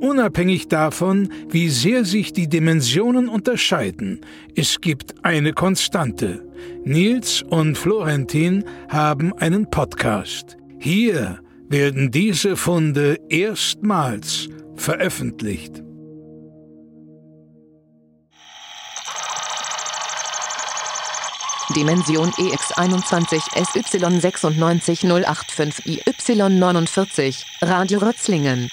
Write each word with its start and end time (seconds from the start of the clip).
Unabhängig 0.00 0.68
davon, 0.68 1.30
wie 1.50 1.68
sehr 1.68 2.06
sich 2.06 2.32
die 2.32 2.48
Dimensionen 2.48 3.28
unterscheiden, 3.28 4.22
es 4.56 4.80
gibt 4.80 5.24
eine 5.24 5.52
Konstante. 5.52 6.42
Nils 6.84 7.42
und 7.42 7.76
Florentin 7.76 8.64
haben 8.88 9.34
einen 9.34 9.68
Podcast. 9.70 10.56
Hier 10.78 11.40
werden 11.68 12.10
diese 12.10 12.56
Funde 12.56 13.18
erstmals 13.28 14.48
veröffentlicht. 14.74 15.82
Dimension 21.76 22.30
EX21 22.30 23.38
SY96085 23.54 25.04
IY49 25.86 27.44
Radio 27.62 28.00
Rötzlingen 28.00 28.70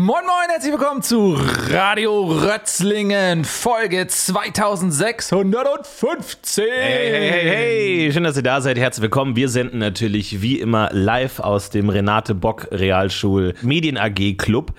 Moin 0.00 0.24
Moin, 0.24 0.48
herzlich 0.48 0.72
willkommen 0.72 1.02
zu 1.02 1.36
Radio 1.68 2.24
Rötzlingen, 2.24 3.44
Folge 3.44 4.06
2615. 4.06 6.64
Hey, 6.64 7.10
hey, 7.10 7.20
hey, 7.20 7.42
hey, 7.42 8.10
schön, 8.10 8.24
dass 8.24 8.34
ihr 8.34 8.42
da 8.42 8.62
seid. 8.62 8.78
Herzlich 8.78 9.02
willkommen. 9.02 9.36
Wir 9.36 9.50
senden 9.50 9.78
natürlich 9.78 10.40
wie 10.40 10.58
immer 10.58 10.88
live 10.92 11.40
aus 11.40 11.68
dem 11.68 11.90
Renate 11.90 12.34
Bock 12.34 12.68
Realschul 12.70 13.52
Medien 13.60 13.98
AG 13.98 14.38
Club 14.38 14.72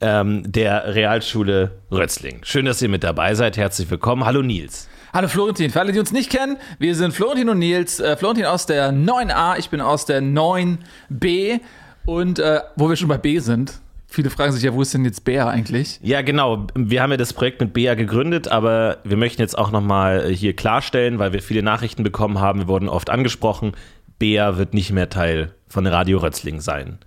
ähm, 0.00 0.42
der 0.44 0.96
Realschule 0.96 1.70
Rötzling. 1.92 2.40
Schön, 2.42 2.64
dass 2.64 2.82
ihr 2.82 2.88
mit 2.88 3.04
dabei 3.04 3.36
seid. 3.36 3.56
Herzlich 3.56 3.88
willkommen. 3.88 4.24
Hallo 4.24 4.42
Nils. 4.42 4.88
Hallo 5.12 5.28
Florentin, 5.28 5.70
für 5.70 5.78
alle, 5.78 5.92
die 5.92 6.00
uns 6.00 6.10
nicht 6.10 6.30
kennen, 6.30 6.56
wir 6.80 6.96
sind 6.96 7.14
Florentin 7.14 7.48
und 7.48 7.60
Nils. 7.60 8.00
Äh, 8.00 8.16
Florentin 8.16 8.46
aus 8.46 8.66
der 8.66 8.92
9a, 8.92 9.56
ich 9.56 9.70
bin 9.70 9.80
aus 9.80 10.04
der 10.04 10.20
9b. 10.20 11.60
Und 12.06 12.40
äh, 12.40 12.60
wo 12.74 12.88
wir 12.88 12.96
schon 12.96 13.08
bei 13.08 13.18
B 13.18 13.38
sind, 13.38 13.83
viele 14.14 14.30
fragen 14.30 14.52
sich 14.52 14.62
ja, 14.62 14.72
wo 14.72 14.80
ist 14.80 14.94
denn 14.94 15.04
jetzt 15.04 15.24
Bea 15.24 15.48
eigentlich? 15.48 15.98
Ja, 16.02 16.22
genau. 16.22 16.66
Wir 16.74 17.02
haben 17.02 17.10
ja 17.10 17.16
das 17.16 17.32
Projekt 17.32 17.60
mit 17.60 17.72
Bea 17.72 17.94
gegründet, 17.94 18.48
aber 18.48 18.98
wir 19.04 19.16
möchten 19.16 19.42
jetzt 19.42 19.58
auch 19.58 19.70
nochmal 19.70 20.28
hier 20.28 20.54
klarstellen, 20.54 21.18
weil 21.18 21.32
wir 21.32 21.42
viele 21.42 21.62
Nachrichten 21.62 22.04
bekommen 22.04 22.40
haben, 22.40 22.60
wir 22.60 22.68
wurden 22.68 22.88
oft 22.88 23.10
angesprochen, 23.10 23.72
Bea 24.18 24.56
wird 24.56 24.72
nicht 24.72 24.92
mehr 24.92 25.10
Teil 25.10 25.52
von 25.66 25.86
Radio 25.86 26.18
Rötzling 26.18 26.60
sein. 26.60 26.98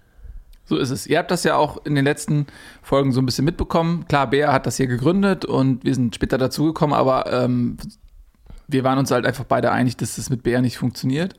So 0.65 0.75
ist 0.75 0.89
es. 0.89 1.07
Ihr 1.07 1.17
habt 1.17 1.31
das 1.31 1.45
ja 1.45 1.55
auch 1.55 1.85
in 1.85 1.95
den 1.95 2.03
letzten 2.03 2.45
Folgen 2.81 3.13
so 3.13 3.21
ein 3.21 3.25
bisschen 3.25 3.45
mitbekommen. 3.45 4.05
Klar, 4.09 4.29
Bea 4.29 4.51
hat 4.51 4.65
das 4.65 4.75
hier 4.75 4.87
gegründet 4.87 5.45
und 5.45 5.85
wir 5.85 5.95
sind 5.95 6.13
später 6.13 6.37
dazugekommen, 6.37 6.93
aber 6.93 7.31
ähm, 7.31 7.77
wir 8.67 8.83
waren 8.83 8.99
uns 8.99 9.11
halt 9.11 9.25
einfach 9.25 9.45
beide 9.45 9.71
einig, 9.71 9.95
dass 9.95 10.17
das 10.17 10.29
mit 10.29 10.43
Bea 10.43 10.59
nicht 10.59 10.77
funktioniert. 10.77 11.35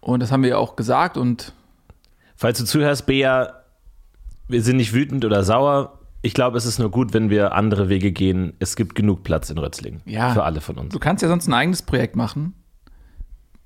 Und 0.00 0.20
das 0.20 0.30
haben 0.30 0.42
wir 0.42 0.50
ja 0.50 0.56
auch 0.58 0.76
gesagt 0.76 1.16
und. 1.16 1.54
Falls 2.36 2.58
du 2.58 2.64
zuhörst, 2.64 3.06
Bea, 3.06 3.58
wir 4.48 4.62
sind 4.62 4.76
nicht 4.76 4.92
wütend 4.92 5.24
oder 5.24 5.44
sauer. 5.44 5.98
Ich 6.22 6.34
glaube, 6.34 6.58
es 6.58 6.66
ist 6.66 6.78
nur 6.78 6.90
gut, 6.90 7.14
wenn 7.14 7.30
wir 7.30 7.52
andere 7.52 7.88
Wege 7.88 8.10
gehen. 8.10 8.54
Es 8.58 8.74
gibt 8.74 8.94
genug 8.94 9.22
Platz 9.22 9.50
in 9.50 9.58
Rötzlingen. 9.58 10.00
Ja. 10.04 10.32
Für 10.32 10.42
alle 10.42 10.60
von 10.60 10.76
uns. 10.76 10.92
Du 10.92 10.98
kannst 10.98 11.22
ja 11.22 11.28
sonst 11.28 11.46
ein 11.46 11.54
eigenes 11.54 11.82
Projekt 11.82 12.16
machen. 12.16 12.54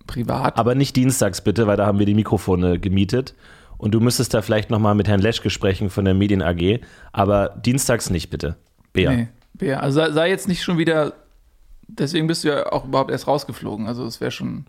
Privat. 0.06 0.58
Aber 0.58 0.74
nicht 0.74 0.96
dienstags 0.96 1.40
bitte, 1.40 1.66
weil 1.66 1.76
da 1.76 1.86
haben 1.86 1.98
wir 1.98 2.06
die 2.06 2.14
Mikrofone 2.14 2.78
gemietet. 2.78 3.34
Und 3.78 3.94
du 3.94 4.00
müsstest 4.00 4.34
da 4.34 4.42
vielleicht 4.42 4.70
nochmal 4.70 4.94
mit 4.94 5.08
Herrn 5.08 5.20
Leschke 5.20 5.50
sprechen 5.50 5.90
von 5.90 6.04
der 6.04 6.14
Medien 6.14 6.42
AG. 6.42 6.80
Aber 7.12 7.48
dienstags 7.48 8.10
nicht, 8.10 8.30
bitte. 8.30 8.56
Bea. 8.92 9.10
Nee, 9.12 9.28
Bea. 9.54 9.80
Also 9.80 10.12
sei, 10.12 10.28
jetzt 10.28 10.46
nicht 10.46 10.62
schon 10.62 10.78
wieder. 10.78 11.14
Deswegen 11.88 12.26
bist 12.26 12.44
du 12.44 12.48
ja 12.48 12.70
auch 12.70 12.84
überhaupt 12.84 13.10
erst 13.10 13.26
rausgeflogen. 13.26 13.86
Also 13.86 14.04
es 14.04 14.20
wäre 14.20 14.30
schon. 14.30 14.66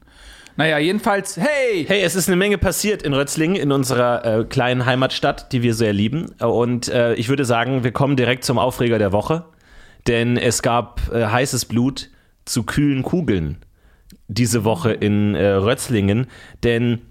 Naja, 0.55 0.77
jedenfalls, 0.77 1.37
hey! 1.37 1.83
Hey, 1.87 2.01
es 2.01 2.13
ist 2.15 2.27
eine 2.27 2.35
Menge 2.35 2.59
passiert 2.59 3.01
in 3.01 3.13
Rötzlingen, 3.13 3.55
in 3.55 3.71
unserer 3.71 4.23
äh, 4.23 4.43
kleinen 4.45 4.85
Heimatstadt, 4.85 5.51
die 5.51 5.63
wir 5.63 5.73
sehr 5.73 5.93
lieben. 5.93 6.29
Und 6.39 6.89
äh, 6.89 7.15
ich 7.15 7.27
würde 7.27 7.43
sagen, 7.43 7.83
wir 7.83 7.91
kommen 7.91 8.15
direkt 8.15 8.43
zum 8.43 8.59
Aufreger 8.59 8.99
der 8.99 9.11
Woche. 9.11 9.45
Denn 10.07 10.37
es 10.37 10.61
gab 10.61 11.11
äh, 11.11 11.25
heißes 11.25 11.65
Blut 11.65 12.09
zu 12.45 12.63
kühlen 12.63 13.01
Kugeln 13.01 13.57
diese 14.27 14.63
Woche 14.63 14.91
in 14.91 15.33
äh, 15.33 15.47
Rötzlingen. 15.47 16.27
Denn 16.61 17.01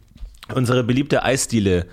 unsere 0.54 0.84
beliebte 0.84 1.24
Eisdiele 1.24 1.86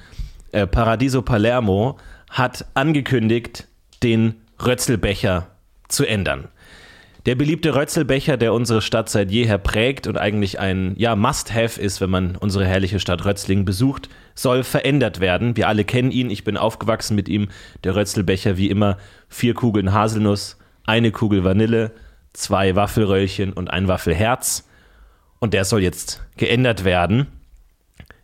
äh, 0.52 0.68
Paradiso 0.68 1.24
Palermo 1.24 1.98
hat 2.30 2.66
angekündigt, 2.76 3.68
den 4.04 4.36
Rötzelbecher 4.64 5.48
zu 5.88 6.06
ändern. 6.06 6.50
Der 7.26 7.36
beliebte 7.36 7.76
Rötzelbecher, 7.76 8.38
der 8.38 8.54
unsere 8.54 8.82
Stadt 8.82 9.10
seit 9.10 9.30
jeher 9.30 9.58
prägt 9.58 10.08
und 10.08 10.18
eigentlich 10.18 10.60
ein 10.60 10.94
ja, 10.98 11.16
Must-Have 11.16 11.80
ist, 11.80 12.00
wenn 12.00 12.10
man 12.10 12.38
unsere 12.38 12.66
herrliche 12.66 13.00
Stadt 13.00 13.26
Rötzlingen 13.26 13.66
besucht, 13.66 14.10
soll 14.36 14.64
verändert 14.64 15.20
werden. 15.20 15.58
Wir 15.58 15.68
alle 15.68 15.84
kennen 15.84 16.12
ihn, 16.12 16.30
ich 16.30 16.46
bin 16.46 16.56
aufgewachsen 16.56 17.16
mit 17.16 17.28
ihm. 17.28 17.50
Der 17.84 17.96
Rötzelbecher, 17.96 18.56
wie 18.56 18.70
immer, 18.70 18.98
vier 19.28 19.54
Kugeln 19.54 19.94
Haselnuss, 19.94 20.58
eine 20.86 21.12
Kugel 21.12 21.44
Vanille, 21.44 21.92
zwei 22.32 22.76
Waffelröllchen 22.76 23.52
und 23.52 23.70
ein 23.70 23.90
Waffelherz. 23.90 24.68
Und 25.40 25.54
der 25.54 25.66
soll 25.66 25.82
jetzt 25.82 26.24
geändert 26.38 26.86
werden. 26.86 27.28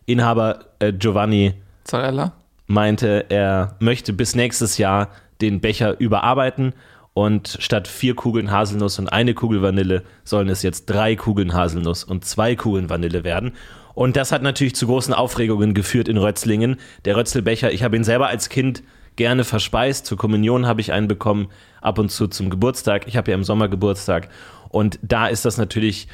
Inhaber 0.06 0.66
äh, 0.78 0.92
Giovanni 0.92 1.54
Zarella? 1.84 2.32
meinte, 2.66 3.26
er 3.28 3.76
möchte 3.78 4.12
bis 4.12 4.34
nächstes 4.34 4.78
Jahr 4.78 5.10
den 5.40 5.60
Becher 5.60 6.00
überarbeiten 6.00 6.72
und 7.16 7.56
statt 7.60 7.88
vier 7.88 8.14
Kugeln 8.14 8.50
Haselnuss 8.50 8.98
und 8.98 9.08
eine 9.08 9.32
Kugel 9.32 9.62
Vanille 9.62 10.02
sollen 10.22 10.50
es 10.50 10.62
jetzt 10.62 10.84
drei 10.84 11.16
Kugeln 11.16 11.54
Haselnuss 11.54 12.04
und 12.04 12.26
zwei 12.26 12.56
Kugeln 12.56 12.90
Vanille 12.90 13.24
werden. 13.24 13.52
Und 13.94 14.16
das 14.16 14.32
hat 14.32 14.42
natürlich 14.42 14.74
zu 14.74 14.86
großen 14.86 15.14
Aufregungen 15.14 15.72
geführt 15.72 16.08
in 16.08 16.18
Rötzlingen. 16.18 16.76
Der 17.06 17.16
Rötzelbecher, 17.16 17.72
ich 17.72 17.82
habe 17.82 17.96
ihn 17.96 18.04
selber 18.04 18.26
als 18.28 18.50
Kind 18.50 18.82
gerne 19.16 19.44
verspeist. 19.44 20.04
Zur 20.04 20.18
Kommunion 20.18 20.66
habe 20.66 20.82
ich 20.82 20.92
einen 20.92 21.08
bekommen, 21.08 21.48
ab 21.80 21.98
und 21.98 22.10
zu 22.10 22.26
zum 22.26 22.50
Geburtstag. 22.50 23.08
Ich 23.08 23.16
habe 23.16 23.30
ja 23.30 23.34
im 23.34 23.44
Sommer 23.44 23.68
Geburtstag. 23.68 24.28
Und 24.68 24.98
da 25.00 25.26
ist 25.28 25.46
das 25.46 25.56
natürlich 25.56 26.08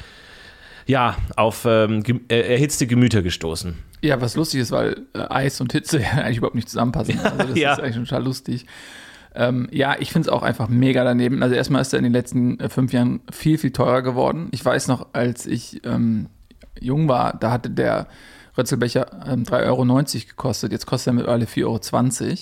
ja, 0.85 1.17
auf 1.35 1.65
ähm, 1.67 2.01
ge 2.03 2.21
äh, 2.29 2.53
erhitzte 2.53 2.87
Gemüter 2.87 3.21
gestoßen. 3.21 3.77
Ja, 4.01 4.21
was 4.21 4.37
lustig 4.37 4.61
ist, 4.61 4.71
weil 4.71 5.01
äh, 5.13 5.19
Eis 5.29 5.59
und 5.59 5.73
Hitze 5.73 5.99
eigentlich 6.13 6.37
überhaupt 6.37 6.55
nicht 6.55 6.69
zusammenpassen. 6.69 7.19
Also 7.19 7.37
das 7.39 7.49
Ja. 7.57 7.73
ist 7.73 7.81
eigentlich 7.81 8.07
total 8.09 8.23
lustig. 8.23 8.65
Ähm, 9.35 9.67
ja, 9.71 9.95
ich 9.99 10.11
finde 10.11 10.27
es 10.27 10.33
auch 10.33 10.43
einfach 10.43 10.67
mega 10.67 11.03
daneben. 11.03 11.41
Also 11.41 11.55
erstmal 11.55 11.81
ist 11.81 11.93
er 11.93 11.99
in 11.99 12.03
den 12.03 12.13
letzten 12.13 12.59
äh, 12.59 12.69
fünf 12.69 12.93
Jahren 12.93 13.21
viel, 13.31 13.57
viel 13.57 13.71
teurer 13.71 14.01
geworden. 14.01 14.49
Ich 14.51 14.63
weiß 14.63 14.87
noch, 14.87 15.07
als 15.13 15.45
ich 15.45 15.81
ähm, 15.85 16.27
jung 16.79 17.07
war, 17.07 17.35
da 17.37 17.51
hatte 17.51 17.69
der 17.69 18.07
Rötzelbecher 18.57 19.27
ähm, 19.27 19.43
3,90 19.43 19.65
Euro 19.65 19.85
gekostet. 20.27 20.71
Jetzt 20.71 20.85
kostet 20.85 21.07
er 21.07 21.13
mittlerweile 21.13 21.45
4,20 21.45 21.63
Euro. 21.65 22.37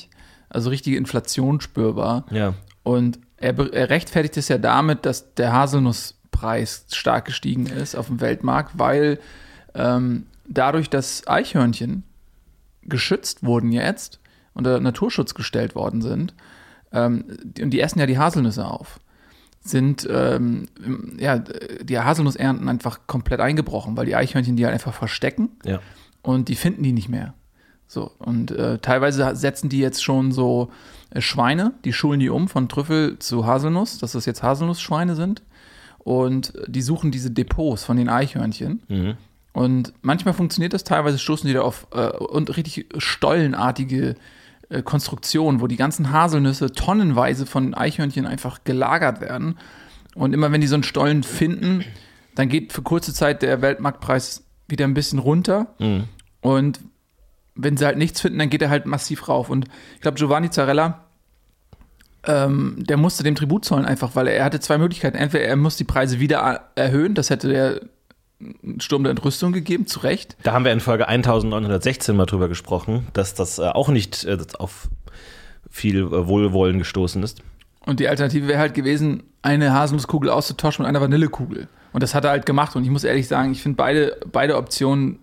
Also 0.50 0.70
richtige 0.70 0.98
Inflation 0.98 1.62
spürbar. 1.62 2.26
Ja. 2.30 2.54
Und 2.84 3.20
er, 3.38 3.58
er 3.74 3.90
rechtfertigt 3.90 4.36
es 4.38 4.50
ja 4.50 4.58
damit, 4.58 5.06
dass 5.06 5.34
der 5.36 5.54
Haselnusspreis 5.54 6.86
stark 6.92 7.26
gestiegen 7.26 7.68
ist 7.68 7.96
auf 7.96 8.08
dem 8.08 8.20
Weltmarkt, 8.20 8.78
weil 8.78 9.20
ähm, 9.74 10.26
dadurch, 10.48 10.90
dass 10.90 11.26
Eichhörnchen 11.28 12.04
geschützt 12.84 13.44
wurden 13.44 13.72
jetzt, 13.72 14.20
unter 14.54 14.80
Naturschutz 14.80 15.34
gestellt 15.34 15.76
worden 15.76 16.02
sind, 16.02 16.34
ähm, 16.94 17.26
die- 17.44 17.64
und 17.64 17.70
die 17.72 17.80
essen 17.82 18.00
ja 18.00 18.06
die 18.06 18.18
Haselnüsse 18.18 18.66
auf, 18.66 19.00
sind 19.64 20.08
ähm, 20.12 20.68
ja, 21.20 21.38
die 21.40 22.00
Haselnussernten 22.00 22.68
einfach 22.68 23.02
komplett 23.08 23.40
eingebrochen, 23.40 23.96
weil 23.96 24.06
die 24.08 24.16
Eichhörnchen 24.16 24.56
die 24.56 24.66
halt 24.66 24.74
einfach 24.74 24.94
verstecken 24.94 25.50
Ja. 25.64 25.80
und 26.24 26.50
die 26.50 26.56
finden 26.56 26.84
die 26.84 26.94
nicht 26.94 27.10
mehr. 27.10 27.34
So, 27.88 28.12
und 28.20 28.52
äh, 28.52 28.78
teilweise 28.80 29.36
setzen 29.36 29.70
die 29.70 29.80
jetzt 29.80 30.02
schon 30.04 30.32
so 30.32 30.72
äh, 31.10 31.20
Schweine, 31.22 31.74
die 31.84 31.92
schulen 31.94 32.20
die 32.22 32.30
um 32.30 32.48
von 32.48 32.70
Trüffel 32.70 33.20
zu 33.20 33.46
Haselnuss, 33.46 33.98
dass 34.00 34.14
das 34.14 34.26
jetzt 34.26 34.42
Haselnussschweine 34.44 35.16
sind. 35.16 35.44
Und 36.00 36.54
die 36.68 36.82
suchen 36.82 37.12
diese 37.12 37.30
Depots 37.30 37.84
von 37.84 37.98
den 37.98 38.10
Eichhörnchen. 38.10 38.82
Mhm. 38.88 39.14
Und 39.54 39.94
manchmal 40.02 40.34
funktioniert 40.34 40.74
das, 40.74 40.84
teilweise 40.86 41.20
stoßen 41.20 41.46
die 41.48 41.54
da 41.54 41.62
auf 41.62 41.86
äh, 41.92 42.08
und 42.18 42.56
richtig 42.58 42.88
stollenartige 42.98 44.12
äh, 44.12 44.16
Konstruktionen, 44.82 45.62
wo 45.62 45.68
die 45.68 45.76
ganzen 45.76 46.12
Haselnüsse 46.12 46.72
tonnenweise 46.72 47.46
von 47.46 47.74
Eichhörnchen 47.74 48.26
einfach 48.26 48.64
gelagert 48.64 49.22
werden. 49.22 49.58
Und 50.16 50.34
immer 50.34 50.52
wenn 50.52 50.62
die 50.62 50.68
so 50.68 50.76
einen 50.76 50.84
Stollen 50.84 51.24
finden, 51.24 51.84
dann 52.36 52.50
geht 52.50 52.74
für 52.74 52.82
kurze 52.82 53.14
Zeit 53.14 53.42
der 53.42 53.62
Weltmarktpreis 53.62 54.46
wieder 54.68 54.86
ein 54.86 54.94
bisschen 54.94 55.20
runter. 55.20 55.74
Und 56.42 56.80
wenn 57.56 57.78
sie 57.78 57.86
halt 57.86 57.98
nichts 57.98 58.22
finden, 58.22 58.40
dann 58.40 58.50
geht 58.50 58.62
er 58.62 58.70
halt 58.70 58.86
massiv 58.86 59.28
rauf. 59.28 59.50
Und 59.50 59.68
ich 59.96 60.02
glaube, 60.02 60.18
Giovanni 60.18 60.50
Zarella, 60.50 61.06
ähm, 62.26 62.78
der 62.78 62.98
musste 62.98 63.24
dem 63.24 63.36
Tribut 63.36 63.66
zollen 63.66 63.86
einfach, 63.86 64.16
weil 64.16 64.28
er, 64.28 64.36
er 64.36 64.46
hatte 64.46 64.60
zwei 64.60 64.78
Möglichkeiten. 64.78 65.18
Entweder 65.18 65.46
er 65.46 65.56
muss 65.56 65.76
die 65.76 65.84
Preise 65.84 66.20
wieder 66.20 66.72
erhöhen, 66.76 67.14
das 67.14 67.30
hätte 67.30 67.50
der 67.50 67.82
einen 68.64 68.82
Sturm 68.82 69.04
der 69.04 69.12
Entrüstung 69.12 69.52
gegeben, 69.52 69.88
zu 69.88 70.00
Recht. 70.00 70.36
Da 70.44 70.54
haben 70.54 70.66
wir 70.66 70.72
in 70.72 70.80
Folge 70.80 71.08
1916 71.08 72.16
mal 72.16 72.26
drüber 72.26 72.48
gesprochen, 72.48 73.08
dass 73.14 73.34
das 73.34 73.60
äh, 73.60 73.64
auch 73.64 73.90
nicht 73.90 74.24
äh, 74.26 74.38
auf 74.58 74.90
viel 75.70 76.00
äh, 76.00 76.28
Wohlwollen 76.28 76.80
gestoßen 76.80 77.22
ist. 77.24 77.42
Und 77.86 78.00
die 78.00 78.08
Alternative 78.08 78.48
wäre 78.48 78.60
halt 78.60 78.74
gewesen, 78.74 79.24
eine 79.42 79.74
Haselnusskugel 79.74 80.30
auszutauschen 80.30 80.84
mit 80.84 80.90
einer 80.90 81.02
Vanillekugel. 81.02 81.68
Und 81.94 82.04
das 82.04 82.14
hat 82.14 82.26
er 82.26 82.32
halt 82.32 82.46
gemacht. 82.46 82.76
Und 82.76 82.84
ich 82.84 82.90
muss 82.90 83.04
ehrlich 83.04 83.28
sagen, 83.28 83.52
ich 83.52 83.62
finde 83.62 83.78
beide, 83.78 84.18
beide 84.32 84.56
Optionen 84.58 85.20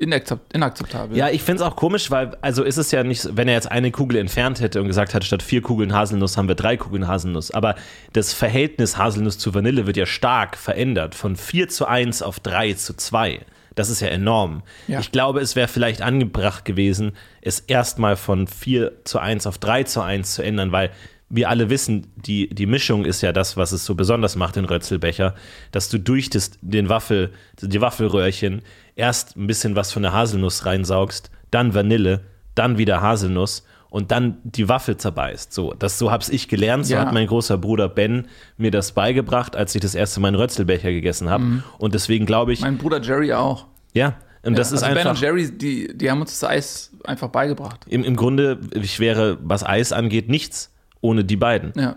inakzept, 0.00 0.52
inakzeptabel. 0.54 1.16
Ja, 1.16 1.28
ich 1.28 1.42
finde 1.42 1.62
es 1.62 1.68
auch 1.68 1.76
komisch, 1.76 2.10
weil, 2.10 2.36
also 2.40 2.64
ist 2.64 2.78
es 2.78 2.90
ja 2.90 3.04
nicht, 3.04 3.36
wenn 3.36 3.48
er 3.48 3.54
jetzt 3.54 3.70
eine 3.70 3.90
Kugel 3.90 4.18
entfernt 4.18 4.60
hätte 4.60 4.80
und 4.80 4.86
gesagt 4.86 5.14
hat, 5.14 5.24
statt 5.24 5.42
vier 5.42 5.62
Kugeln 5.62 5.92
Haselnuss 5.92 6.36
haben 6.36 6.48
wir 6.48 6.54
drei 6.54 6.76
Kugeln 6.76 7.06
Haselnuss. 7.06 7.50
Aber 7.50 7.74
das 8.12 8.32
Verhältnis 8.32 8.96
Haselnuss 8.96 9.38
zu 9.38 9.54
Vanille 9.54 9.86
wird 9.86 9.96
ja 9.96 10.06
stark 10.06 10.56
verändert, 10.56 11.14
von 11.14 11.36
4 11.36 11.68
zu 11.68 11.86
1 11.86 12.22
auf 12.22 12.40
3 12.40 12.72
zu 12.74 12.94
2. 12.94 13.40
Das 13.74 13.88
ist 13.88 14.00
ja 14.00 14.08
enorm. 14.08 14.62
Ja. 14.88 15.00
Ich 15.00 15.12
glaube, 15.12 15.40
es 15.40 15.54
wäre 15.54 15.68
vielleicht 15.68 16.02
angebracht 16.02 16.64
gewesen, 16.64 17.12
es 17.40 17.60
erstmal 17.60 18.16
von 18.16 18.46
4 18.46 19.04
zu 19.04 19.18
1 19.18 19.46
auf 19.46 19.58
3 19.58 19.84
zu 19.84 20.00
1 20.00 20.34
zu 20.34 20.42
ändern, 20.42 20.72
weil 20.72 20.90
wir 21.30 21.48
alle 21.48 21.70
wissen, 21.70 22.08
die, 22.16 22.48
die 22.48 22.66
Mischung 22.66 23.04
ist 23.04 23.22
ja 23.22 23.32
das, 23.32 23.56
was 23.56 23.70
es 23.70 23.84
so 23.84 23.94
besonders 23.94 24.34
macht, 24.34 24.56
den 24.56 24.64
Rötzelbecher, 24.64 25.36
dass 25.70 25.88
du 25.88 25.98
durch 25.98 26.28
das, 26.28 26.50
den 26.60 26.88
Waffel, 26.88 27.32
die 27.60 27.80
Waffelröhrchen 27.80 28.62
erst 29.00 29.36
ein 29.36 29.46
bisschen 29.46 29.74
was 29.74 29.92
von 29.92 30.02
der 30.02 30.12
Haselnuss 30.12 30.64
reinsaugst, 30.66 31.30
dann 31.50 31.74
Vanille, 31.74 32.20
dann 32.54 32.78
wieder 32.78 33.00
Haselnuss 33.02 33.64
und 33.88 34.12
dann 34.12 34.36
die 34.44 34.68
Waffel 34.68 34.96
zerbeißt. 34.96 35.52
So, 35.52 35.74
das, 35.76 35.98
so 35.98 36.12
hab's 36.12 36.28
ich 36.28 36.46
gelernt, 36.46 36.86
so 36.86 36.94
Ja. 36.94 37.00
hat 37.00 37.12
mein 37.12 37.26
großer 37.26 37.58
Bruder 37.58 37.88
Ben 37.88 38.28
mir 38.56 38.70
das 38.70 38.92
beigebracht, 38.92 39.56
als 39.56 39.74
ich 39.74 39.80
das 39.80 39.96
erste 39.96 40.20
Mal 40.20 40.28
einen 40.28 40.36
Rötzelbecher 40.36 40.92
gegessen 40.92 41.28
habe. 41.28 41.64
Und 41.78 41.94
deswegen 41.94 42.24
glaube 42.26 42.52
ich, 42.52 42.60
Mein 42.60 42.78
Bruder 42.78 43.00
Jerry 43.02 43.32
auch. 43.32 43.66
ja, 43.94 44.14
und 44.42 44.56
das 44.56 44.70
ja, 44.70 44.76
ist 44.76 44.82
also 44.84 44.94
Ben 44.94 45.06
einfach. 45.06 45.16
und 45.16 45.20
Jerry, 45.20 45.50
die, 45.50 45.96
die 45.96 46.10
haben 46.10 46.20
uns 46.22 46.38
das 46.38 46.48
Eis 46.48 46.92
einfach 47.04 47.28
beigebracht. 47.28 47.84
Im, 47.88 48.04
Im 48.04 48.16
Grunde, 48.16 48.58
ich 48.74 48.98
wäre, 49.00 49.36
was 49.42 49.64
Eis 49.66 49.92
angeht, 49.92 50.28
nichts 50.30 50.72
ohne 51.02 51.24
die 51.24 51.36
beiden. 51.36 51.72
Ja. 51.76 51.96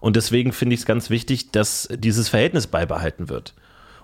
Und 0.00 0.16
deswegen 0.16 0.52
finde 0.52 0.74
ich 0.74 0.80
es 0.80 0.86
ganz 0.86 1.10
wichtig, 1.10 1.50
dass 1.52 1.88
dieses 1.92 2.28
Verhältnis 2.30 2.66
beibehalten 2.66 3.28
wird. 3.28 3.54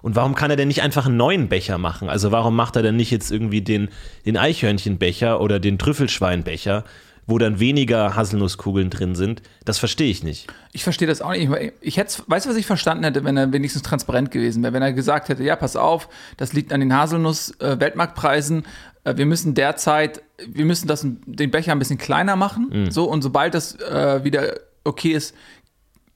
Und 0.03 0.17
warum 0.17 0.35
kann 0.35 0.51
er 0.51 0.57
denn 0.57 0.69
nicht 0.69 0.83
einfach 0.83 1.07
einen 1.07 1.17
neuen 1.17 1.49
Becher 1.49 1.79
machen? 1.79 2.09
Also 2.09 2.33
warum 2.33 2.57
macht 2.57 2.77
er 2.77 2.83
denn 2.83 2.97
nicht 2.97 3.11
jetzt 3.11 3.31
irgendwie 3.31 3.63
den, 3.63 3.89
den 4.27 4.37
Eichhörnchenbecher 4.37 5.41
oder 5.41 5.61
den 5.61 5.79
Trüffelschweinbecher, 5.79 6.85
wo 7.27 7.39
dann 7.39 7.61
weniger 7.61 8.17
Haselnusskugeln 8.17 8.91
drin 8.91 9.15
sind? 9.15 9.43
Das 9.65 9.79
verstehe 9.79 10.11
ich 10.11 10.25
nicht. 10.25 10.49
Ich 10.73 10.85
verstehe 10.85 11.07
das 11.07 11.23
auch 11.23 11.31
nicht. 11.31 11.51
Ich, 11.81 11.97
hätte, 11.97 12.23
weißt 12.27 12.47
du, 12.47 12.51
was 12.51 12.57
ich 12.57 12.67
verstanden 12.67 13.05
hätte, 13.05 13.25
wenn 13.25 13.37
er 13.37 13.53
wenigstens 13.53 13.83
transparent 13.83 14.31
gewesen 14.31 14.63
wäre? 14.63 14.73
Wenn 14.73 14.83
er 14.83 14.93
gesagt 14.93 15.29
hätte, 15.29 15.45
ja, 15.45 15.57
pass 15.57 15.77
auf, 15.77 16.09
das 16.37 16.53
liegt 16.53 16.73
an 16.73 16.81
den 16.81 16.95
Haselnuss-Weltmarktpreisen. 16.95 18.65
Äh, 19.05 19.17
wir 19.17 19.27
müssen 19.27 19.55
derzeit, 19.55 20.23
wir 20.47 20.65
müssen 20.65 20.89
das, 20.89 21.07
den 21.07 21.51
Becher 21.51 21.73
ein 21.73 21.79
bisschen 21.79 21.99
kleiner 21.99 22.37
machen. 22.37 22.71
Mhm. 22.73 22.91
So, 22.91 23.05
und 23.05 23.23
sobald 23.23 23.55
das 23.55 23.79
äh, 23.81 24.25
wieder 24.25 24.55
okay 24.85 25.13
ist, 25.13 25.35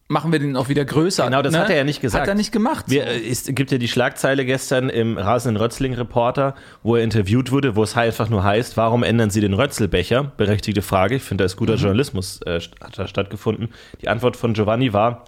machen 0.09 0.33
wir 0.33 0.39
den 0.39 0.56
auch 0.56 0.69
wieder 0.69 0.85
größer. 0.85 1.25
Genau, 1.25 1.43
das 1.43 1.56
hat 1.56 1.71
er 1.71 1.77
ja 1.77 1.85
nicht 1.85 2.01
gesagt. 2.01 2.23
Hat 2.23 2.29
er 2.29 2.35
nicht 2.35 2.53
gemacht. 2.53 2.87
Wir, 2.89 3.06
äh, 3.06 3.29
es 3.29 3.47
gibt 3.47 3.71
ja 3.71 3.79
die 3.79 3.89
Schlagzeile 3.89 4.45
gestern 4.45 4.89
im 4.89 5.17
Rasenden 5.17 5.61
Rötzling-Reporter, 5.61 6.55
wo 6.83 6.97
er 6.97 7.03
interviewt 7.03 7.51
wurde, 7.51 7.77
wo 7.77 7.83
es 7.83 7.97
einfach 7.97 8.29
nur 8.29 8.45
heißt, 8.45 8.77
warum 8.77 9.03
ändern 9.03 9.31
Sie 9.31 9.41
den 9.41 9.55
Rötzelbecher? 9.55 10.33
Berechtigte 10.37 10.83
Frage. 10.83 11.17
Ich 11.17 11.23
finde, 11.23 11.43
da 11.43 11.47
ist 11.47 11.56
guter 11.56 11.77
Journalismus 11.77 12.41
äh, 12.43 12.61
hat 12.83 12.99
da 12.99 13.06
stattgefunden. 13.06 13.69
Die 14.03 14.09
Antwort 14.09 14.37
von 14.37 14.53
Giovanni 14.55 14.93
war, 14.93 15.25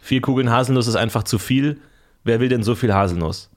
vier 0.00 0.20
Kugeln 0.20 0.50
Haselnuss 0.50 0.86
ist 0.86 0.96
einfach 0.96 1.24
zu 1.24 1.38
viel. 1.38 1.80
Wer 2.24 2.40
will 2.40 2.48
denn 2.48 2.62
so 2.62 2.74
viel 2.74 2.92
Haselnuss? 2.92 3.50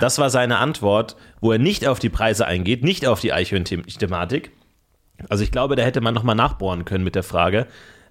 Das 0.00 0.18
war 0.18 0.28
seine 0.28 0.58
Antwort, 0.58 1.16
wo 1.40 1.52
er 1.52 1.58
nicht 1.58 1.86
auf 1.86 1.98
die 1.98 2.10
Preise 2.10 2.46
eingeht, 2.46 2.84
nicht 2.84 3.06
auf 3.06 3.20
die 3.20 3.32
Eichhörn-Thematik. 3.32 4.50
Also 5.28 5.42
ich 5.42 5.50
glaube, 5.50 5.76
da 5.76 5.82
hätte 5.82 6.00
man 6.00 6.14
nochmal 6.14 6.34
nachbohren 6.34 6.84
können 6.84 7.04
mit 7.04 7.14
der 7.14 7.22
Frage. 7.22 7.66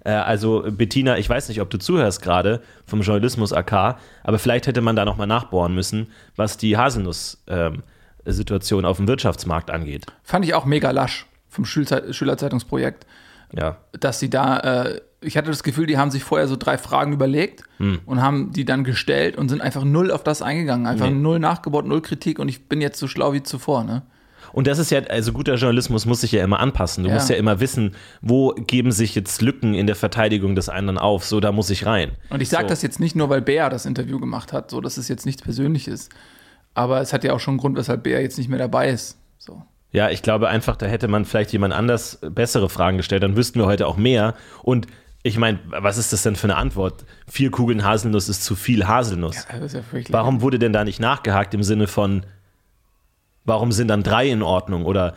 Äh, 0.08 0.12
Also 0.12 0.64
Bettina, 0.70 1.18
ich 1.18 1.28
weiß 1.28 1.48
nicht, 1.48 1.60
ob 1.60 1.70
du 1.70 1.78
zuhörst 1.78 2.22
gerade 2.22 2.62
vom 2.86 3.02
Journalismus 3.02 3.52
AK, 3.52 3.96
aber 4.24 4.38
vielleicht 4.38 4.66
hätte 4.66 4.80
man 4.80 4.96
da 4.96 5.04
nochmal 5.04 5.26
nachbohren 5.26 5.74
müssen, 5.74 6.08
was 6.36 6.56
die 6.56 6.76
Haselnuss-Situation 6.78 8.84
auf 8.84 8.96
dem 8.96 9.08
Wirtschaftsmarkt 9.08 9.70
angeht. 9.70 10.06
Fand 10.22 10.44
ich 10.44 10.54
auch 10.54 10.64
mega 10.64 10.90
lasch 10.90 11.26
vom 11.48 11.64
Schülerzeitungsprojekt. 11.64 13.06
Ja. 13.58 13.78
dass 13.98 14.20
sie 14.20 14.28
da, 14.28 14.58
äh, 14.58 15.00
ich 15.22 15.38
hatte 15.38 15.48
das 15.48 15.62
Gefühl, 15.62 15.86
die 15.86 15.96
haben 15.96 16.10
sich 16.10 16.22
vorher 16.22 16.46
so 16.48 16.56
drei 16.56 16.76
Fragen 16.76 17.14
überlegt 17.14 17.62
Hm. 17.78 18.00
und 18.04 18.20
haben 18.20 18.52
die 18.52 18.66
dann 18.66 18.84
gestellt 18.84 19.38
und 19.38 19.48
sind 19.48 19.62
einfach 19.62 19.84
null 19.84 20.10
auf 20.10 20.22
das 20.22 20.42
eingegangen. 20.42 20.86
Einfach 20.86 21.06
Nee. 21.06 21.14
null 21.14 21.38
nachgebaut, 21.38 21.86
null 21.86 22.02
Kritik 22.02 22.40
und 22.40 22.50
ich 22.50 22.68
bin 22.68 22.82
jetzt 22.82 22.98
so 22.98 23.08
schlau 23.08 23.32
wie 23.32 23.42
zuvor, 23.42 23.84
ne? 23.84 24.02
Und 24.52 24.66
das 24.66 24.78
ist 24.78 24.90
ja, 24.90 25.00
also 25.08 25.32
guter 25.32 25.54
Journalismus 25.54 26.06
muss 26.06 26.20
sich 26.22 26.32
ja 26.32 26.42
immer 26.44 26.60
anpassen. 26.60 27.04
Du 27.04 27.10
Ja. 27.10 27.14
musst 27.16 27.28
ja 27.30 27.36
immer 27.36 27.60
wissen, 27.60 27.94
wo 28.20 28.50
geben 28.54 28.92
sich 28.92 29.14
jetzt 29.14 29.42
Lücken 29.42 29.74
in 29.74 29.86
der 29.86 29.96
Verteidigung 29.96 30.54
des 30.54 30.68
anderen 30.68 30.98
auf. 30.98 31.24
So, 31.24 31.40
da 31.40 31.52
muss 31.52 31.70
ich 31.70 31.86
rein. 31.86 32.12
Und 32.30 32.40
ich 32.42 32.48
sage 32.48 32.64
So. 32.64 32.68
das 32.70 32.82
jetzt 32.82 33.00
nicht 33.00 33.16
nur, 33.16 33.28
weil 33.28 33.40
Bea 33.42 33.68
das 33.68 33.86
Interview 33.86 34.18
gemacht 34.20 34.52
hat, 34.52 34.70
so, 34.70 34.80
das 34.80 34.98
ist 34.98 35.08
jetzt 35.08 35.26
nichts 35.26 35.42
Persönliches. 35.42 36.08
Aber 36.74 37.00
es 37.00 37.12
hat 37.12 37.24
ja 37.24 37.32
auch 37.32 37.40
schon 37.40 37.52
einen 37.52 37.58
Grund, 37.60 37.76
weshalb 37.76 38.02
Bea 38.04 38.20
jetzt 38.20 38.38
nicht 38.38 38.48
mehr 38.48 38.58
dabei 38.58 38.88
ist. 38.90 39.18
So. 39.38 39.62
Ja, 39.90 40.10
ich 40.10 40.22
glaube 40.22 40.48
einfach, 40.48 40.76
da 40.76 40.86
hätte 40.86 41.08
man 41.08 41.24
vielleicht 41.24 41.52
jemand 41.52 41.72
anders 41.74 42.18
bessere 42.30 42.68
Fragen 42.68 42.98
gestellt, 42.98 43.22
dann 43.22 43.36
wüssten 43.36 43.58
wir 43.58 43.66
heute 43.66 43.86
auch 43.86 43.96
mehr. 43.96 44.34
Und 44.62 44.86
ich 45.24 45.38
meine, 45.38 45.58
was 45.68 45.98
ist 45.98 46.12
das 46.12 46.22
denn 46.22 46.36
für 46.36 46.44
eine 46.46 46.56
Antwort? 46.56 47.04
Vier 47.26 47.50
Kugeln 47.50 47.84
Haselnuss 47.84 48.28
ist 48.28 48.44
zu 48.44 48.54
viel 48.54 48.86
Haselnuss. 48.86 49.46
Das 49.50 49.60
ist 49.60 49.74
ja 49.74 49.82
fürchterlich. 49.82 50.12
Warum 50.12 50.40
wurde 50.42 50.58
denn 50.58 50.72
da 50.72 50.84
nicht 50.84 51.00
nachgehakt 51.00 51.54
im 51.54 51.62
Sinne 51.62 51.86
von, 51.88 52.24
warum 53.48 53.72
sind 53.72 53.88
dann 53.88 54.02
drei 54.02 54.28
in 54.28 54.42
Ordnung? 54.42 54.84
Oder 54.86 55.14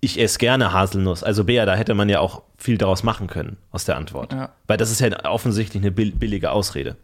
ich 0.00 0.20
esse 0.20 0.38
gerne 0.38 0.72
Haselnuss. 0.72 1.22
Also 1.22 1.44
Bea, 1.44 1.66
da 1.66 1.74
hätte 1.74 1.94
man 1.94 2.08
ja 2.08 2.20
auch 2.20 2.42
viel 2.58 2.78
daraus 2.78 3.02
machen 3.02 3.26
können 3.26 3.56
aus 3.70 3.84
der 3.84 3.96
Antwort. 3.96 4.32
Ja. 4.32 4.50
Weil 4.66 4.76
das 4.78 4.90
ist 4.90 5.00
ja 5.00 5.24
offensichtlich 5.24 5.82
eine 5.82 5.90
bill- 5.92 6.12
billige 6.12 6.50
Ausrede. 6.52 6.96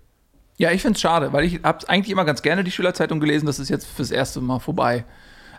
Ja, 0.59 0.71
ich 0.71 0.83
finde 0.83 0.97
es 0.97 1.01
schade, 1.01 1.33
weil 1.33 1.45
ich 1.45 1.63
habe 1.63 1.89
eigentlich 1.89 2.11
immer 2.13 2.25
ganz 2.25 2.43
gerne 2.43 2.63
die 2.65 2.71
Schülerzeitung 2.71 3.21
gelesen. 3.21 3.47
Das 3.47 3.59
ist 3.59 3.69
jetzt 3.69 3.87
fürs 3.87 4.11
erste 4.11 4.41
Mal 4.41 4.59
vorbei. 4.61 5.05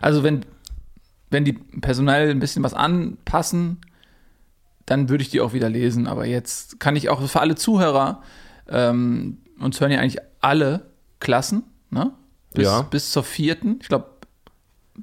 Also 0.00 0.22
wenn, 0.22 0.46
wenn 1.30 1.44
die 1.44 1.52
personell 1.52 2.30
ein 2.30 2.38
bisschen 2.40 2.62
was 2.62 2.74
anpassen, 2.74 3.80
dann 4.86 5.08
würde 5.08 5.22
ich 5.22 5.30
die 5.30 5.40
auch 5.40 5.52
wieder 5.52 5.68
lesen. 5.68 6.06
Aber 6.06 6.26
jetzt 6.26 6.78
kann 6.80 6.94
ich 6.96 7.08
auch 7.10 7.26
für 7.28 7.40
alle 7.40 7.56
Zuhörer, 7.56 8.22
ähm, 8.68 9.38
uns 9.60 9.80
hören 9.80 9.90
ja 9.92 9.98
eigentlich 10.00 10.22
alle 10.40 10.86
Klassen, 11.20 11.64
ne? 11.90 12.12
Bis, 12.54 12.64
Ja. 12.66 12.82
bis 12.82 13.10
zur 13.10 13.24
vierten. 13.24 13.78
Ich 13.82 13.88
glaube, 13.88 14.06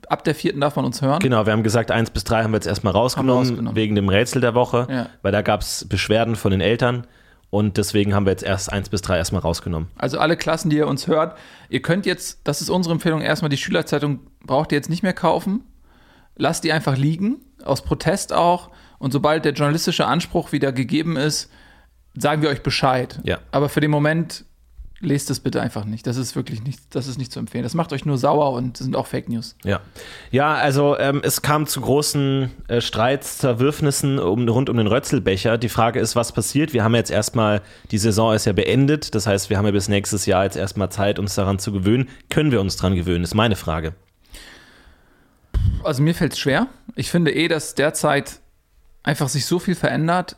ab 0.08 0.24
der 0.24 0.36
vierten 0.36 0.62
darf 0.62 0.76
man 0.76 0.86
uns 0.86 1.02
hören. 1.02 1.20
Genau, 1.20 1.46
wir 1.46 1.54
haben 1.54 1.64
gesagt, 1.64 1.92
eins 1.92 2.10
bis 2.10 2.24
drei 2.24 2.44
haben 2.44 2.52
wir 2.52 2.58
jetzt 2.58 2.68
erstmal 2.68 2.94
rausgenommen, 2.94 3.50
rausgenommen. 3.50 3.76
wegen 3.76 3.96
dem 3.96 4.10
Rätsel 4.10 4.42
der 4.42 4.54
Woche, 4.56 4.88
Ja. 4.90 5.08
weil 5.22 5.32
da 5.32 5.42
gab 5.42 5.62
es 5.62 5.86
Beschwerden 5.88 6.36
von 6.36 6.52
den 6.52 6.62
Eltern 6.62 7.06
und 7.50 7.78
deswegen 7.78 8.14
haben 8.16 8.26
wir 8.26 8.32
jetzt 8.32 8.44
erst 8.44 8.72
eins 8.72 8.90
bis 8.90 9.02
drei 9.02 9.18
erstmal 9.18 9.42
rausgenommen. 9.42 9.90
Also 9.98 10.18
alle 10.20 10.38
Klassen, 10.38 10.70
die 10.70 10.78
ihr 10.78 10.88
uns 10.88 11.08
hört, 11.08 11.38
ihr 11.70 11.82
könnt 11.82 12.06
jetzt, 12.06 12.40
das 12.46 12.62
ist 12.62 12.70
unsere 12.70 12.94
Empfehlung, 12.94 13.22
erstmal 13.22 13.50
die 13.50 13.58
Schülerzeitung 13.58 14.20
braucht 14.46 14.72
ihr 14.72 14.78
jetzt 14.78 14.90
nicht 14.90 15.04
mehr 15.04 15.14
kaufen. 15.14 15.66
Lasst 16.38 16.64
die 16.64 16.72
einfach 16.72 16.98
liegen, 16.98 17.38
aus 17.64 17.82
Protest 17.84 18.32
auch. 18.34 18.70
Und 19.00 19.12
sobald 19.12 19.44
der 19.46 19.52
journalistische 19.54 20.06
Anspruch 20.06 20.52
wieder 20.54 20.72
gegeben 20.72 21.18
ist, 21.18 21.52
sagen 22.16 22.42
wir 22.42 22.50
euch 22.50 22.64
Bescheid. 22.64 23.20
Ja. 23.24 23.40
Aber 23.52 23.68
für 23.68 23.82
den 23.82 23.92
Moment 23.92 24.46
lest 25.02 25.30
es 25.30 25.40
bitte 25.40 25.62
einfach 25.62 25.86
nicht. 25.86 26.08
Das 26.08 26.18
ist 26.18 26.36
wirklich 26.36 26.64
nicht, 26.64 26.80
das 26.92 27.08
ist 27.08 27.18
nicht 27.18 27.32
zu 27.32 27.40
empfehlen. 27.40 27.64
Das 27.64 27.74
macht 27.74 27.92
euch 27.92 28.06
nur 28.06 28.18
sauer 28.18 28.54
und 28.54 28.80
das 28.80 28.86
sind 28.86 28.96
auch 28.96 29.08
Fake 29.08 29.30
News. 29.30 29.56
Ja, 29.64 29.82
ja 30.30 30.54
also 30.54 30.98
ähm, 30.98 31.22
es 31.24 31.42
kam 31.42 31.66
zu 31.66 31.82
großen 31.82 32.52
äh, 32.68 32.82
Streits, 32.82 33.40
Zerwürfnissen 33.40 34.20
um, 34.20 34.48
rund 34.48 34.70
um 34.70 34.78
den 34.78 34.88
Rötzelbecher. 34.88 35.58
Die 35.58 35.70
Frage 35.70 36.00
ist, 36.00 36.16
was 36.16 36.32
passiert? 36.32 36.74
Wir 36.74 36.84
haben 36.84 36.96
jetzt 36.96 37.12
erstmal, 37.12 37.62
die 37.92 37.98
Saison 37.98 38.34
ist 38.34 38.46
ja 38.46 38.54
beendet, 38.54 39.16
das 39.16 39.28
heißt, 39.28 39.50
wir 39.50 39.58
haben 39.58 39.66
ja 39.66 39.72
bis 39.72 39.90
nächstes 39.90 40.26
Jahr 40.26 40.44
jetzt 40.44 40.58
erstmal 40.58 40.92
Zeit, 40.92 41.20
uns 41.20 41.36
daran 41.36 41.60
zu 41.60 41.72
gewöhnen. 41.72 42.10
Können 42.30 42.52
wir 42.52 42.62
uns 42.62 42.78
daran 42.78 42.96
gewöhnen, 42.96 43.24
ist 43.24 43.36
meine 43.36 43.56
Frage. 43.56 43.94
Also 45.84 46.04
mir 46.04 46.14
fällt 46.14 46.34
es 46.34 46.40
schwer. 46.40 46.68
Ich 46.96 47.10
finde 47.10 47.34
eh, 47.34 47.48
dass 47.48 47.76
derzeit 47.76 48.40
einfach 49.04 49.30
sich 49.30 49.46
so 49.46 49.60
viel 49.60 49.76
verändert, 49.76 50.38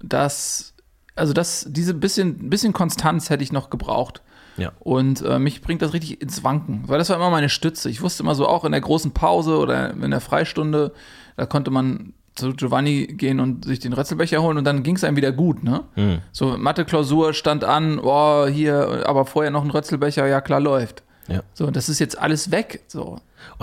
dass, 0.00 0.74
also 1.14 1.32
das, 1.32 1.66
diese 1.68 1.94
bisschen, 1.94 2.50
bisschen 2.50 2.72
Konstanz 2.72 3.30
hätte 3.30 3.42
ich 3.42 3.52
noch 3.52 3.70
gebraucht. 3.70 4.22
Ja. 4.56 4.72
Und 4.80 5.22
äh, 5.22 5.38
mich 5.38 5.62
bringt 5.62 5.82
das 5.82 5.94
richtig 5.94 6.20
ins 6.20 6.44
Wanken, 6.44 6.84
weil 6.86 6.98
das 6.98 7.08
war 7.08 7.16
immer 7.16 7.30
meine 7.30 7.48
Stütze. 7.48 7.88
Ich 7.88 8.02
wusste 8.02 8.22
immer 8.22 8.34
so 8.34 8.46
auch 8.46 8.64
in 8.64 8.72
der 8.72 8.80
großen 8.80 9.12
Pause 9.12 9.58
oder 9.58 9.92
in 9.92 10.10
der 10.10 10.20
Freistunde, 10.20 10.92
da 11.36 11.46
konnte 11.46 11.70
man 11.70 12.12
zu 12.34 12.52
Giovanni 12.52 13.06
gehen 13.06 13.40
und 13.40 13.64
sich 13.64 13.80
den 13.80 13.92
Rätselbecher 13.92 14.42
holen 14.42 14.58
und 14.58 14.64
dann 14.64 14.82
ging 14.82 14.96
es 14.96 15.04
einem 15.04 15.16
wieder 15.16 15.32
gut, 15.32 15.62
ne? 15.62 15.84
So 16.32 16.56
Mathe-Klausur 16.56 17.34
stand 17.34 17.64
an, 17.64 17.98
oh, 17.98 18.46
hier, 18.46 19.04
aber 19.06 19.26
vorher 19.26 19.50
noch 19.50 19.64
ein 19.64 19.70
Rötzelbecher, 19.70 20.26
ja 20.26 20.40
klar 20.40 20.60
läuft. 20.60 21.02
Ja. 21.28 21.42
So, 21.54 21.70
das 21.70 21.88
ist 21.88 21.98
jetzt 21.98 22.18
alles 22.18 22.50
weg. 22.50 22.82
So. 22.88 23.18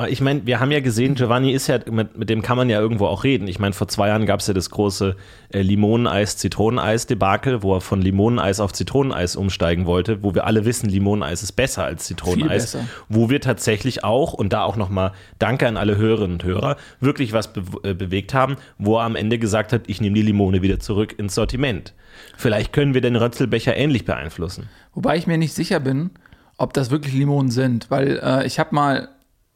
Ich 0.09 0.21
meine, 0.21 0.45
wir 0.45 0.59
haben 0.59 0.71
ja 0.71 0.79
gesehen, 0.79 1.15
Giovanni 1.15 1.51
ist 1.51 1.67
ja, 1.67 1.79
mit, 1.89 2.17
mit 2.17 2.29
dem 2.29 2.41
kann 2.41 2.57
man 2.57 2.69
ja 2.69 2.79
irgendwo 2.79 3.07
auch 3.07 3.23
reden. 3.23 3.47
Ich 3.47 3.59
meine, 3.59 3.73
vor 3.73 3.87
zwei 3.87 4.09
Jahren 4.09 4.25
gab 4.25 4.39
es 4.39 4.47
ja 4.47 4.53
das 4.53 4.69
große 4.69 5.15
äh, 5.51 5.61
Limoneneis-Zitroneneis-Debakel, 5.61 7.63
wo 7.63 7.75
er 7.75 7.81
von 7.81 8.01
Limoneneis 8.01 8.59
auf 8.59 8.73
Zitroneneis 8.73 9.35
umsteigen 9.35 9.85
wollte, 9.85 10.23
wo 10.23 10.35
wir 10.35 10.45
alle 10.45 10.65
wissen, 10.65 10.89
Limoneneis 10.89 11.43
ist 11.43 11.53
besser 11.53 11.85
als 11.85 12.05
Zitroneneis. 12.05 12.73
besser. 12.73 12.85
Wo 13.07 13.29
wir 13.29 13.41
tatsächlich 13.41 14.03
auch, 14.03 14.33
und 14.33 14.53
da 14.53 14.63
auch 14.63 14.75
nochmal 14.75 15.13
Danke 15.37 15.67
an 15.67 15.77
alle 15.77 15.97
Hörerinnen 15.97 16.33
und 16.33 16.43
Hörer, 16.43 16.77
wirklich 16.99 17.33
was 17.33 17.53
be 17.53 17.63
äh, 17.83 17.93
bewegt 17.93 18.33
haben, 18.33 18.57
wo 18.77 18.97
er 18.97 19.03
am 19.03 19.15
Ende 19.15 19.39
gesagt 19.39 19.73
hat, 19.73 19.83
ich 19.87 20.01
nehme 20.01 20.15
die 20.15 20.23
Limone 20.23 20.61
wieder 20.61 20.79
zurück 20.79 21.15
ins 21.17 21.35
Sortiment. 21.35 21.93
Vielleicht 22.37 22.73
können 22.73 22.93
wir 22.93 23.01
den 23.01 23.15
Rötzelbecher 23.15 23.75
ähnlich 23.75 24.05
beeinflussen. 24.05 24.69
Wobei 24.93 25.17
ich 25.17 25.27
mir 25.27 25.37
nicht 25.37 25.53
sicher 25.53 25.79
bin, 25.79 26.11
ob 26.59 26.73
das 26.73 26.91
wirklich 26.91 27.13
Limonen 27.13 27.49
sind, 27.51 27.89
weil 27.89 28.19
äh, 28.21 28.45
ich 28.45 28.59
habe 28.59 28.75
mal, 28.75 29.09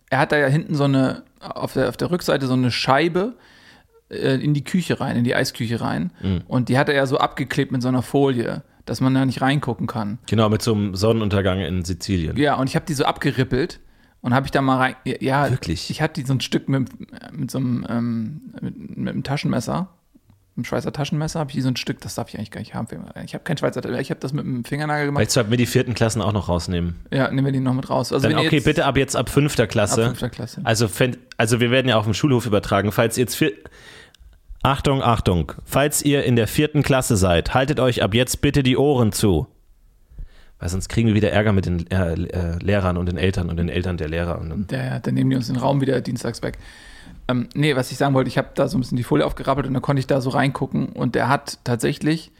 er 0.10 0.20
hat 0.20 0.32
da 0.32 0.38
ja 0.38 0.48
hinten 0.48 0.74
so 0.74 0.86
eine, 0.86 1.24
auf 1.40 1.74
der, 1.74 1.90
auf 1.90 1.98
der 1.98 2.10
Rückseite 2.10 2.48
so 2.48 2.54
eine 2.54 2.72
Scheibe 2.72 3.36
äh, 4.10 4.36
in 4.36 4.54
die 4.54 4.64
Küche 4.64 5.00
rein, 5.00 5.18
in 5.18 5.24
die 5.24 5.36
Eisküche 5.36 5.82
rein. 5.82 6.12
Und 6.48 6.70
die 6.70 6.78
hat 6.78 6.90
er 6.90 6.96
ja 6.96 7.06
so 7.06 7.18
abgeklebt 7.18 7.72
mit 7.72 7.82
so 7.82 7.90
einer 7.90 8.02
Folie, 8.02 8.64
dass 8.86 9.02
man 9.02 9.14
da 9.14 9.26
nicht 9.26 9.42
reingucken 9.42 9.86
kann. 9.86 10.18
Genau, 10.28 10.50
mit 10.50 10.62
so 10.62 10.74
einem 10.74 10.96
Sonnenuntergang 10.96 11.60
in 11.60 11.84
Sizilien. 11.84 12.38
Ja, 12.38 12.56
und 12.56 12.70
ich 12.70 12.76
habe 12.76 12.86
die 12.86 12.94
so 12.94 13.06
abgerippelt 13.06 13.80
und 14.22 14.34
habe 14.34 14.46
ich 14.46 14.52
da 14.52 14.62
mal 14.62 14.78
rein. 14.78 14.96
Ja, 15.04 15.52
Wirklich? 15.52 15.90
Ich 15.90 16.02
hatte 16.02 16.22
die 16.22 16.28
so 16.28 16.34
ein 16.34 16.42
Stück 16.42 16.70
mit, 16.70 16.90
mit 17.34 17.52
so 17.52 17.58
einem, 17.58 17.86
ähm, 17.90 18.42
mit, 18.62 18.98
mit 18.98 19.10
einem 19.10 19.24
Taschenmesser, 19.24 19.90
einem 20.56 20.66
Schweizer 20.66 20.94
Taschenmesser, 20.94 21.40
habe 21.40 21.50
ich 21.50 21.56
die 21.56 21.62
so 21.62 21.68
ein 21.70 21.76
Stück, 21.76 22.00
das 22.02 22.16
darf 22.16 22.30
ich 22.30 22.38
eigentlich 22.38 22.52
gar 22.52 22.60
nicht 22.60 22.74
haben. 22.76 22.88
Ich 23.26 23.34
habe 23.34 23.44
kein 23.44 23.58
Schweizer 23.58 23.82
Taschenmesser, 23.82 24.02
ich 24.02 24.10
habe 24.12 24.20
das 24.20 24.34
mit 24.34 24.46
einem 24.46 24.64
Fingernagel 24.64 25.08
gemacht. 25.08 25.20
Vielleicht 25.22 25.32
sollten 25.32 25.50
wir 25.50 25.58
die 25.58 25.66
vierten 25.66 25.94
Klassen 25.96 26.22
auch 26.22 26.32
noch 26.34 26.48
rausnehmen. 26.50 26.96
Ja, 27.12 27.30
nehmen 27.32 27.46
wir 27.46 27.52
die 27.52 27.60
noch 27.60 27.74
mit 27.74 27.90
raus. 27.90 28.14
Also 28.14 28.28
Dann, 28.30 28.38
okay, 28.38 28.56
jetzt- 28.58 28.66
bitte 28.66 28.86
ab 28.86 28.98
jetzt 28.98 29.16
ab 29.16 29.30
fünfter 29.30 29.66
Klasse. 29.68 30.02
Ab 30.04 30.08
fünfter 30.10 30.30
Klasse. 30.30 30.62
Also, 30.64 30.88
also 31.38 31.60
wir 31.60 31.72
werden 31.72 31.88
ja 31.90 31.98
auf 31.98 32.06
dem 32.06 32.14
Schulhof 32.14 32.46
übertragen. 32.46 32.92
Falls 32.92 33.18
ihr 33.18 33.24
jetzt 33.24 33.36
vier, 33.36 33.52
Achtung, 34.62 35.02
Achtung. 35.02 35.52
Falls 35.66 36.02
ihr 36.04 36.24
in 36.24 36.36
der 36.36 36.48
vierten 36.48 36.84
Klasse 36.84 37.18
seid, 37.18 37.54
haltet 37.54 37.80
euch 37.80 38.02
ab 38.04 38.14
jetzt 38.14 38.42
bitte 38.42 38.64
die 38.64 38.78
Ohren 38.78 39.12
zu. 39.12 39.48
Weil 40.60 40.70
sonst 40.70 40.88
kriegen 40.88 41.10
wir 41.10 41.16
wieder 41.16 41.32
Ärger 41.32 41.52
mit 41.52 41.66
den 41.66 41.92
äh, 41.92 42.14
äh, 42.14 42.58
Lehrern 42.64 42.96
und 42.96 43.08
den 43.08 43.18
Eltern 43.18 43.50
und 43.50 43.58
den 43.58 43.68
Eltern 43.68 43.98
der 43.98 44.08
Lehrer. 44.08 44.40
Und 44.40 44.50
dann, 44.50 44.68
Ja, 44.72 44.86
ja, 44.86 45.00
dann 45.00 45.16
nehmen 45.16 45.30
die 45.32 45.36
uns 45.36 45.48
den 45.48 45.58
Raum 45.58 45.82
wieder 45.82 46.00
dienstags 46.00 46.42
weg. 46.42 46.58
Ähm, 47.28 47.48
nee, 47.54 47.76
was 47.76 47.92
ich 47.92 47.98
sagen 47.98 48.14
wollte, 48.14 48.28
ich 48.28 48.38
habe 48.38 48.50
da 48.56 48.68
so 48.68 48.78
ein 48.78 48.82
bisschen 48.82 48.98
die 48.98 49.04
Folie 49.04 49.26
aufgerappelt 49.26 49.68
und 49.68 49.74
dann 49.74 49.82
konnte 49.82 50.00
ich 50.00 50.08
da 50.08 50.22
so 50.22 50.30
reingucken 50.30 50.88
und 50.88 51.16
der 51.16 51.30
hat 51.30 51.60
tatsächlich 51.64 52.32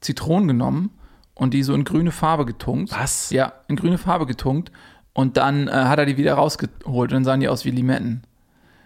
Zitronen 0.00 0.48
genommen 0.48 0.90
und 1.34 1.54
die 1.54 1.62
so 1.62 1.74
in 1.74 1.84
grüne 1.84 2.10
Farbe 2.10 2.44
getunkt. 2.44 2.92
Was? 2.92 3.30
Ja, 3.30 3.52
in 3.68 3.76
grüne 3.76 3.98
Farbe 3.98 4.26
getunkt 4.26 4.72
und 5.12 5.36
dann 5.36 5.68
äh, 5.68 5.72
hat 5.72 5.98
er 5.98 6.06
die 6.06 6.16
wieder 6.16 6.34
rausgeholt 6.34 7.10
und 7.10 7.12
dann 7.12 7.24
sahen 7.24 7.40
die 7.40 7.48
aus 7.48 7.64
wie 7.64 7.70
Limetten. 7.70 8.22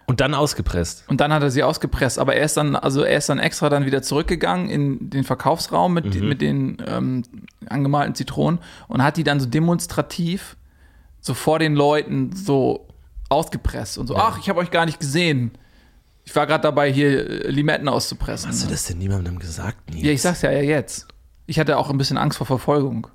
und 0.07 0.21
dann 0.21 0.35
ausgepresst. 0.35 1.05
Und 1.09 1.21
dann 1.21 1.33
hat 1.33 1.43
er 1.43 1.51
sie 1.51 1.63
ausgepresst, 1.63 2.19
aber 2.19 2.37
er 2.37 2.45
ist 2.45 2.57
dann, 2.57 2.77
also 2.77 3.03
er 3.03 3.19
ist 3.19 3.29
dann 3.29 3.39
extra 3.39 3.69
dann 3.69 3.87
wieder 3.87 4.03
zurückgegangen 4.03 4.69
in 4.69 5.11
den 5.11 5.25
Verkaufsraum 5.25 5.95
mit, 5.95 6.21
mit 6.21 6.41
den 6.41 6.77
ähm, 6.87 7.23
angemalten 7.69 8.15
Zitronen 8.15 8.61
und 8.89 9.03
hat 9.03 9.17
die 9.17 9.25
dann 9.25 9.41
so 9.41 9.47
demonstrativ 9.47 10.57
so 11.21 11.35
vor 11.35 11.59
den 11.59 11.75
Leuten 11.75 12.31
so 12.37 12.86
ausgepresst 13.29 13.99
und 13.99 14.07
so, 14.07 14.17
ach, 14.17 14.39
ich 14.39 14.49
habe 14.49 14.61
euch 14.61 14.71
gar 14.71 14.87
nicht 14.87 15.01
gesehen. 15.01 15.53
Ich 16.25 16.35
war 16.35 16.47
gerade 16.47 16.63
dabei, 16.63 16.93
hier 16.93 17.45
äh, 17.45 17.51
Limetten 17.51 17.89
auszupressen. 17.89 18.51
Hast 18.51 18.65
du 18.65 18.69
das 18.69 18.85
denn 18.85 18.99
niemandem 18.99 19.39
gesagt? 19.39 19.91
Nils? 19.91 20.05
Ja, 20.05 20.13
ich 20.13 20.23
sag's 20.23 20.43
ja, 20.43 20.51
ja 20.51 20.63
jetzt. 20.63 21.07
Ich 21.47 21.59
hatte 21.59 21.79
auch 21.79 21.89
ein 21.91 21.99
bisschen 21.99 22.19
Angst 22.19 22.39
vor 22.39 22.47
Verfolgung. 22.47 23.07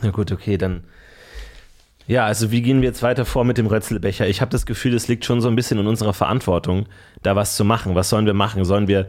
Na 0.00 0.10
gut, 0.10 0.30
okay, 0.30 0.56
dann. 0.56 0.84
Ja, 2.06 2.24
also 2.24 2.50
wie 2.50 2.62
gehen 2.62 2.80
wir 2.80 2.88
jetzt 2.88 3.02
weiter 3.02 3.26
vor 3.26 3.44
mit 3.44 3.58
dem 3.58 3.66
Rötzelbecher? 3.66 4.28
Ich 4.28 4.40
habe 4.40 4.50
das 4.50 4.64
Gefühl, 4.64 4.94
es 4.94 5.08
liegt 5.08 5.24
schon 5.24 5.40
so 5.40 5.48
ein 5.48 5.56
bisschen 5.56 5.78
in 5.78 5.86
unserer 5.86 6.14
Verantwortung, 6.14 6.86
da 7.22 7.36
was 7.36 7.56
zu 7.56 7.64
machen. 7.64 7.94
Was 7.94 8.08
sollen 8.08 8.24
wir 8.24 8.32
machen? 8.32 8.64
Sollen 8.64 8.88
wir, 8.88 9.08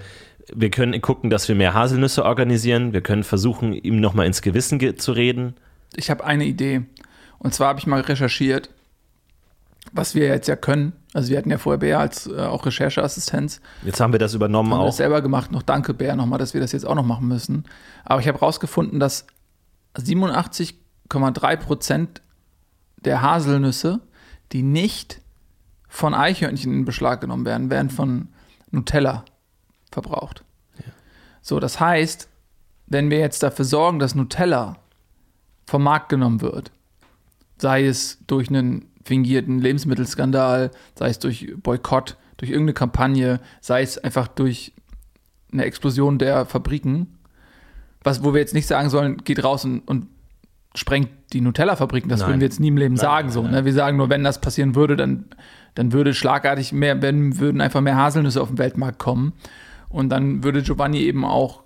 wir 0.56 0.70
können 0.70 1.00
gucken, 1.02 1.30
dass 1.30 1.48
wir 1.48 1.56
mehr 1.56 1.74
Haselnüsse 1.74 2.26
organisieren. 2.26 2.94
Wir 2.94 3.02
können 3.02 3.24
versuchen, 3.24 3.74
ihm 3.74 4.00
nochmal 4.00 4.26
ins 4.26 4.42
Gewissen 4.42 4.80
ge 4.80 4.96
zu 4.96 5.12
reden. 5.12 5.56
Ich 5.96 6.10
habe 6.10 6.24
eine 6.24 6.46
Idee. 6.46 6.84
Und 7.38 7.54
zwar 7.54 7.70
habe 7.70 7.80
ich 7.80 7.88
mal 7.88 8.02
recherchiert, 8.02 8.70
was 9.92 10.16
wir 10.16 10.28
jetzt 10.28 10.48
ja 10.48 10.56
können. 10.56 10.94
Also 11.14 11.30
wir 11.30 11.38
hatten 11.38 11.50
ja 11.50 11.58
vorher 11.58 11.80
Bär 11.80 12.00
als 12.00 12.28
äh, 12.28 12.42
auch 12.42 12.66
Rechercheassistenz. 12.66 13.62
Jetzt 13.84 14.00
haben 14.00 14.14
wir 14.14 14.20
das 14.20 14.34
übernommen 14.34 14.72
haben 14.72 14.82
auch. 14.82 14.88
das 14.88 14.98
selber 14.98 15.22
gemacht. 15.22 15.52
Noch 15.52 15.64
danke, 15.64 15.94
Bär, 15.94 16.16
nochmal, 16.16 16.40
dass 16.40 16.54
wir 16.54 16.62
das 16.62 16.72
jetzt 16.72 16.86
auch 16.86 16.96
noch 16.96 17.06
machen 17.06 17.28
müssen. 17.28 17.66
Aber 18.06 18.22
ich 18.22 18.28
habe 18.28 18.40
rausgefunden, 18.40 19.00
dass 19.00 19.26
87,3 19.96 21.56
Prozent 21.58 22.22
der 23.04 23.22
Haselnüsse, 23.22 24.02
die 24.52 24.62
nicht 24.62 25.22
von 25.88 26.14
Eichhörnchen 26.14 26.72
in 26.74 26.86
Beschlag 26.86 27.22
genommen 27.22 27.46
werden, 27.46 27.70
werden 27.72 27.90
von 27.90 28.28
Nutella 28.70 29.26
verbraucht. 29.92 30.44
So, 31.42 31.60
das 31.60 31.80
heißt, 31.80 32.30
wenn 32.88 33.10
wir 33.10 33.20
jetzt 33.20 33.44
dafür 33.44 33.66
sorgen, 33.66 34.00
dass 34.00 34.16
Nutella 34.16 34.78
vom 35.66 35.84
Markt 35.84 36.10
genommen 36.10 36.42
wird, 36.42 36.72
sei 37.58 37.86
es 37.86 38.20
durch 38.28 38.50
einen 38.50 38.86
fingierten 39.04 39.60
Lebensmittelskandal, 39.60 40.72
sei 40.96 41.10
es 41.10 41.20
durch 41.20 41.54
Boykott, 41.58 42.18
durch 42.38 42.52
irgendeine 42.52 42.74
Kampagne, 42.74 43.40
sei 43.62 43.82
es 43.82 43.98
einfach 43.98 44.28
durch 44.28 44.74
eine 45.52 45.66
Explosion 45.66 46.18
der 46.18 46.46
Fabriken, 46.46 47.20
was, 48.04 48.24
wo 48.24 48.34
wir 48.34 48.40
jetzt 48.40 48.54
nicht 48.54 48.68
sagen 48.68 48.90
sollen, 48.90 49.18
geht 49.18 49.44
raus 49.44 49.66
und, 49.66 49.82
und 49.82 50.08
sprengt 50.76 51.10
die 51.34 51.42
Nutella-Fabriken. 51.42 52.10
Das 52.10 52.22
Nein. 52.22 52.30
würden 52.30 52.40
wir 52.42 52.48
jetzt 52.48 52.60
nie 52.60 52.70
im 52.70 52.78
Leben 52.78 52.96
Nein, 52.96 53.02
sagen. 53.02 53.28
nein, 53.28 53.34
so. 53.34 53.44
Ne? 53.44 53.66
Wir 53.66 53.74
sagen 53.74 53.98
nur, 53.98 54.10
wenn 54.10 54.24
das 54.24 54.40
passieren 54.40 54.76
würde, 54.76 54.96
dann, 54.96 55.26
dann 55.76 55.92
würde 55.92 56.14
schlagartig 56.14 56.72
mehr, 56.72 57.02
wenn, 57.02 57.40
würden 57.40 57.62
einfach 57.62 57.82
mehr 57.82 57.98
Haselnüsse 57.98 58.42
auf 58.42 58.50
den 58.50 58.58
Weltmarkt 58.58 59.00
kommen. 59.00 59.34
Und 59.90 60.10
dann 60.10 60.44
würde 60.44 60.62
Giovanni 60.62 61.00
eben 61.00 61.26
auch 61.26 61.64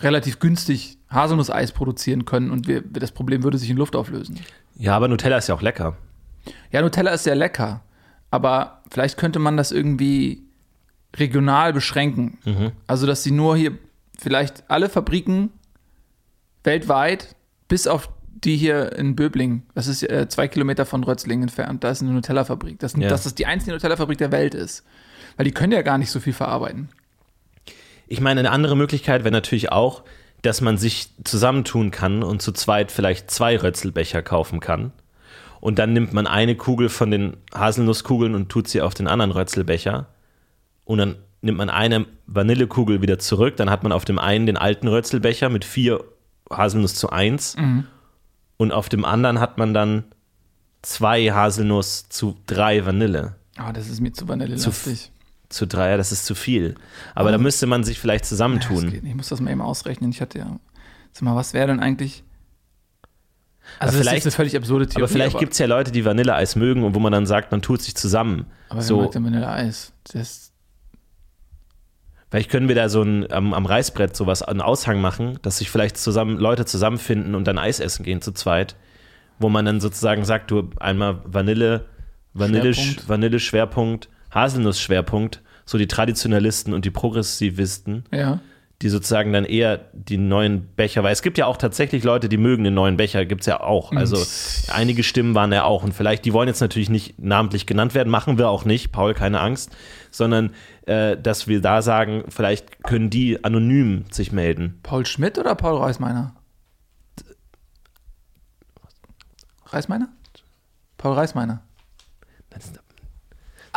relativ 0.00 0.38
günstig 0.38 0.98
Haselnusseis 1.10 1.72
produzieren 1.72 2.24
können 2.24 2.50
und 2.50 2.68
wir, 2.68 2.82
das 2.82 3.12
Problem 3.12 3.42
würde 3.42 3.58
sich 3.58 3.70
in 3.70 3.76
Luft 3.76 3.96
auflösen. 3.96 4.38
Ja, 4.76 4.94
aber 4.94 5.08
Nutella 5.08 5.38
ist 5.38 5.48
ja 5.48 5.54
auch 5.54 5.62
lecker. 5.62 5.96
Ja, 6.70 6.82
Nutella 6.82 7.12
ist 7.12 7.24
sehr 7.24 7.34
lecker, 7.34 7.82
aber 8.30 8.82
vielleicht 8.90 9.16
könnte 9.16 9.38
man 9.38 9.56
das 9.56 9.72
irgendwie 9.72 10.44
regional 11.16 11.72
beschränken. 11.72 12.38
Also, 12.86 13.06
dass 13.06 13.22
sie 13.22 13.30
nur 13.30 13.56
hier 13.56 13.72
vielleicht 14.18 14.70
alle 14.70 14.88
Fabriken 14.88 15.50
weltweit, 16.64 17.34
bis 17.68 17.86
auf 17.86 18.10
die 18.44 18.56
hier 18.56 18.92
in 18.92 19.16
Böbling, 19.16 19.62
das 19.74 19.88
ist 19.88 20.02
äh, 20.04 20.28
zwei 20.28 20.46
Kilometer 20.46 20.86
von 20.86 21.02
Rötzlingen 21.02 21.44
entfernt, 21.44 21.82
da 21.82 21.90
ist 21.90 22.02
eine 22.02 22.12
Nutella-Fabrik. 22.12 22.78
Das, 22.78 22.94
Ja. 22.94 23.08
Dass 23.08 23.24
das 23.24 23.34
die 23.34 23.46
einzige 23.46 23.72
Nutella-Fabrik 23.72 24.18
der 24.18 24.30
Welt 24.30 24.54
ist. 24.54 24.84
Weil 25.36 25.44
die 25.44 25.52
können 25.52 25.72
ja 25.72 25.82
gar 25.82 25.98
nicht 25.98 26.10
so 26.10 26.20
viel 26.20 26.32
verarbeiten. 26.32 26.88
Ich 28.08 28.20
meine, 28.20 28.40
eine 28.40 28.50
andere 28.50 28.76
Möglichkeit 28.76 29.24
wäre 29.24 29.32
natürlich 29.32 29.70
auch, 29.70 30.02
dass 30.42 30.60
man 30.60 30.78
sich 30.78 31.10
zusammentun 31.24 31.90
kann 31.90 32.22
und 32.22 32.42
zu 32.42 32.52
zweit 32.52 32.92
vielleicht 32.92 33.30
zwei 33.30 33.56
Rötzelbecher 33.56 34.22
kaufen 34.22 34.60
kann. 34.60 34.92
Und 35.60 35.78
dann 35.78 35.92
nimmt 35.92 36.12
man 36.12 36.26
eine 36.26 36.54
Kugel 36.54 36.88
von 36.88 37.10
den 37.10 37.36
Haselnusskugeln 37.52 38.34
und 38.34 38.48
tut 38.48 38.68
sie 38.68 38.80
auf 38.80 38.94
den 38.94 39.08
anderen 39.08 39.32
Rötzelbecher. 39.32 40.06
Und 40.84 40.98
dann 40.98 41.16
nimmt 41.42 41.58
man 41.58 41.70
eine 41.70 42.06
Vanillekugel 42.26 43.02
wieder 43.02 43.18
zurück. 43.18 43.56
Dann 43.56 43.68
hat 43.68 43.82
man 43.82 43.92
auf 43.92 44.04
dem 44.04 44.18
einen 44.18 44.46
den 44.46 44.56
alten 44.56 44.86
Rötzelbecher 44.88 45.48
mit 45.48 45.64
vier 45.64 46.04
Haselnuss 46.50 46.94
zu 46.94 47.10
eins. 47.10 47.56
Und 48.56 48.72
auf 48.72 48.88
dem 48.88 49.04
anderen 49.04 49.40
hat 49.40 49.58
man 49.58 49.74
dann 49.74 50.04
zwei 50.82 51.32
Haselnuss 51.32 52.08
zu 52.08 52.36
drei 52.46 52.86
Vanille. 52.86 53.34
Aber 53.56 53.72
das 53.72 53.88
ist 53.88 54.00
mir 54.00 54.12
zu 54.12 54.28
vanillelastig. 54.28 55.10
Zu 55.48 55.66
drei, 55.66 55.90
ja, 55.90 55.96
das 55.96 56.12
ist 56.12 56.26
zu 56.26 56.34
viel. 56.34 56.74
Aber 57.14 57.32
da 57.32 57.38
müsste 57.38 57.66
man 57.66 57.82
sich 57.82 57.98
vielleicht 57.98 58.26
zusammentun. 58.26 58.86
nicht. 58.86 59.02
Ich 59.04 59.14
muss 59.14 59.28
das 59.28 59.40
mal 59.40 59.50
eben 59.50 59.62
ausrechnen. 59.62 60.10
Ich 60.10 60.20
hatte 60.20 60.38
ja. 60.38 60.58
Sag 61.12 61.22
mal, 61.22 61.34
was 61.36 61.54
wäre 61.54 61.68
denn 61.68 61.80
eigentlich. 61.80 62.22
Also, 63.78 63.98
vielleicht- 63.98 64.18
das 64.18 64.26
ist 64.26 64.26
eine 64.26 64.36
völlig 64.36 64.56
absurde 64.56 64.86
Theorie. 64.86 65.02
Aber 65.04 65.08
vielleicht 65.12 65.38
gibt 65.38 65.52
es 65.54 65.58
ja 65.58 65.66
Leute, 65.66 65.90
die 65.90 66.04
Vanilleeis 66.04 66.54
mögen 66.56 66.84
und 66.84 66.94
wo 66.94 66.98
man 67.00 67.12
dann 67.12 67.26
sagt, 67.26 67.50
man 67.50 67.62
tut 67.62 67.80
sich 67.82 67.94
zusammen. 67.94 68.46
Aber 68.68 68.78
wer 68.78 68.82
so, 68.82 69.00
mag 69.02 69.10
denn 69.12 69.24
Vanilleeis? 69.24 69.92
Das, 70.12 70.52
vielleicht 72.30 72.50
können 72.50 72.68
wir 72.68 72.74
da 72.74 72.88
so 72.88 73.02
ein, 73.02 73.30
am, 73.32 73.54
am 73.54 73.66
Reißbrett 73.66 74.16
sowas, 74.16 74.42
einen 74.42 74.60
Aushang 74.60 75.00
machen, 75.00 75.38
dass 75.42 75.58
sich 75.58 75.70
vielleicht 75.70 75.96
zusammen 75.96 76.38
Leute 76.38 76.64
zusammenfinden 76.66 77.34
und 77.34 77.44
dann 77.46 77.58
Eis 77.58 77.80
essen 77.80 78.04
gehen 78.04 78.20
zu 78.22 78.32
zweit, 78.32 78.76
wo 79.38 79.48
man 79.48 79.64
dann 79.64 79.80
sozusagen 79.80 80.24
sagt, 80.24 80.50
du 80.50 80.70
einmal 80.78 81.20
Vanille, 81.24 81.86
Vanille, 82.34 82.74
Schwerpunkt. 82.74 83.08
Vanille 83.08 83.40
Schwerpunkt, 83.40 84.08
Haselnuss 84.38 84.80
Schwerpunkt, 84.80 85.42
so 85.64 85.78
die 85.78 85.88
Traditionalisten 85.88 86.72
und 86.72 86.84
die 86.84 86.90
Progressivisten, 86.90 88.04
ja. 88.12 88.40
die 88.80 88.88
sozusagen 88.88 89.32
dann 89.32 89.44
eher 89.44 89.80
die 89.92 90.16
neuen 90.16 90.66
Becher, 90.74 91.02
weil 91.02 91.12
es 91.12 91.22
gibt 91.22 91.36
ja 91.36 91.46
auch 91.46 91.56
tatsächlich 91.56 92.04
Leute, 92.04 92.28
die 92.28 92.38
mögen 92.38 92.64
den 92.64 92.74
neuen 92.74 92.96
Becher, 92.96 93.26
gibt 93.26 93.42
es 93.42 93.46
ja 93.46 93.60
auch. 93.60 93.92
Also 93.92 94.24
einige 94.72 95.02
Stimmen 95.02 95.34
waren 95.34 95.52
ja 95.52 95.64
auch 95.64 95.82
und 95.84 95.92
vielleicht, 95.92 96.24
die 96.24 96.32
wollen 96.32 96.48
jetzt 96.48 96.60
natürlich 96.60 96.88
nicht 96.88 97.18
namentlich 97.18 97.66
genannt 97.66 97.94
werden, 97.94 98.08
machen 98.08 98.38
wir 98.38 98.48
auch 98.48 98.64
nicht, 98.64 98.92
Paul, 98.92 99.14
keine 99.14 99.40
Angst, 99.40 99.76
sondern 100.10 100.54
äh, 100.86 101.16
dass 101.16 101.48
wir 101.48 101.60
da 101.60 101.82
sagen, 101.82 102.24
vielleicht 102.28 102.82
können 102.82 103.10
die 103.10 103.44
anonym 103.44 104.04
sich 104.10 104.32
melden. 104.32 104.78
Paul 104.82 105.04
Schmidt 105.04 105.38
oder 105.38 105.54
Paul 105.54 105.78
Reismeiner? 105.78 106.34
Reismeiner? 109.66 110.08
Paul 110.96 111.12
Reismeiner. 111.12 111.62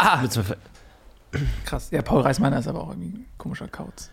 Ah, 0.04 0.28
krass. 1.64 1.92
Ja, 1.92 2.02
Paul 2.02 2.22
Reismeiner 2.22 2.58
ist 2.58 2.68
aber 2.68 2.82
auch 2.82 2.90
irgendwie 2.90 3.20
ein 3.20 3.26
komischer 3.38 3.68
Kauz. 3.68 4.10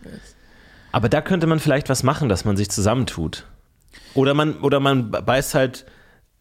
Aber 0.91 1.09
da 1.09 1.21
könnte 1.21 1.47
man 1.47 1.59
vielleicht 1.59 1.89
was 1.89 2.03
machen, 2.03 2.29
dass 2.29 2.45
man 2.45 2.55
sich 2.57 2.69
zusammentut. 2.69 3.47
Oder 4.13 4.35
man, 4.35 4.59
oder 4.59 4.79
man 4.79 5.09
beißt 5.09 5.55
halt 5.55 5.85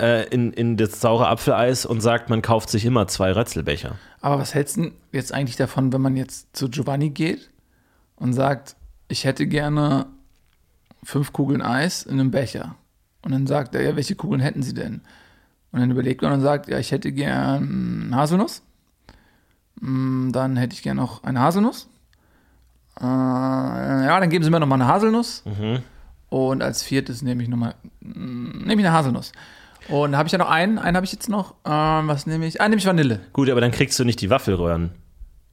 äh, 0.00 0.28
in, 0.28 0.52
in 0.52 0.76
das 0.76 1.00
saure 1.00 1.28
Apfeleis 1.28 1.86
und 1.86 2.02
sagt, 2.02 2.28
man 2.28 2.42
kauft 2.42 2.68
sich 2.68 2.84
immer 2.84 3.08
zwei 3.08 3.32
Rötzelbecher. 3.32 3.96
Aber 4.20 4.38
was 4.38 4.52
hältst 4.52 4.76
du 4.76 4.92
jetzt 5.12 5.32
eigentlich 5.32 5.56
davon, 5.56 5.94
wenn 5.94 6.02
man 6.02 6.16
jetzt 6.16 6.54
zu 6.54 6.68
Giovanni 6.68 7.08
geht 7.08 7.50
und 8.16 8.34
sagt, 8.34 8.76
ich 9.08 9.24
hätte 9.24 9.46
gerne 9.46 10.06
fünf 11.02 11.32
Kugeln 11.32 11.62
Eis 11.62 12.02
in 12.02 12.20
einem 12.20 12.30
Becher? 12.30 12.74
Und 13.22 13.32
dann 13.32 13.46
sagt 13.46 13.74
er, 13.74 13.82
ja, 13.82 13.96
welche 13.96 14.14
Kugeln 14.14 14.42
hätten 14.42 14.62
Sie 14.62 14.74
denn? 14.74 15.00
Und 15.72 15.80
dann 15.80 15.90
überlegt 15.90 16.20
man 16.20 16.32
und 16.32 16.42
sagt, 16.42 16.68
ja, 16.68 16.78
ich 16.78 16.92
hätte 16.92 17.12
gern 17.12 18.12
Haselnuss. 18.14 18.62
Mm, 19.80 20.32
Dann 20.32 20.56
hätte 20.56 20.74
ich 20.74 20.82
gern 20.82 20.96
noch 20.96 21.22
eine 21.24 21.40
Haselnuss. 21.40 21.88
Äh, 23.00 23.04
ja, 23.04 24.18
dann 24.20 24.30
geben 24.30 24.44
Sie 24.44 24.50
mir 24.50 24.60
noch 24.60 24.66
mal 24.66 24.74
eine 24.76 24.86
Haselnuss. 24.86 25.44
Und 26.30 26.62
als 26.62 26.82
viertes 26.82 27.22
nehme 27.22 27.42
ich 27.42 27.48
noch 27.48 27.56
mal, 27.56 27.74
mm, 28.00 28.64
nehme 28.66 28.80
ich 28.82 28.86
eine 28.86 28.92
Haselnuss. 28.92 29.32
Und 29.88 30.12
da 30.12 30.18
habe 30.18 30.26
ich 30.26 30.32
ja 30.32 30.38
noch 30.38 30.50
einen, 30.50 30.78
einen 30.78 30.96
habe 30.96 31.06
ich 31.06 31.12
jetzt 31.12 31.28
noch. 31.28 31.54
Ähm, 31.64 32.08
was 32.08 32.26
nehme 32.26 32.46
ich? 32.46 32.60
Ah, 32.60 32.68
nehme 32.68 32.78
ich 32.80 32.86
Vanille. 32.86 33.20
Gut, 33.32 33.48
aber 33.48 33.60
dann 33.60 33.70
kriegst 33.70 33.98
du 33.98 34.04
nicht 34.04 34.20
die 34.20 34.28
Waffelröhren. 34.28 34.90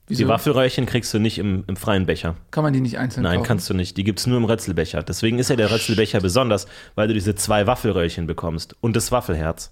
Wieso? 0.07 0.23
Die 0.23 0.27
Waffelröhrchen 0.27 0.85
kriegst 0.85 1.13
du 1.13 1.19
nicht 1.19 1.37
im, 1.39 1.63
im 1.67 1.75
freien 1.77 2.05
Becher. 2.05 2.35
Kann 2.51 2.63
man 2.63 2.73
die 2.73 2.81
nicht 2.81 2.99
einzeln 2.99 3.23
Nein, 3.23 3.37
kaufen? 3.37 3.47
kannst 3.47 3.69
du 3.69 3.73
nicht. 3.73 3.95
Die 3.97 4.03
gibt 4.03 4.19
es 4.19 4.27
nur 4.27 4.37
im 4.37 4.43
Rötzelbecher. 4.45 5.01
Deswegen 5.03 5.39
ist 5.39 5.49
ja 5.49 5.55
der 5.55 5.71
Rötzelbecher 5.71 6.19
besonders, 6.19 6.67
weil 6.95 7.07
du 7.07 7.13
diese 7.13 7.33
zwei 7.35 7.65
Waffelröhrchen 7.65 8.27
bekommst 8.27 8.75
und 8.81 8.95
das 8.95 9.11
Waffelherz. 9.11 9.71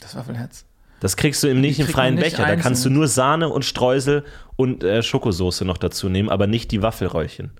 Das 0.00 0.14
Waffelherz. 0.14 0.64
Das 1.04 1.18
kriegst 1.18 1.42
du 1.42 1.48
im 1.48 1.60
nicht 1.60 1.78
im 1.78 1.86
freien 1.86 2.14
nicht 2.14 2.24
Becher. 2.24 2.46
Da 2.46 2.56
kannst 2.56 2.66
du 2.82 2.88
einzeln. 2.88 2.94
nur 2.94 3.08
Sahne 3.08 3.50
und 3.50 3.66
Streusel 3.66 4.24
und 4.56 4.82
äh, 4.84 5.02
Schokosoße 5.02 5.66
noch 5.66 5.76
dazu 5.76 6.08
nehmen, 6.08 6.30
aber 6.30 6.46
nicht 6.46 6.70
die 6.70 6.80
Waffelröhrchen. 6.80 7.50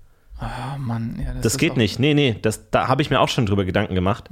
Oh 0.41 0.79
Mann, 0.79 1.21
ja, 1.23 1.31
das, 1.31 1.43
Das 1.43 1.57
geht 1.59 1.77
nicht. 1.77 1.99
Nee, 1.99 2.15
nee, 2.15 2.39
das, 2.41 2.71
da 2.71 2.87
habe 2.87 3.03
ich 3.03 3.11
mir 3.11 3.19
auch 3.19 3.29
schon 3.29 3.45
drüber 3.45 3.63
Gedanken 3.63 3.93
gemacht. 3.93 4.29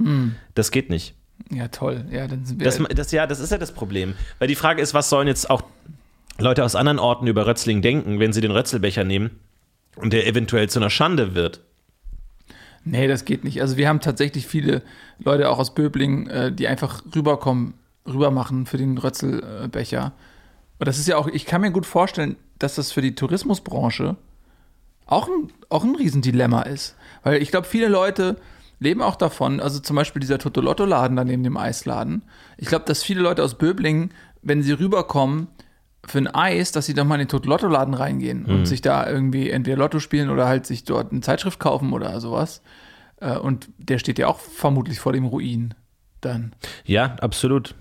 Das 0.56 0.72
geht 0.72 0.90
nicht. 0.90 1.14
Ja, 1.52 1.68
toll. 1.68 2.06
Ja, 2.10 2.26
dann 2.26 2.44
sind 2.44 2.58
wir. 2.58 2.64
Das, 2.64 2.82
das, 2.92 3.12
ja, 3.12 3.28
das 3.28 3.38
ist 3.38 3.52
ja 3.52 3.58
das 3.58 3.70
Problem. 3.70 4.14
Weil 4.40 4.48
die 4.48 4.56
Frage 4.56 4.82
ist, 4.82 4.94
was 4.94 5.08
sollen 5.10 5.28
jetzt 5.28 5.48
auch 5.48 5.62
Leute 6.40 6.64
aus 6.64 6.74
anderen 6.74 6.98
Orten 6.98 7.28
über 7.28 7.46
Rötzling 7.46 7.82
denken, 7.82 8.18
wenn 8.18 8.32
sie 8.32 8.40
den 8.40 8.50
Rötzelbecher 8.50 9.04
nehmen 9.04 9.30
und 9.94 10.12
der 10.12 10.26
eventuell 10.26 10.68
zu 10.68 10.80
einer 10.80 10.90
Schande 10.90 11.36
wird? 11.36 11.60
nee, 12.84 13.06
das 13.06 13.24
geht 13.24 13.44
nicht. 13.44 13.62
Also 13.62 13.76
wir 13.76 13.88
haben 13.88 14.00
tatsächlich 14.00 14.48
viele 14.48 14.82
Leute 15.20 15.48
auch 15.48 15.60
aus 15.60 15.72
Böbling, 15.72 16.26
äh, 16.26 16.52
die 16.52 16.66
einfach 16.66 17.02
rüberkommen, 17.14 17.74
rübermachen 18.06 18.66
für 18.66 18.76
den 18.76 18.98
Rötzelbecher. 18.98 20.12
Und 20.78 20.88
das 20.88 20.98
ist 20.98 21.08
ja 21.08 21.16
auch, 21.16 21.28
ich 21.28 21.46
kann 21.46 21.60
mir 21.60 21.70
gut 21.70 21.86
vorstellen, 21.86 22.36
dass 22.58 22.74
das 22.74 22.92
für 22.92 23.02
die 23.02 23.14
Tourismusbranche 23.14 24.16
auch 25.06 25.28
ein, 25.28 25.52
auch 25.68 25.84
ein 25.84 25.94
Riesendilemma 25.96 26.62
ist. 26.62 26.96
Weil 27.22 27.40
ich 27.42 27.50
glaube, 27.50 27.66
viele 27.66 27.88
Leute 27.88 28.36
leben 28.80 29.02
auch 29.02 29.16
davon, 29.16 29.60
also 29.60 29.80
zum 29.80 29.96
Beispiel 29.96 30.20
dieser 30.20 30.38
Totolotto-Laden 30.38 31.16
da 31.16 31.24
neben 31.24 31.42
dem 31.44 31.56
Eisladen. 31.56 32.22
Ich 32.56 32.68
glaube, 32.68 32.84
dass 32.86 33.02
viele 33.02 33.20
Leute 33.20 33.42
aus 33.42 33.56
Böblingen, 33.56 34.10
wenn 34.42 34.62
sie 34.62 34.72
rüberkommen 34.72 35.48
für 36.06 36.18
ein 36.18 36.26
Eis, 36.26 36.72
dass 36.72 36.86
sie 36.86 36.92
dann 36.94 37.06
mal 37.08 37.14
in 37.14 37.20
den 37.20 37.28
Totolotto-Laden 37.28 37.94
reingehen 37.94 38.44
und 38.44 38.66
sich 38.66 38.82
da 38.82 39.08
irgendwie 39.08 39.48
entweder 39.48 39.78
Lotto 39.78 40.00
spielen 40.00 40.28
oder 40.28 40.46
halt 40.46 40.66
sich 40.66 40.84
dort 40.84 41.12
eine 41.12 41.22
Zeitschrift 41.22 41.58
kaufen 41.58 41.92
oder 41.94 42.20
sowas. 42.20 42.60
Äh, 43.20 43.38
Und 43.38 43.68
der 43.78 43.98
steht 43.98 44.18
ja 44.18 44.26
auch 44.26 44.38
vermutlich 44.38 45.00
vor 45.00 45.14
dem 45.14 45.24
Ruin 45.24 45.72
dann. 46.20 46.52
Ja, 46.84 47.16
absolut. 47.20 47.74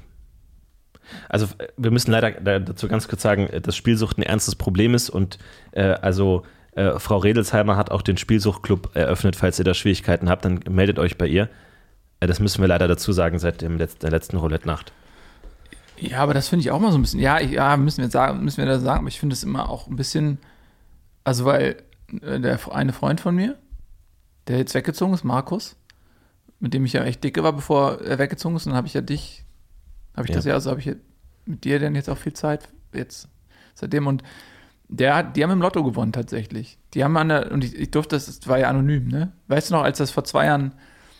Also 1.29 1.45
äh, 1.57 1.67
wir 1.77 1.91
müssen 1.91 2.11
leider 2.11 2.31
da- 2.31 2.59
dazu 2.59 2.87
ganz 2.87 3.07
kurz 3.07 3.21
sagen, 3.21 3.47
äh, 3.47 3.61
dass 3.61 3.75
Spielsucht 3.75 4.17
ein 4.17 4.23
ernstes 4.23 4.55
Problem 4.55 4.93
ist 4.93 5.09
und 5.09 5.37
äh, 5.71 5.83
also 5.83 6.43
äh, 6.75 6.99
Frau 6.99 7.17
Redelsheimer 7.17 7.77
hat 7.77 7.91
auch 7.91 8.01
den 8.01 8.17
Spielsuchtclub 8.17 8.95
eröffnet. 8.95 9.35
Falls 9.35 9.59
ihr 9.59 9.65
da 9.65 9.73
Schwierigkeiten 9.73 10.29
habt, 10.29 10.43
dann 10.45 10.59
meldet 10.69 10.97
euch 10.99 11.17
bei 11.17 11.27
ihr. 11.27 11.49
Äh, 12.19 12.27
das 12.27 12.39
müssen 12.39 12.61
wir 12.61 12.67
leider 12.67 12.87
dazu 12.87 13.11
sagen 13.11 13.37
seit 13.39 13.61
dem 13.61 13.77
Letz 13.77 13.97
der 13.97 14.09
letzten 14.11 14.37
Roulette-Nacht. 14.37 14.91
Ja, 15.97 16.19
aber 16.19 16.33
das 16.33 16.47
finde 16.47 16.61
ich 16.61 16.71
auch 16.71 16.79
mal 16.79 16.91
so 16.91 16.97
ein 16.97 17.01
bisschen. 17.01 17.19
Ja, 17.19 17.39
ich, 17.39 17.51
ja 17.51 17.77
müssen 17.77 18.01
wir 18.01 18.09
sagen, 18.09 18.43
müssen 18.43 18.57
wir 18.57 18.65
da 18.65 18.79
sagen, 18.79 18.99
aber 19.01 19.07
ich 19.07 19.19
finde 19.19 19.33
es 19.33 19.43
immer 19.43 19.69
auch 19.69 19.87
ein 19.87 19.95
bisschen. 19.95 20.39
Also, 21.23 21.45
weil 21.45 21.77
äh, 22.21 22.39
der 22.39 22.59
eine 22.73 22.91
Freund 22.93 23.21
von 23.21 23.35
mir, 23.35 23.55
der 24.47 24.57
jetzt 24.57 24.73
weggezogen 24.73 25.13
ist, 25.13 25.23
Markus, 25.23 25.75
mit 26.59 26.73
dem 26.73 26.83
ich 26.85 26.93
ja 26.93 27.03
echt 27.03 27.23
dicke 27.23 27.43
war, 27.43 27.53
bevor 27.53 28.01
er 28.01 28.17
weggezogen 28.19 28.55
ist, 28.55 28.65
und 28.65 28.71
dann 28.71 28.77
habe 28.77 28.87
ich 28.87 28.93
ja 28.95 29.01
dich, 29.01 29.42
habe 30.15 30.25
ich 30.25 30.29
Ja. 30.29 30.35
das 30.35 30.45
ja, 30.45 30.53
also 30.53 30.69
habe 30.71 30.79
ich 30.79 30.91
mit 31.45 31.63
dir 31.63 31.79
denn 31.79 31.95
jetzt 31.95 32.09
auch 32.09 32.17
viel 32.17 32.33
Zeit 32.33 32.69
jetzt 32.93 33.27
seitdem 33.75 34.07
und 34.07 34.23
der 34.89 35.15
hat, 35.15 35.35
die 35.35 35.43
haben 35.43 35.51
im 35.51 35.61
Lotto 35.61 35.83
gewonnen 35.83 36.11
tatsächlich. 36.11 36.77
Die 36.93 37.03
haben 37.03 37.17
an 37.17 37.29
der, 37.29 37.51
und 37.51 37.63
ich, 37.63 37.75
ich 37.75 37.89
durfte, 37.91 38.15
das 38.15 38.47
war 38.47 38.59
ja 38.59 38.67
anonym, 38.69 39.07
ne? 39.07 39.31
Weißt 39.47 39.69
du 39.69 39.73
noch, 39.75 39.83
als 39.83 39.97
das 39.97 40.11
vor 40.11 40.23
zwei 40.23 40.45
Jahren 40.45 40.73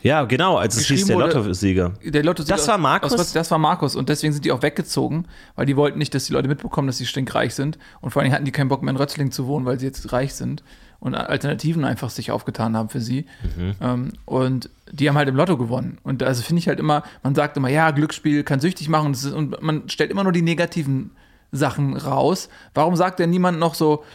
Ja, 0.03 0.25
genau, 0.25 0.57
als 0.57 0.75
es 0.75 0.85
hieß 0.85 1.07
der 1.07 1.17
Lottosieger. 1.17 1.93
der 2.03 2.23
Lotto 2.23 2.43
Das 2.43 2.67
war 2.67 2.77
Markus? 2.77 3.13
Aus, 3.13 3.33
das 3.33 3.49
war 3.49 3.57
Markus 3.57 3.95
und 3.95 4.09
deswegen 4.09 4.31
sind 4.33 4.45
die 4.45 4.51
auch 4.51 4.61
weggezogen, 4.61 5.25
weil 5.55 5.65
die 5.65 5.75
wollten 5.75 5.97
nicht, 5.97 6.13
dass 6.13 6.25
die 6.25 6.33
Leute 6.33 6.47
mitbekommen, 6.47 6.87
dass 6.87 6.97
sie 6.99 7.05
stinkreich 7.07 7.55
sind 7.55 7.79
und 8.01 8.11
vor 8.11 8.21
allem 8.21 8.31
hatten 8.31 8.45
die 8.45 8.51
keinen 8.51 8.67
Bock 8.67 8.83
mehr 8.83 8.91
in 8.91 8.97
Rötzling 8.97 9.31
zu 9.31 9.47
wohnen, 9.47 9.65
weil 9.65 9.79
sie 9.79 9.87
jetzt 9.87 10.11
reich 10.13 10.35
sind 10.35 10.63
und 11.03 11.15
Alternativen 11.15 11.83
einfach 11.83 12.09
sich 12.09 12.31
aufgetan 12.31 12.77
haben 12.77 12.87
für 12.87 13.01
sie. 13.01 13.25
Mhm. 13.57 13.75
Ähm, 13.81 14.13
und 14.23 14.69
die 14.89 15.09
haben 15.09 15.17
halt 15.17 15.27
im 15.27 15.35
Lotto 15.35 15.57
gewonnen. 15.57 15.97
Und 16.03 16.23
also 16.23 16.41
finde 16.41 16.61
ich 16.61 16.69
halt 16.69 16.79
immer, 16.79 17.03
man 17.23 17.35
sagt 17.35 17.57
immer, 17.57 17.67
ja, 17.67 17.91
Glücksspiel 17.91 18.43
kann 18.43 18.61
süchtig 18.61 18.87
machen 18.87 19.07
und, 19.07 19.13
ist, 19.13 19.25
und 19.25 19.61
man 19.61 19.89
stellt 19.89 20.11
immer 20.11 20.23
nur 20.23 20.31
die 20.31 20.41
negativen 20.41 21.11
Sachen 21.51 21.97
raus. 21.97 22.47
Warum 22.73 22.95
sagt 22.95 23.19
denn 23.19 23.29
niemand 23.29 23.59
noch 23.59 23.75
so, 23.75 24.05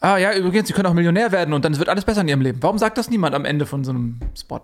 ah 0.00 0.16
ja, 0.16 0.34
übrigens, 0.34 0.66
sie 0.66 0.74
können 0.74 0.86
auch 0.86 0.94
Millionär 0.94 1.30
werden 1.30 1.54
und 1.54 1.64
dann 1.64 1.78
wird 1.78 1.88
alles 1.88 2.04
besser 2.04 2.22
in 2.22 2.28
ihrem 2.28 2.40
Leben. 2.40 2.58
Warum 2.60 2.78
sagt 2.78 2.98
das 2.98 3.08
niemand 3.08 3.36
am 3.36 3.44
Ende 3.44 3.64
von 3.64 3.84
so 3.84 3.92
einem 3.92 4.18
Spot? 4.36 4.62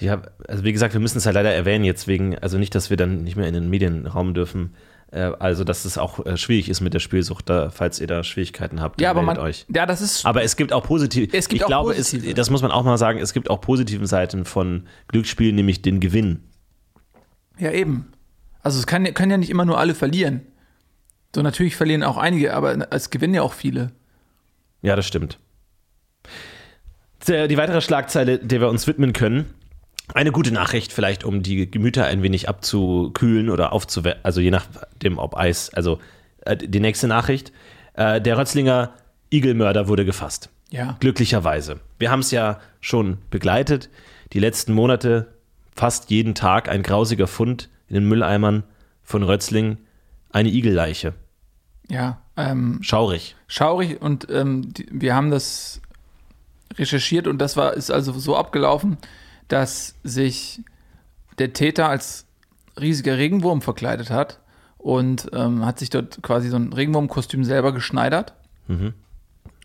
Ja, 0.00 0.22
also 0.48 0.64
wie 0.64 0.72
gesagt, 0.72 0.92
wir 0.92 1.00
müssen 1.00 1.18
es 1.18 1.26
halt 1.26 1.34
leider 1.34 1.52
erwähnen 1.52 1.84
jetzt 1.84 2.08
wegen, 2.08 2.36
also 2.36 2.58
nicht, 2.58 2.74
dass 2.74 2.90
wir 2.90 2.96
dann 2.96 3.22
nicht 3.22 3.36
mehr 3.36 3.46
in 3.46 3.54
den 3.54 3.70
Medienraum 3.70 4.34
dürfen. 4.34 4.74
Äh, 5.14 5.32
also, 5.38 5.62
dass 5.62 5.84
es 5.84 5.96
auch 5.96 6.26
äh, 6.26 6.36
schwierig 6.36 6.68
ist 6.68 6.80
mit 6.80 6.92
der 6.92 6.98
Spielsucht, 6.98 7.48
da, 7.48 7.70
falls 7.70 8.00
ihr 8.00 8.08
da 8.08 8.24
Schwierigkeiten 8.24 8.80
habt, 8.80 9.00
Ja, 9.00 9.10
aber 9.10 9.22
man, 9.22 9.38
euch. 9.38 9.64
ja, 9.72 9.86
das 9.86 10.00
ist 10.00 10.26
Aber 10.26 10.42
es 10.42 10.56
gibt 10.56 10.72
auch 10.72 10.82
positive. 10.82 11.28
Es 11.36 11.48
gibt 11.48 11.60
ich 11.60 11.64
auch 11.64 11.68
glaube, 11.68 11.94
positive. 11.94 12.28
Es, 12.28 12.34
das 12.34 12.50
muss 12.50 12.62
man 12.62 12.72
auch 12.72 12.82
mal 12.82 12.98
sagen. 12.98 13.20
Es 13.20 13.32
gibt 13.32 13.48
auch 13.48 13.60
positiven 13.60 14.06
Seiten 14.06 14.44
von 14.44 14.88
Glücksspiel, 15.06 15.52
nämlich 15.52 15.82
den 15.82 16.00
Gewinn. 16.00 16.40
Ja, 17.58 17.70
eben. 17.70 18.12
Also 18.62 18.80
es 18.80 18.88
kann, 18.88 19.04
können 19.14 19.30
ja 19.30 19.36
nicht 19.36 19.50
immer 19.50 19.64
nur 19.64 19.78
alle 19.78 19.94
verlieren. 19.94 20.40
So, 21.32 21.42
natürlich 21.42 21.76
verlieren 21.76 22.02
auch 22.02 22.16
einige, 22.16 22.52
aber 22.54 22.92
es 22.92 23.10
gewinnen 23.10 23.34
ja 23.34 23.42
auch 23.42 23.52
viele. 23.52 23.92
Ja, 24.82 24.96
das 24.96 25.06
stimmt. 25.06 25.38
Die 27.26 27.56
weitere 27.56 27.80
Schlagzeile, 27.80 28.38
der 28.38 28.60
wir 28.60 28.68
uns 28.68 28.86
widmen 28.86 29.12
können. 29.12 29.46
Eine 30.12 30.32
gute 30.32 30.52
Nachricht, 30.52 30.92
vielleicht 30.92 31.24
um 31.24 31.42
die 31.42 31.70
Gemüter 31.70 32.04
ein 32.04 32.22
wenig 32.22 32.48
abzukühlen 32.48 33.48
oder 33.48 33.72
aufzuwärmen, 33.72 34.20
also 34.22 34.40
je 34.40 34.50
nachdem, 34.50 35.18
ob 35.18 35.36
Eis. 35.36 35.72
Also 35.72 35.98
äh, 36.44 36.56
die 36.56 36.80
nächste 36.80 37.08
Nachricht. 37.08 37.52
Äh, 37.94 38.20
der 38.20 38.36
Rötzlinger 38.36 38.92
Igelmörder 39.30 39.88
wurde 39.88 40.04
gefasst. 40.04 40.50
Ja. 40.70 40.96
Glücklicherweise. 41.00 41.80
Wir 41.98 42.10
haben 42.10 42.20
es 42.20 42.30
ja 42.30 42.60
schon 42.80 43.18
begleitet. 43.30 43.88
Die 44.32 44.40
letzten 44.40 44.74
Monate 44.74 45.28
fast 45.74 46.10
jeden 46.10 46.34
Tag 46.34 46.68
ein 46.68 46.82
grausiger 46.82 47.26
Fund 47.26 47.68
in 47.88 47.94
den 47.94 48.08
Mülleimern 48.08 48.64
von 49.02 49.22
Rötzling. 49.22 49.78
Eine 50.30 50.50
Igelleiche. 50.50 51.14
Ja. 51.88 52.20
Ähm, 52.36 52.80
Schaurig. 52.82 53.36
schaurig 53.46 54.02
und 54.02 54.28
ähm, 54.28 54.74
die, 54.74 54.88
wir 54.90 55.14
haben 55.14 55.30
das 55.30 55.80
recherchiert 56.76 57.28
und 57.28 57.38
das 57.38 57.56
war, 57.56 57.74
ist 57.74 57.92
also 57.92 58.12
so 58.12 58.36
abgelaufen, 58.36 58.98
dass 59.48 59.96
sich 60.02 60.62
der 61.38 61.52
Täter 61.52 61.88
als 61.88 62.26
riesiger 62.80 63.18
Regenwurm 63.18 63.62
verkleidet 63.62 64.10
hat 64.10 64.40
und 64.78 65.30
ähm, 65.32 65.64
hat 65.64 65.78
sich 65.78 65.90
dort 65.90 66.22
quasi 66.22 66.48
so 66.48 66.56
ein 66.56 66.72
Regenwurmkostüm 66.72 67.44
selber 67.44 67.72
geschneidert 67.72 68.34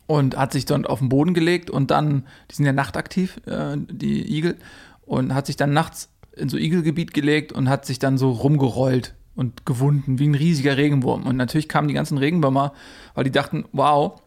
und 0.07 0.37
hat 0.37 0.53
sich 0.53 0.65
dort 0.65 0.89
auf 0.89 0.99
den 0.99 1.09
Boden 1.09 1.33
gelegt 1.33 1.69
und 1.69 1.91
dann, 1.91 2.25
die 2.49 2.55
sind 2.55 2.65
ja 2.65 2.73
nachtaktiv, 2.73 3.39
äh, 3.45 3.77
die 3.77 4.37
Igel, 4.37 4.57
und 5.01 5.33
hat 5.33 5.47
sich 5.47 5.55
dann 5.55 5.73
nachts 5.73 6.09
in 6.35 6.49
so 6.49 6.57
Igelgebiet 6.57 7.13
gelegt 7.13 7.51
und 7.51 7.69
hat 7.69 7.85
sich 7.85 7.99
dann 7.99 8.17
so 8.17 8.31
rumgerollt 8.31 9.15
und 9.35 9.65
gewunden, 9.65 10.19
wie 10.19 10.27
ein 10.27 10.35
riesiger 10.35 10.77
Regenwurm. 10.77 11.23
Und 11.23 11.35
natürlich 11.35 11.69
kamen 11.69 11.87
die 11.87 11.93
ganzen 11.93 12.17
Regenwürmer, 12.17 12.73
weil 13.15 13.23
die 13.23 13.31
dachten, 13.31 13.65
wow, 13.71 14.21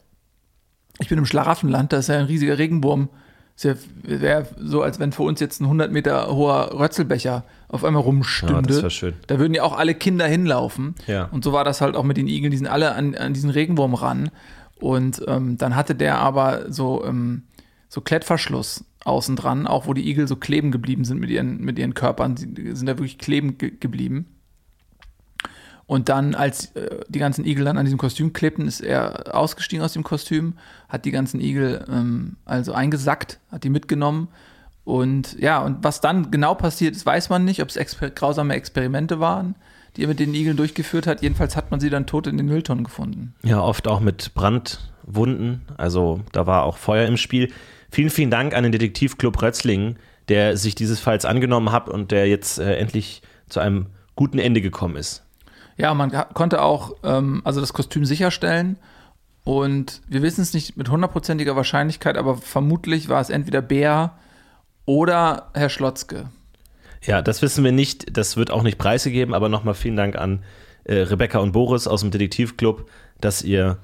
ich 0.99 1.09
bin 1.09 1.19
im 1.19 1.27
Schlaraffenland, 1.27 1.93
da 1.93 1.99
ist 1.99 2.09
ja 2.09 2.19
ein 2.19 2.27
riesiger 2.27 2.59
Regenwurm 2.59 3.09
Es 3.57 3.77
wäre 4.03 4.47
so, 4.59 4.83
als 4.83 4.99
wenn 4.99 5.13
für 5.13 5.23
uns 5.23 5.39
jetzt 5.41 5.61
ein 5.61 5.65
100 5.65 5.93
Meter 5.93 6.35
hoher 6.35 6.79
Rötzelbecher 6.79 7.45
auf 7.69 7.85
einmal 7.85 8.03
rumstünde. 8.03 8.75
Ja, 8.75 8.81
das 8.83 8.93
schön. 8.93 9.15
Da 9.27 9.39
würden 9.39 9.55
ja 9.55 9.63
auch 9.63 9.77
alle 9.77 9.95
Kinder 9.95 10.27
hinlaufen. 10.27 10.95
Ja. 11.07 11.27
Und 11.27 11.45
so 11.45 11.53
war 11.53 11.65
das 11.65 11.81
halt 11.81 11.95
auch 11.95 12.03
mit 12.03 12.17
den 12.17 12.27
Igeln. 12.27 12.51
Die 12.51 12.57
sind 12.57 12.67
alle 12.67 12.95
an, 12.95 13.15
an 13.15 13.35
diesen 13.35 13.51
Regenwurm 13.51 13.95
ran. 13.95 14.31
Und 14.81 15.23
ähm, 15.29 15.59
dann 15.59 15.77
hatte 15.77 15.95
der 15.95 16.19
aber 16.19 16.73
so, 16.73 17.05
ähm, 17.05 17.43
so 17.89 18.01
Klettverschluss 18.01 18.85
außen 19.05 19.37
dran, 19.37 19.67
auch 19.67 19.87
wo 19.87 19.95
die 19.95 20.09
Igel 20.09 20.27
so 20.27 20.37
kleben 20.37 20.73
geblieben 20.73 21.05
sind 21.05 21.21
mit 21.21 21.31
ihren, 21.31 21.61
mit 21.61 21.79
ihren 21.79 21.95
Körpern. 21.95 22.37
Sie 22.37 22.47
sind 22.75 22.87
da 22.87 22.99
wirklich 22.99 23.19
kleben 23.19 23.59
ge 23.59 23.73
geblieben. 23.79 24.27
Und 25.87 26.09
dann, 26.09 26.35
als 26.35 26.75
äh, 26.77 27.01
die 27.09 27.19
ganzen 27.19 27.45
Igel 27.45 27.65
dann 27.65 27.77
an 27.77 27.85
diesem 27.85 27.99
Kostüm 27.99 28.33
klebten, 28.33 28.67
ist 28.67 28.81
er 28.81 29.35
ausgestiegen 29.35 29.85
aus 29.85 29.93
dem 29.93 30.05
Kostüm, 30.05 30.55
hat 30.89 31.05
die 31.05 31.11
ganzen 31.11 31.41
Igel 31.41 31.85
ähm, 31.91 32.37
also 32.45 32.73
eingesackt, 32.73 33.39
hat 33.51 33.65
die 33.65 33.71
mitgenommen. 33.71 34.29
Und 34.85 35.39
ja, 35.39 35.61
und 35.63 35.85
was 35.85 36.01
dann 36.01 36.31
genau 36.31 36.55
passiert 36.55 36.97
ist, 36.97 37.07
weiß 37.07 37.29
man 37.29 37.45
nicht, 37.45 37.63
ob 37.63 37.69
es 37.69 37.77
exper 37.77 38.11
grausame 38.11 38.55
Experimente 38.55 39.21
waren, 39.21 39.55
die 39.97 40.03
er 40.03 40.09
mit 40.09 40.19
den 40.19 40.35
Igeln 40.35 40.57
durchgeführt 40.57 41.07
hat. 41.07 41.23
Jedenfalls 41.23 41.57
hat 41.57 41.71
man 41.71 41.79
sie 41.79 41.91
dann 41.91 42.07
tot 42.07 42.27
in 42.27 42.37
den 42.37 42.47
Mülltonnen 42.47 42.85
gefunden. 42.85 43.35
Ja, 43.45 43.61
oft 43.61 43.87
auch 43.87 44.01
mit 44.01 44.35
Brandwunden. 44.35 45.63
Also 45.77 46.21
da 46.33 46.47
war 46.47 46.65
auch 46.65 46.79
Feuer 46.79 47.07
im 47.07 47.17
Spiel. 47.17 47.53
Vielen, 47.91 48.11
vielen 48.11 48.31
Dank 48.31 48.55
an 48.55 48.63
den 48.63 48.73
Detektivclub 48.73 49.41
Rötzlingen, 49.43 49.99
der 50.29 50.57
sich 50.57 50.75
dieses 50.75 50.99
Falls 50.99 51.25
angenommen 51.25 51.71
hat 51.71 51.89
und 51.89 52.11
der 52.11 52.27
jetzt 52.27 52.59
äh, 52.59 52.77
endlich 52.77 53.23
zu 53.49 53.61
einem 53.61 53.87
guten 54.17 54.39
Ende 54.39 54.63
gekommen 54.63 54.97
ist. 54.97 55.22
Ja, 55.83 55.95
man 55.95 56.13
konnte 56.33 56.63
auch 56.63 56.95
ähm, 57.03 57.43
also 57.43 57.61
das 57.61 57.73
Kostüm 57.73 58.05
sicherstellen. 58.05 58.77
Und 59.43 60.01
wir 60.07 60.23
wissen 60.23 60.43
es 60.43 60.55
nicht 60.55 60.77
mit 60.77 60.89
hundertprozentiger 60.89 61.57
Wahrscheinlichkeit, 61.57 62.17
aber 62.17 62.37
vermutlich 62.37 63.09
war 63.09 63.21
es 63.21 63.31
entweder 63.31 63.61
Bär 63.63 64.13
oder 64.85 65.51
Herr 65.55 65.69
Schlotzke. 65.69 66.31
Ja, 67.05 67.21
das 67.21 67.43
wissen 67.43 67.65
wir 67.65 67.73
nicht. 67.73 68.17
Das 68.17 68.37
wird 68.37 68.53
auch 68.53 68.63
nicht 68.63 68.79
preisgegeben, 68.79 69.35
aber 69.35 69.49
nochmal 69.49 69.75
vielen 69.75 69.97
Dank 69.97 70.15
an 70.15 70.45
äh, 70.85 70.99
Rebecca 70.99 71.41
und 71.41 71.51
Boris 71.51 71.89
aus 71.89 72.03
dem 72.03 72.13
Detektivclub, 72.13 72.89
dass 73.21 73.43
ihr 73.43 73.79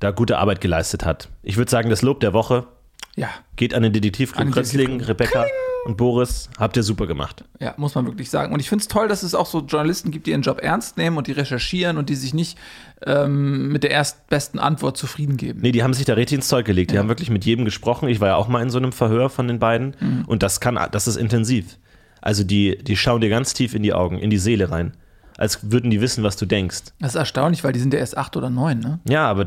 da 0.00 0.10
gute 0.10 0.38
Arbeit 0.38 0.62
geleistet 0.62 1.04
habt. 1.04 1.28
Ich 1.42 1.58
würde 1.58 1.70
sagen, 1.70 1.90
das 1.90 2.00
Lob 2.00 2.20
der 2.20 2.32
Woche 2.32 2.66
Ja, 3.14 3.28
geht 3.56 3.74
an 3.74 3.82
den 3.82 3.92
Detektivclub 3.92 4.40
An 4.40 4.46
den 4.48 4.54
Rötzlingen, 4.54 5.00
Detektivclub. 5.00 5.44
Rebecca 5.44 5.71
und 5.84 5.96
Boris. 5.96 6.48
Habt 6.58 6.76
ihr 6.76 6.82
super 6.82 7.06
gemacht. 7.06 7.44
ja, 7.60 7.74
muss 7.76 7.94
man 7.94 8.06
wirklich 8.06 8.30
sagen. 8.30 8.52
Und 8.52 8.60
ich 8.60 8.68
finde 8.68 8.82
es 8.82 8.88
toll, 8.88 9.08
dass 9.08 9.22
es 9.22 9.34
auch 9.34 9.46
so 9.46 9.60
Journalisten 9.60 10.10
gibt, 10.10 10.26
die 10.26 10.30
ihren 10.30 10.42
Job 10.42 10.60
ernst 10.62 10.96
nehmen 10.96 11.16
und 11.16 11.26
die 11.26 11.32
recherchieren 11.32 11.96
und 11.96 12.08
die 12.08 12.14
sich 12.14 12.34
nicht 12.34 12.58
ähm, 13.04 13.68
mit 13.68 13.82
der 13.82 13.90
erstbesten 13.90 14.60
Antwort 14.60 14.96
zufrieden 14.96 15.36
geben. 15.36 15.60
Nee, 15.60 15.72
die 15.72 15.82
haben 15.82 15.94
sich 15.94 16.04
da 16.04 16.14
richtig 16.14 16.36
ins 16.36 16.48
Zeug 16.48 16.66
gelegt. 16.66 16.92
Die 16.92 16.98
haben 16.98 17.08
wirklich 17.08 17.30
mit 17.30 17.44
jedem 17.44 17.64
gesprochen. 17.64 18.08
Ich 18.08 18.20
war 18.20 18.28
ja 18.28 18.36
auch 18.36 18.48
mal 18.48 18.62
in 18.62 18.70
so 18.70 18.78
einem 18.78 18.92
Verhör 18.92 19.28
von 19.28 19.48
den 19.48 19.58
beiden. 19.58 19.96
Mhm. 19.98 20.24
Und 20.26 20.42
das 20.42 20.60
kann, 20.60 20.78
das 20.92 21.08
ist 21.08 21.16
intensiv. 21.16 21.78
Also 22.20 22.44
die, 22.44 22.78
die 22.78 22.96
schauen 22.96 23.20
dir 23.20 23.30
ganz 23.30 23.52
tief 23.52 23.74
in 23.74 23.82
die 23.82 23.92
Augen, 23.92 24.18
in 24.18 24.30
die 24.30 24.38
Seele 24.38 24.70
rein. 24.70 24.92
Als 25.36 25.72
würden 25.72 25.90
die 25.90 26.00
wissen, 26.00 26.22
was 26.22 26.36
du 26.36 26.46
denkst. 26.46 26.92
Das 27.00 27.10
ist 27.12 27.16
erstaunlich, 27.16 27.64
weil 27.64 27.72
die 27.72 27.80
sind 27.80 27.92
ja 27.92 27.98
erst 27.98 28.16
acht 28.16 28.36
oder 28.36 28.50
neun, 28.50 28.78
ne? 28.78 29.00
Ja, 29.08 29.28
aber 29.28 29.46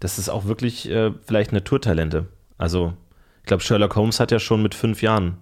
das 0.00 0.18
ist 0.18 0.28
auch 0.28 0.46
wirklich 0.46 0.90
äh, 0.90 1.12
vielleicht 1.24 1.52
Naturtalente. 1.52 2.26
Also, 2.58 2.94
ich 3.42 3.46
glaube, 3.46 3.62
Sherlock 3.62 3.94
Holmes 3.94 4.18
hat 4.18 4.32
ja 4.32 4.40
schon 4.40 4.62
mit 4.62 4.74
fünf 4.74 5.02
Jahren 5.02 5.36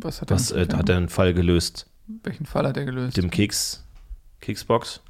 Was 0.00 0.20
hat 0.20 0.30
was, 0.30 0.50
er? 0.50 0.68
äh, 0.68 0.74
hat 0.74 0.88
er 0.88 0.96
einen 0.96 1.08
Fall 1.08 1.34
gelöst. 1.34 1.86
Welchen 2.22 2.46
Fall 2.46 2.66
hat 2.66 2.76
er 2.76 2.84
gelöst? 2.84 3.16
Mit 3.16 3.24
dem 3.24 3.30
Keks, 3.30 3.82
Keksbox. 4.40 5.00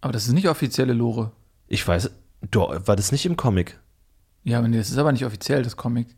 Aber 0.00 0.12
das 0.12 0.26
ist 0.26 0.32
nicht 0.32 0.48
offizielle 0.48 0.92
Lore. 0.92 1.32
Ich 1.66 1.86
weiß, 1.86 2.10
doch, 2.50 2.86
war 2.86 2.94
das 2.96 3.10
nicht 3.10 3.26
im 3.26 3.36
Comic? 3.36 3.80
Ja, 4.44 4.58
aber 4.58 4.68
nee, 4.68 4.76
das 4.76 4.90
ist 4.90 4.98
aber 4.98 5.12
nicht 5.12 5.24
offiziell, 5.24 5.62
das 5.62 5.76
Comic. 5.76 6.08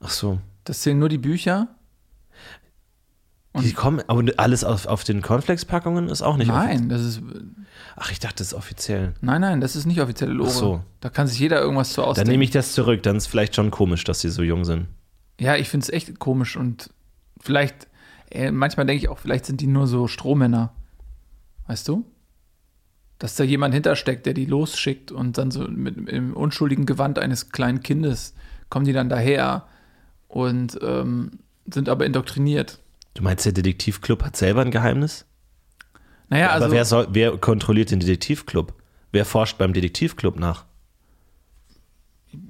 Ach 0.00 0.10
so. 0.10 0.38
Das 0.64 0.80
zählen 0.80 0.98
nur 0.98 1.08
die 1.08 1.18
Bücher. 1.18 1.68
Die 3.62 3.72
kommen, 3.72 4.02
aber 4.06 4.22
alles 4.36 4.64
auf, 4.64 4.84
auf 4.84 5.02
den 5.02 5.22
Cornflakes-Packungen 5.22 6.08
ist 6.10 6.20
auch 6.20 6.36
nicht 6.36 6.50
offiziell. 6.50 6.76
Nein, 6.76 6.88
das 6.90 7.00
ist 7.00 7.22
Ach, 7.96 8.10
ich 8.12 8.20
dachte, 8.20 8.36
das 8.38 8.48
ist 8.48 8.54
offiziell. 8.54 9.14
nein, 9.22 9.40
nein, 9.40 9.60
das 9.62 9.76
ist 9.76 9.86
nicht 9.86 10.00
offizielle 10.02 10.32
Lore. 10.34 10.50
Ach 10.50 10.54
so. 10.54 10.84
Da 11.00 11.08
kann 11.08 11.26
sich 11.26 11.38
jeder 11.38 11.60
irgendwas 11.60 11.90
zu 11.94 12.02
Dann 12.02 12.10
ausdenken. 12.10 12.30
nehme 12.32 12.44
ich 12.44 12.50
das 12.50 12.72
zurück. 12.74 13.02
Dann 13.02 13.16
ist 13.16 13.26
vielleicht 13.28 13.54
schon 13.54 13.70
komisch, 13.70 14.04
dass 14.04 14.20
sie 14.20 14.28
so 14.28 14.42
jung 14.42 14.66
sind. 14.66 14.88
Ja, 15.40 15.56
ich 15.56 15.70
finde 15.70 15.84
es 15.84 15.90
echt 15.90 16.18
komisch 16.18 16.56
und 16.58 16.90
vielleicht, 17.46 17.88
äh, 18.30 18.50
manchmal 18.50 18.86
denke 18.86 19.04
ich 19.04 19.08
auch, 19.08 19.18
vielleicht 19.18 19.46
sind 19.46 19.60
die 19.60 19.66
nur 19.66 19.86
so 19.86 20.08
Strohmänner. 20.08 20.72
Weißt 21.66 21.88
du? 21.88 22.04
Dass 23.18 23.34
da 23.34 23.44
jemand 23.44 23.72
hintersteckt, 23.72 24.26
der 24.26 24.34
die 24.34 24.44
losschickt 24.44 25.10
und 25.10 25.38
dann 25.38 25.50
so 25.50 25.66
mit 25.68 25.96
im 26.10 26.34
unschuldigen 26.34 26.84
Gewand 26.84 27.18
eines 27.18 27.50
kleinen 27.50 27.82
Kindes 27.82 28.34
kommen 28.68 28.84
die 28.84 28.92
dann 28.92 29.08
daher 29.08 29.66
und 30.28 30.78
ähm, 30.82 31.38
sind 31.72 31.88
aber 31.88 32.04
indoktriniert. 32.04 32.80
Du 33.14 33.22
meinst, 33.22 33.46
der 33.46 33.52
Detektivclub 33.52 34.22
hat 34.24 34.36
selber 34.36 34.60
ein 34.60 34.70
Geheimnis? 34.70 35.24
Naja, 36.28 36.50
also 36.50 36.66
Aber 36.66 36.74
wer, 36.74 36.84
soll, 36.84 37.06
wer 37.12 37.38
kontrolliert 37.38 37.92
den 37.92 38.00
Detektivclub? 38.00 38.74
Wer 39.12 39.24
forscht 39.24 39.56
beim 39.56 39.72
Detektivclub 39.72 40.38
nach? 40.38 40.64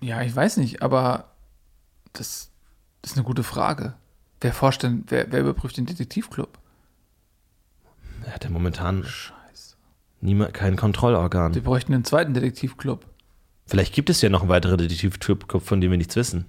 ja, 0.03 0.23
ich 0.23 0.35
weiß 0.35 0.57
nicht, 0.59 0.83
aber 0.83 1.33
das 2.13 2.51
ist 3.03 3.17
eine 3.17 3.25
gute 3.25 3.43
Frage. 3.43 3.95
Wer 4.41 4.53
forscht 4.53 4.83
denn, 4.83 5.05
wer, 5.09 5.31
wer 5.31 5.41
überprüft 5.41 5.77
den 5.77 5.87
Detektivclub? 5.87 6.59
Er 8.25 8.35
hat 8.35 8.45
ja 8.45 8.51
momentan 8.51 9.05
Scheiße. 9.05 9.77
niemand, 10.21 10.53
kein 10.53 10.77
Kontrollorgan. 10.77 11.55
Wir 11.55 11.63
bräuchten 11.63 11.95
einen 11.95 12.05
zweiten 12.05 12.35
Detektivclub. 12.35 13.07
Vielleicht 13.67 13.95
gibt 13.95 14.11
es 14.11 14.21
ja 14.21 14.29
noch 14.29 14.43
einen 14.43 14.49
weiteren 14.49 14.79
Detektivclub, 14.79 15.63
von 15.63 15.81
dem 15.81 15.91
wir 15.91 15.99
nichts 15.99 16.17
wissen. 16.17 16.47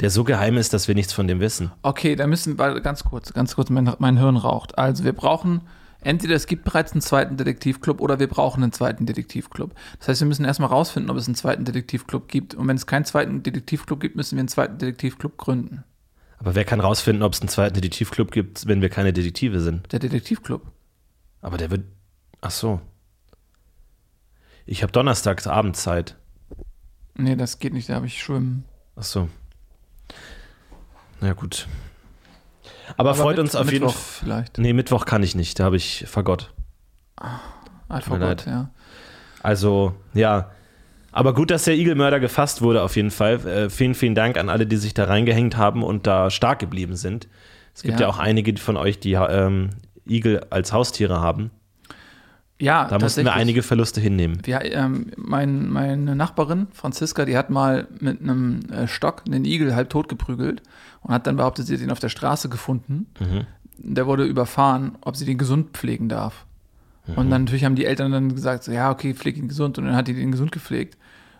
Der 0.00 0.10
so 0.10 0.24
geheim 0.24 0.56
ist, 0.56 0.72
dass 0.72 0.88
wir 0.88 0.94
nichts 0.94 1.12
von 1.12 1.28
dem 1.28 1.40
wissen. 1.40 1.70
Okay, 1.82 2.16
da 2.16 2.26
müssen 2.26 2.58
wir 2.58 2.80
ganz 2.80 3.04
kurz, 3.04 3.32
ganz 3.32 3.54
kurz, 3.54 3.70
mein, 3.70 3.92
mein 3.98 4.18
Hirn 4.18 4.36
raucht. 4.36 4.76
Also 4.76 5.04
wir 5.04 5.12
brauchen, 5.12 5.62
entweder 6.00 6.34
es 6.34 6.46
gibt 6.46 6.64
bereits 6.64 6.92
einen 6.92 7.00
zweiten 7.00 7.36
Detektivclub 7.36 8.00
oder 8.00 8.18
wir 8.18 8.26
brauchen 8.26 8.62
einen 8.62 8.72
zweiten 8.72 9.06
Detektivclub. 9.06 9.72
Das 9.98 10.08
heißt, 10.08 10.20
wir 10.20 10.28
müssen 10.28 10.44
erstmal 10.44 10.70
rausfinden, 10.70 11.10
ob 11.10 11.16
es 11.16 11.26
einen 11.26 11.36
zweiten 11.36 11.64
Detektivclub 11.64 12.28
gibt. 12.28 12.54
Und 12.54 12.66
wenn 12.66 12.76
es 12.76 12.86
keinen 12.86 13.04
zweiten 13.04 13.42
Detektivclub 13.42 14.00
gibt, 14.00 14.16
müssen 14.16 14.36
wir 14.36 14.40
einen 14.40 14.48
zweiten 14.48 14.78
Detektivclub 14.78 15.36
gründen. 15.36 15.84
Aber 16.44 16.54
wer 16.54 16.66
kann 16.66 16.80
rausfinden, 16.80 17.22
ob 17.22 17.32
es 17.32 17.40
einen 17.40 17.48
zweiten 17.48 17.74
Detektivclub 17.74 18.30
gibt, 18.30 18.66
wenn 18.66 18.82
wir 18.82 18.90
keine 18.90 19.14
Detektive 19.14 19.60
sind? 19.60 19.90
Der 19.92 19.98
Detektivclub. 19.98 20.60
Aber 21.40 21.56
der 21.56 21.70
wird. 21.70 21.84
Ach 22.42 22.50
so. 22.50 22.82
Ich 24.66 24.82
habe 24.82 24.92
donnerstags 24.92 25.46
Abendzeit. 25.46 26.16
Nee, 27.16 27.34
das 27.36 27.60
geht 27.60 27.72
nicht, 27.72 27.88
da 27.88 27.94
habe 27.94 28.06
ich 28.06 28.22
Schwimmen. 28.22 28.66
Ach 28.94 29.04
so. 29.04 29.30
Na 31.22 31.32
gut. 31.32 31.66
Aber, 32.98 33.10
Aber 33.10 33.14
freut 33.14 33.36
mit- 33.36 33.44
uns 33.46 33.54
auf 33.56 33.72
jeden 33.72 33.86
Mittwoch 33.86 33.98
Fall. 33.98 34.18
vielleicht. 34.26 34.58
Nee, 34.58 34.74
Mittwoch 34.74 35.06
kann 35.06 35.22
ich 35.22 35.34
nicht, 35.34 35.58
da 35.58 35.64
habe 35.64 35.76
ich 35.76 36.04
vergott. 36.06 36.52
Alpha 37.88 38.12
mir 38.14 38.18
Gott, 38.18 38.44
leid. 38.44 38.46
ja. 38.46 38.70
Also, 39.42 39.94
ja. 40.12 40.50
Aber 41.16 41.32
gut, 41.32 41.52
dass 41.52 41.62
der 41.64 41.76
Igelmörder 41.76 42.18
gefasst 42.18 42.60
wurde, 42.60 42.82
auf 42.82 42.96
jeden 42.96 43.12
Fall. 43.12 43.34
Äh, 43.46 43.70
vielen, 43.70 43.94
vielen 43.94 44.16
Dank 44.16 44.36
an 44.36 44.48
alle, 44.48 44.66
die 44.66 44.76
sich 44.76 44.94
da 44.94 45.04
reingehängt 45.04 45.56
haben 45.56 45.84
und 45.84 46.08
da 46.08 46.28
stark 46.28 46.58
geblieben 46.58 46.96
sind. 46.96 47.28
Es 47.72 47.82
gibt 47.82 48.00
ja, 48.00 48.06
Ja. 48.06 48.12
auch 48.12 48.18
einige 48.18 48.56
von 48.56 48.76
euch, 48.76 48.98
die 48.98 49.12
ähm, 49.12 49.70
Igel 50.08 50.44
als 50.50 50.72
Haustiere 50.72 51.20
haben. 51.20 51.52
Ja, 52.60 52.86
Da 52.88 52.98
mussten 52.98 53.24
wir 53.24 53.32
einige 53.34 53.62
Verluste 53.62 54.00
hinnehmen. 54.00 54.38
Wir, 54.44 54.62
ähm, 54.64 55.12
mein, 55.16 55.68
meine 55.68 56.16
Nachbarin, 56.16 56.66
Franziska, 56.72 57.24
die 57.24 57.36
hat 57.36 57.48
mal 57.50 57.86
mit 58.00 58.20
einem 58.20 58.60
äh, 58.72 58.86
Stock 58.88 59.22
einen 59.26 59.44
Igel 59.44 59.74
halb 59.76 59.90
tot 59.90 60.08
geprügelt 60.08 60.62
und 61.02 61.14
hat 61.14 61.26
dann 61.28 61.36
behauptet, 61.36 61.66
sie 61.66 61.74
hätte 61.74 61.84
ihn 61.84 61.90
auf 61.92 61.98
der 62.00 62.08
Straße 62.08 62.48
gefunden. 62.48 63.06
Der 63.78 64.06
wurde 64.06 64.24
überfahren, 64.24 64.96
ob 65.00 65.16
sie 65.16 65.24
den 65.26 65.38
gesund 65.38 65.70
pflegen 65.76 66.08
darf. 66.08 66.44
Und 67.06 67.28
dann 67.30 67.42
natürlich 67.44 67.64
haben 67.64 67.74
die 67.76 67.84
Eltern 67.84 68.10
dann 68.12 68.34
gesagt, 68.34 68.64
so, 68.64 68.72
ja, 68.72 68.90
okay, 68.90 69.14
pfleg 69.14 69.36
ihn 69.36 69.46
gesund. 69.48 69.76
Und 69.78 69.84
dann 69.84 69.94
hat 69.94 70.08
die 70.08 70.14
den 70.14 70.30
gesund 70.32 70.50
gepflegt. 70.52 70.96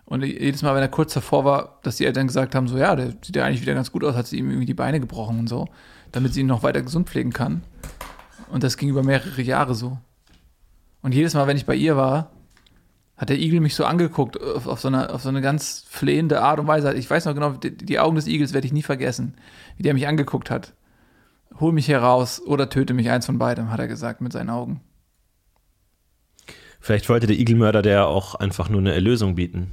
Und 0.07 0.23
jedes 0.23 0.63
Mal, 0.63 0.75
wenn 0.75 0.83
er 0.83 0.89
kurz 0.89 1.15
davor 1.15 1.45
war, 1.45 1.79
dass 1.83 1.97
die 1.97 2.05
Eltern 2.05 2.27
gesagt 2.27 2.55
haben, 2.55 2.69
so, 2.69 2.77
ja, 2.77 2.95
der 2.95 3.13
sieht 3.23 3.37
ja 3.37 3.45
eigentlich 3.45 3.63
wieder 3.63 3.75
ganz 3.75 3.91
gut 3.91 4.05
aus, 4.05 4.15
hat 4.15 4.27
sie 4.27 4.39
ihm 4.39 4.51
irgendwie 4.51 4.67
die 4.67 4.75
Beine 4.75 5.01
gebrochen 5.01 5.39
und 5.39 5.49
so, 5.49 5.67
damit 6.13 6.35
sie 6.35 6.41
ihn 6.41 6.47
noch 6.47 6.63
weiter 6.63 6.83
gesund 6.83 7.09
pflegen 7.09 7.33
kann. 7.33 7.63
Und 8.51 8.63
das 8.63 8.77
ging 8.77 8.91
über 8.91 9.03
mehrere 9.03 9.41
Jahre 9.41 9.75
so. 9.75 9.99
Und 11.01 11.15
jedes 11.15 11.35
Mal, 11.35 11.47
wenn 11.47 11.57
ich 11.57 11.67
bei 11.67 11.75
ihr 11.75 11.97
war, 11.97 12.31
hat 13.17 13.29
der 13.29 13.39
Igel 13.39 13.61
mich 13.61 13.75
so 13.75 13.85
angeguckt, 13.85 14.41
auf, 14.41 14.67
auf, 14.67 14.81
so, 14.81 14.89
eine, 14.89 15.13
auf 15.13 15.23
so 15.23 15.29
eine 15.29 15.41
ganz 15.41 15.85
flehende 15.89 16.43
Art 16.43 16.59
und 16.59 16.67
Weise. 16.67 16.93
Ich 16.95 17.09
weiß 17.09 17.25
noch 17.25 17.35
genau, 17.35 17.51
die, 17.53 17.77
die 17.77 17.99
Augen 17.99 18.17
des 18.17 18.27
Igels 18.27 18.53
werde 18.53 18.67
ich 18.67 18.73
nie 18.73 18.83
vergessen, 18.83 19.35
wie 19.77 19.83
der 19.83 19.95
mich 19.95 20.07
angeguckt 20.07 20.51
hat. 20.51 20.75
Hol 21.61 21.73
mich 21.73 21.87
hier 21.87 21.99
raus 21.99 22.43
oder 22.45 22.69
töte 22.69 22.95
mich, 22.95 23.11
eins 23.11 23.27
von 23.27 23.39
beidem, 23.39 23.71
hat 23.71 23.79
er 23.79 23.87
gesagt 23.87 24.21
mit 24.21 24.33
seinen 24.33 24.51
Augen. 24.51 24.81
Vielleicht 26.81 27.09
wollte 27.09 27.27
der 27.27 27.39
Igelmörder 27.39 27.81
der 27.81 28.09
auch 28.09 28.35
einfach 28.35 28.69
nur 28.69 28.81
eine 28.81 28.93
Erlösung 28.93 29.37
bieten. 29.37 29.71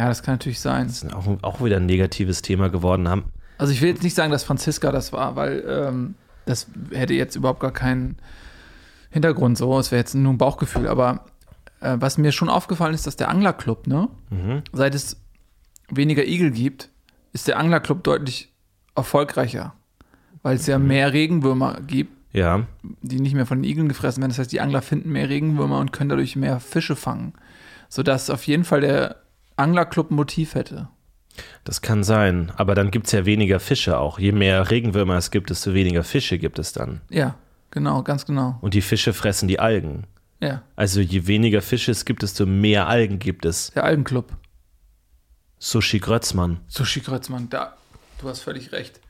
Ja, 0.00 0.08
das 0.08 0.22
kann 0.22 0.34
natürlich 0.34 0.60
sein. 0.60 0.86
Das 0.86 1.02
ist 1.02 1.12
auch, 1.12 1.26
auch 1.42 1.62
wieder 1.62 1.76
ein 1.76 1.84
negatives 1.84 2.40
Thema 2.40 2.70
geworden. 2.70 3.06
Haben, 3.06 3.24
Also 3.58 3.70
ich 3.74 3.82
will 3.82 3.90
jetzt 3.90 4.02
nicht 4.02 4.14
sagen, 4.16 4.32
dass 4.32 4.44
Franziska 4.44 4.90
das 4.92 5.12
war, 5.12 5.36
weil 5.36 5.62
ähm, 5.68 6.14
das 6.46 6.68
hätte 6.90 7.12
jetzt 7.12 7.36
überhaupt 7.36 7.60
gar 7.60 7.70
keinen 7.72 8.16
Hintergrund 9.10 9.58
so. 9.58 9.78
Es 9.78 9.90
wäre 9.90 10.00
jetzt 10.00 10.14
nur 10.14 10.32
ein 10.32 10.38
Bauchgefühl, 10.38 10.88
aber 10.88 11.26
äh, 11.80 11.96
was 12.00 12.16
mir 12.16 12.32
schon 12.32 12.48
aufgefallen 12.48 12.94
ist, 12.94 13.06
dass 13.06 13.16
der 13.16 13.28
Anglerclub, 13.28 13.86
ne, 13.86 14.08
seit 14.72 14.94
es 14.94 15.20
weniger 15.90 16.24
Igel 16.26 16.50
gibt, 16.50 16.88
ist 17.34 17.46
der 17.46 17.58
Anglerclub 17.58 18.02
deutlich 18.02 18.52
erfolgreicher, 18.94 19.74
weil 20.42 20.56
es 20.56 20.66
ja 20.66 20.78
mehr 20.78 21.12
Regenwürmer 21.12 21.78
gibt, 21.86 22.12
Ja. 22.32 22.66
die 23.02 23.20
nicht 23.20 23.34
mehr 23.34 23.44
von 23.46 23.58
den 23.62 23.70
Igeln 23.70 23.88
gefressen 23.88 24.22
werden. 24.22 24.30
Das 24.30 24.38
heißt, 24.38 24.52
die 24.52 24.60
Angler 24.62 24.80
finden 24.80 25.10
mehr 25.12 25.28
Regenwürmer 25.28 25.78
und 25.78 25.92
können 25.92 26.08
dadurch 26.08 26.36
mehr 26.36 26.58
Fische 26.60 26.96
fangen, 26.96 27.34
sodass 27.90 28.30
auf 28.30 28.46
jeden 28.46 28.64
Fall 28.64 28.80
der 28.80 29.16
Anglerclub 29.60 30.10
ein 30.10 30.14
Motiv 30.16 30.54
hätte. 30.54 30.88
Das 31.64 31.80
kann 31.80 32.02
sein, 32.02 32.52
aber 32.56 32.74
dann 32.74 32.90
gibt 32.90 33.06
es 33.06 33.12
ja 33.12 33.24
weniger 33.24 33.60
Fische 33.60 33.98
auch. 33.98 34.18
Je 34.18 34.32
mehr 34.32 34.70
Regenwürmer 34.70 35.14
es 35.16 35.30
gibt, 35.30 35.50
desto 35.50 35.72
weniger 35.74 36.02
Fische 36.04 36.38
gibt 36.38 36.58
es 36.58 36.72
dann. 36.72 37.00
Ja, 37.08 37.36
genau, 37.70 38.02
ganz 38.02 38.26
genau. 38.26 38.58
Und 38.60 38.74
die 38.74 38.82
Fische 38.82 39.12
fressen 39.12 39.46
die 39.48 39.60
Algen. 39.60 40.06
Ja, 40.40 40.62
Also 40.74 41.00
je 41.00 41.26
weniger 41.26 41.62
Fische 41.62 41.92
es 41.92 42.04
gibt, 42.04 42.22
desto 42.22 42.46
mehr 42.46 42.88
Algen 42.88 43.18
gibt 43.18 43.44
es. 43.44 43.70
der 43.72 43.84
Algenclub. 43.84 44.32
Sushi 45.58 45.98
Grötzmann. 45.98 46.60
Sushi 46.66 47.00
Krötzmann, 47.00 47.48
da, 47.50 47.74
du 48.20 48.28
hast 48.28 48.40
völlig 48.40 48.72
recht. 48.72 49.00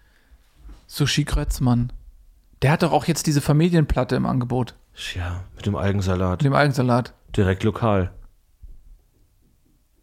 Sushi 0.87 1.25
Krötzmann. 1.25 1.93
Der 2.63 2.73
hat 2.73 2.83
doch 2.83 2.93
auch 2.93 3.05
jetzt 3.07 3.27
diese 3.27 3.41
Familienplatte 3.41 4.17
im 4.17 4.27
Angebot. 4.27 4.75
Ja, 5.15 5.45
mit 5.57 5.67
dem 5.67 5.77
Algensalat. 5.77 6.41
Mit 6.43 6.47
dem 6.47 6.55
Algensalat. 6.55 7.15
Direkt 7.37 7.63
lokal. 7.63 8.11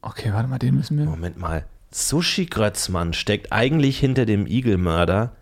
Okay, 0.10 0.32
warte 0.34 0.48
mal, 0.48 0.58
den 0.58 0.76
müssen 0.76 0.98
wir. 0.98 1.06
Moment 1.06 1.38
mal. 1.38 1.66
Sushi 1.92 2.46
Grötzmann 2.46 3.14
steckt 3.14 3.52
eigentlich 3.52 4.00
hinter 4.00 4.26
dem 4.26 4.48
Igelmörder, 4.48 5.36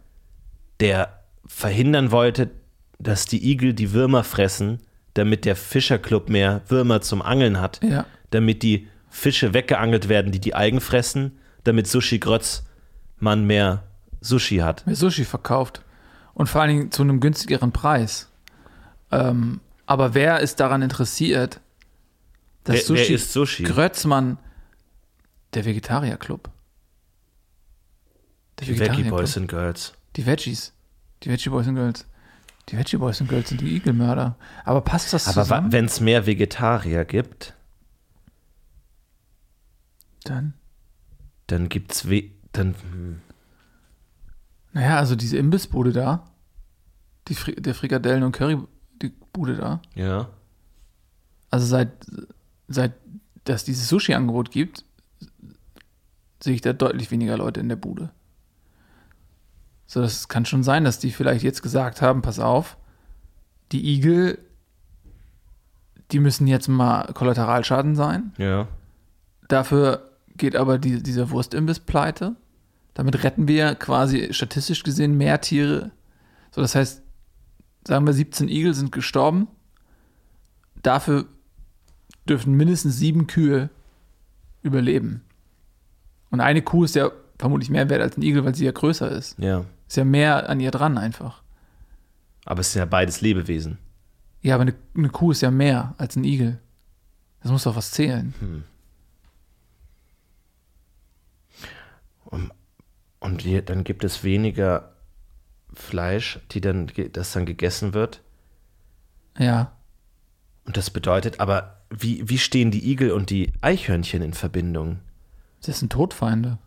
der 0.80 1.20
verhindern 1.46 2.12
wollte, 2.12 2.50
dass 2.98 3.26
die 3.26 3.52
Igel 3.52 3.74
die 3.74 3.94
Würmer 3.94 4.24
fressen, 4.24 4.80
damit 5.14 5.46
der 5.46 5.56
Fischerclub 5.56 6.30
mehr 6.30 6.62
Würmer 6.68 7.02
zum 7.02 7.22
Angeln 7.22 7.60
hat. 7.62 7.80
Ja. 7.84 8.06
Damit 8.32 8.64
die 8.64 8.88
Fische 9.10 9.54
weggeangelt 9.54 10.10
werden, 10.10 10.32
die 10.32 10.40
die 10.40 10.56
Algen 10.56 10.82
fressen, 10.82 11.38
damit 11.64 11.88
Sushi 11.88 12.20
Grötzmann 12.20 13.46
mehr 13.46 13.84
Sushi 14.22 14.58
hat. 14.58 14.86
Mehr 14.88 14.96
Sushi 14.96 15.26
verkauft. 15.26 15.82
Und 16.34 16.48
vor 16.50 16.62
allen 16.62 16.76
Dingen 16.78 16.92
zu 16.92 17.04
einem 17.04 17.20
günstigeren 17.20 17.72
Preis. 17.72 18.30
Ähm, 19.12 19.62
aber 19.86 20.14
wer 20.16 20.40
ist 20.40 20.60
daran 20.60 20.82
interessiert, 20.82 21.62
dass 22.66 22.90
Wer- 22.90 22.98
wer 22.98 23.10
isst 23.12 23.32
Sushi? 23.32 23.64
Grötzmann, 23.64 24.38
der 25.56 25.66
Vegetarierclub. 25.66 26.50
Der 28.60 28.68
Die 28.68 28.80
Veggie. 28.80 29.04
Boys 29.10 29.38
and 29.38 29.48
Girls. 29.50 29.94
Die 30.16 30.26
Veggies. 30.26 30.74
Die 31.24 31.30
Veggie 31.30 31.50
Boys 31.50 31.68
and 31.68 31.78
Girls. 31.78 32.06
Die 32.70 32.78
Veggie 32.78 32.98
Boys 32.98 33.20
and 33.22 33.30
Girls 33.30 33.50
sind 33.50 33.62
die 33.62 33.76
Igelmörder. 33.76 34.38
Aber 34.64 34.82
passt 34.82 35.14
das 35.14 35.28
Aber 35.28 35.44
zusammen? 35.44 35.72
wenn 35.72 35.86
es 35.86 36.00
mehr 36.00 36.26
Vegetarier 36.26 37.06
gibt, 37.06 37.54
Dann, 40.24 40.54
dann 41.48 41.70
gibt's 41.70 42.10
we 42.10 42.32
dann 42.52 42.74
hm, 42.74 43.22
naja, 44.74 44.98
also 44.98 45.16
diese 45.16 45.38
Imbissbude 45.38 45.92
da, 45.92 46.26
die 47.28 47.36
Fri 47.36 47.56
der 47.56 47.76
Frikadellen- 47.76 48.24
und 48.24 48.32
Currybude 48.32 49.56
da, 49.56 49.82
ja. 49.94 50.30
also 51.52 51.66
seit, 51.68 51.92
seit 52.68 52.94
dass 53.44 53.64
dieses 53.66 53.88
Sushi-Angebot 53.88 54.50
gibt, 54.52 54.85
sehe 56.42 56.54
ich 56.54 56.62
da 56.62 56.74
deutlich 56.74 57.12
weniger 57.12 57.38
Leute 57.38 57.60
in 57.60 57.70
der 57.70 57.76
Bude. 57.76 58.12
So, 59.88 60.02
das 60.02 60.28
kann 60.28 60.46
schon 60.46 60.64
sein, 60.64 60.84
dass 60.84 61.00
die 61.00 61.12
vielleicht 61.12 61.44
jetzt 61.44 61.62
gesagt 61.62 62.02
haben, 62.02 62.22
pass 62.22 62.40
auf, 62.40 62.78
die 63.72 63.94
Igel, 63.96 64.40
die 66.12 66.20
müssen 66.20 66.48
jetzt 66.48 66.68
mal 66.68 67.14
Kollateralschaden 67.14 67.96
sein. 67.96 68.34
Ja. 68.38 68.68
Dafür 69.48 70.12
geht 70.38 70.56
aber 70.56 70.78
die, 70.78 71.02
dieser 71.02 71.30
Wurstimbiss 71.30 71.80
pleite. 71.80 72.36
Damit 72.94 73.24
retten 73.24 73.48
wir 73.48 73.76
quasi 73.76 74.34
statistisch 74.34 74.84
gesehen 74.84 75.18
mehr 75.18 75.42
Tiere. 75.42 75.92
So, 76.52 76.62
das 76.62 76.76
heißt, 76.76 77.02
sagen 77.88 78.06
wir, 78.08 78.14
17 78.14 78.48
Igel 78.48 78.74
sind 78.74 78.92
gestorben. 78.92 79.48
Dafür 80.82 81.26
dürfen 82.28 82.54
mindestens 82.54 82.98
sieben 82.98 83.28
Kühe 83.28 83.70
überleben. 84.62 85.25
Und 86.36 86.42
eine 86.42 86.62
Kuh 86.62 86.84
ist 86.84 86.96
ja 86.96 87.12
vermutlich 87.40 87.70
mehr 87.70 87.90
wert 87.90 88.02
als 88.02 88.18
ein 88.18 88.22
Igel, 88.22 88.44
weil 88.44 88.54
sie 88.54 88.66
ja 88.66 88.74
größer 88.74 89.10
ist. 89.10 89.40
Ja. 89.40 89.64
Ist 89.88 89.96
ja 89.96 90.04
mehr 90.04 90.50
an 90.50 90.60
ihr 90.60 90.70
dran 90.70 90.98
einfach. 90.98 91.42
Aber 92.44 92.60
es 92.60 92.74
sind 92.74 92.82
ja 92.82 92.86
beides 92.86 93.22
Lebewesen. 93.22 93.78
Ja, 94.42 94.56
aber 94.56 94.64
eine, 94.64 94.76
eine 94.98 95.08
Kuh 95.08 95.32
ist 95.32 95.40
ja 95.40 95.50
mehr 95.50 95.96
als 95.98 96.18
ein 96.18 96.26
Igel. 96.26 96.60
Das 97.42 97.54
muss 97.54 97.64
doch 97.64 97.78
was 97.78 97.92
zählen. 97.92 98.34
Und 102.26 103.44
je, 103.44 103.62
dann 103.62 103.86
gibt 103.86 104.04
es 104.04 104.26
weniger 104.26 104.92
Fleisch, 105.74 106.42
die 106.52 106.60
dann, 106.60 106.92
das 107.14 107.32
dann 107.32 107.46
gegessen 107.46 107.94
wird. 107.94 108.22
Ja. 109.40 109.72
Und 110.66 110.76
das 110.76 110.90
bedeutet, 110.90 111.40
aber 111.40 111.78
wie, 111.90 112.28
wie 112.28 112.40
stehen 112.40 112.72
die 112.72 112.92
Igel 112.92 113.12
und 113.12 113.30
die 113.30 113.54
Eichhörnchen 113.62 114.22
in 114.22 114.34
Verbindung? 114.34 115.00
Das 115.66 115.80
sind 115.80 115.92
Todfeinde. 115.92 116.60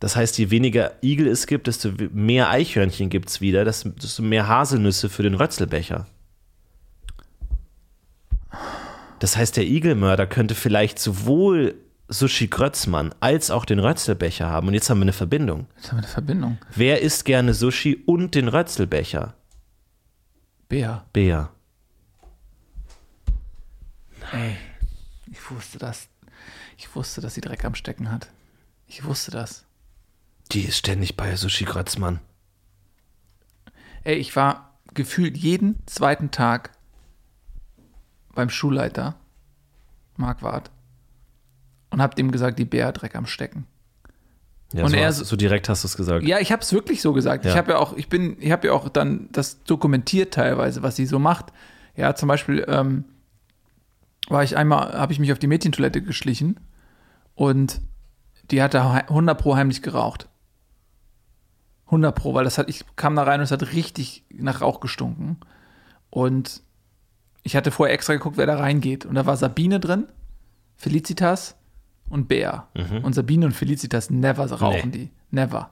Das 0.00 0.14
heißt, 0.14 0.38
je 0.38 0.50
weniger 0.50 0.92
Igel 1.02 1.26
es 1.26 1.46
gibt, 1.46 1.66
desto 1.66 1.90
mehr 2.12 2.50
Eichhörnchen 2.50 3.10
gibt 3.10 3.28
es 3.28 3.40
wieder, 3.40 3.64
desto 3.64 4.22
mehr 4.22 4.46
Haselnüsse 4.46 5.08
für 5.08 5.24
den 5.24 5.34
Rötzelbecher. 5.34 6.06
Das 9.18 9.36
heißt, 9.36 9.56
der 9.56 9.64
Igelmörder 9.64 10.28
könnte 10.28 10.54
vielleicht 10.54 11.00
sowohl 11.00 11.74
Sushi 12.08 12.46
Grötzmann 12.46 13.12
als 13.18 13.50
auch 13.50 13.64
den 13.64 13.80
Rötzelbecher 13.80 14.48
haben. 14.48 14.68
Und 14.68 14.74
jetzt 14.74 14.88
haben 14.88 14.98
wir 14.98 15.02
eine 15.02 15.12
Verbindung. 15.12 15.66
Jetzt 15.76 15.88
haben 15.88 15.98
wir 15.98 16.04
eine 16.04 16.12
Verbindung. 16.12 16.58
Wer 16.74 17.02
isst 17.02 17.24
gerne 17.24 17.52
Sushi 17.52 18.04
und 18.06 18.36
den 18.36 18.46
Rötzelbecher? 18.46 19.34
Bär. 20.68 21.04
Bär. 21.12 21.50
Ey, 24.32 24.56
ich 25.30 25.50
wusste 25.50 25.78
das. 25.78 26.08
Ich 26.78 26.94
wusste, 26.94 27.20
dass 27.20 27.34
sie 27.34 27.40
Dreck 27.40 27.64
am 27.64 27.74
Stecken 27.74 28.10
hat. 28.10 28.30
Ich 28.86 29.04
wusste 29.04 29.32
das. 29.32 29.64
Die 30.52 30.62
ist 30.62 30.78
ständig 30.78 31.16
bei 31.16 31.34
Sushi 31.34 31.64
Grötzmann. 31.64 32.20
Ey, 34.04 34.14
ich 34.14 34.34
war 34.36 34.78
gefühlt 34.94 35.36
jeden 35.36 35.76
zweiten 35.86 36.30
Tag 36.30 36.70
beim 38.32 38.48
Schulleiter, 38.48 39.16
Marquardt, 40.16 40.70
und 41.90 42.00
hab 42.00 42.14
dem 42.14 42.30
gesagt, 42.30 42.60
die 42.60 42.64
Bär 42.64 42.86
hat 42.86 43.02
Dreck 43.02 43.16
am 43.16 43.26
Stecken. 43.26 43.66
Ja, 44.72 44.84
Und 44.84 44.90
so, 44.90 44.96
er 44.96 45.12
so 45.12 45.34
direkt 45.34 45.68
hast 45.68 45.82
du 45.82 45.88
es 45.88 45.96
gesagt. 45.96 46.24
Ja, 46.24 46.38
ich 46.38 46.52
habe 46.52 46.62
es 46.62 46.72
wirklich 46.72 47.02
so 47.02 47.12
gesagt. 47.12 47.44
Ja. 47.44 47.50
Ich 47.50 47.56
habe 47.56 47.72
ja 47.72 47.78
auch, 47.78 47.96
ich 47.96 48.08
bin, 48.08 48.36
ich 48.38 48.52
habe 48.52 48.68
ja 48.68 48.72
auch 48.72 48.88
dann 48.88 49.28
das 49.32 49.64
dokumentiert 49.64 50.32
teilweise, 50.34 50.82
was 50.82 50.94
sie 50.94 51.06
so 51.06 51.18
macht. 51.18 51.46
Ja, 51.96 52.14
zum 52.14 52.28
Beispiel 52.28 52.64
ähm, 52.68 53.04
war 54.28 54.44
ich 54.44 54.56
einmal, 54.56 54.92
habe 54.92 55.12
ich 55.12 55.18
mich 55.18 55.32
auf 55.32 55.38
die 55.40 55.46
Mädchentoilette 55.48 56.02
geschlichen 56.02 56.60
und 57.38 57.80
die 58.50 58.60
hatte 58.62 58.82
hei- 58.92 59.08
100 59.08 59.38
pro 59.40 59.54
heimlich 59.54 59.80
geraucht. 59.82 60.28
100 61.86 62.14
pro, 62.14 62.34
weil 62.34 62.44
das 62.44 62.58
hat, 62.58 62.68
ich 62.68 62.84
kam 62.96 63.14
da 63.16 63.22
rein 63.22 63.40
und 63.40 63.44
es 63.44 63.50
hat 63.50 63.72
richtig 63.72 64.24
nach 64.34 64.60
Rauch 64.60 64.80
gestunken. 64.80 65.38
Und 66.10 66.62
ich 67.42 67.56
hatte 67.56 67.70
vorher 67.70 67.94
extra 67.94 68.14
geguckt, 68.14 68.36
wer 68.36 68.46
da 68.46 68.56
reingeht. 68.58 69.06
Und 69.06 69.14
da 69.14 69.24
war 69.24 69.36
Sabine 69.36 69.78
drin, 69.80 70.06
Felicitas 70.76 71.56
und 72.10 72.26
Bär. 72.28 72.66
Und 73.04 73.14
Sabine 73.14 73.46
und 73.46 73.52
Felicitas 73.52 74.10
never 74.10 74.50
rauchen 74.50 74.90
die. 74.92 75.10
Never. 75.30 75.70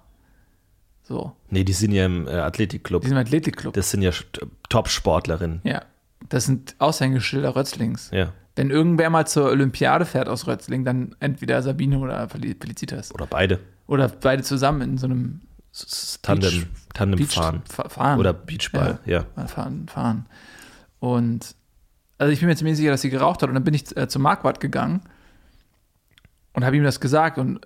So. 1.03 1.33
Nee, 1.51 1.65
die 1.65 1.73
sind 1.73 1.93
ja 1.93 2.07
im 2.07 2.27
äh, 2.29 2.33
Athletikclub. 2.33 3.03
Die 3.03 3.09
sind 3.09 3.17
im 3.17 3.23
Athletikclub. 3.23 3.75
Das 3.75 3.91
sind 3.91 4.03
ja 4.03 4.13
Top-Sportlerinnen. 4.69 5.61
ja. 5.65 5.83
Das 6.31 6.47
sind 6.47 6.75
Aushängeschilder 6.79 7.55
Rötzlings. 7.55 8.11
Ja. 8.13 8.33
Wenn 8.57 8.71
irgendwer 8.71 9.11
mal 9.11 9.27
zur 9.27 9.51
Olympiade 9.51 10.05
fährt 10.07 10.29
aus 10.29 10.47
Rötzling, 10.47 10.85
dann 10.85 11.15
entweder 11.21 11.63
Sabine 11.63 11.99
oder 11.99 12.29
Fel- 12.29 12.57
Felicitas. 12.59 13.15
Oder 13.15 13.27
beide. 13.27 13.61
Oder 13.87 14.09
beide 14.09 14.43
zusammen 14.43 14.81
in 14.83 14.99
so 14.99 15.07
einem 15.07 15.43
Tandem, 16.23 16.51
Beach- 16.51 16.67
Tandem 16.95 17.19
Beach 17.19 17.35
fahren. 17.35 17.63
fa- 17.71 17.89
fahren. 17.91 18.19
Oder 18.19 18.33
Beachball, 18.33 18.99
ja. 19.05 19.27
Mal 19.37 19.47
Fahren, 19.47 19.87
fahren. 19.89 20.27
Und 21.01 21.55
also 22.19 22.33
ich 22.33 22.41
bin 22.41 22.49
mir 22.49 22.57
ziemlich 22.57 22.79
sicher, 22.79 22.91
dass 22.91 23.03
sie 23.03 23.11
geraucht 23.11 23.43
hat. 23.43 23.51
Und 23.51 23.55
dann 23.55 23.65
bin 23.65 23.75
ich 23.75 23.95
äh, 23.95 24.09
zum 24.09 24.23
Marquardt 24.23 24.59
gegangen 24.59 25.03
und 26.55 26.65
habe 26.65 26.77
ihm 26.77 26.83
das 26.83 26.99
gesagt. 27.01 27.37
Und 27.37 27.61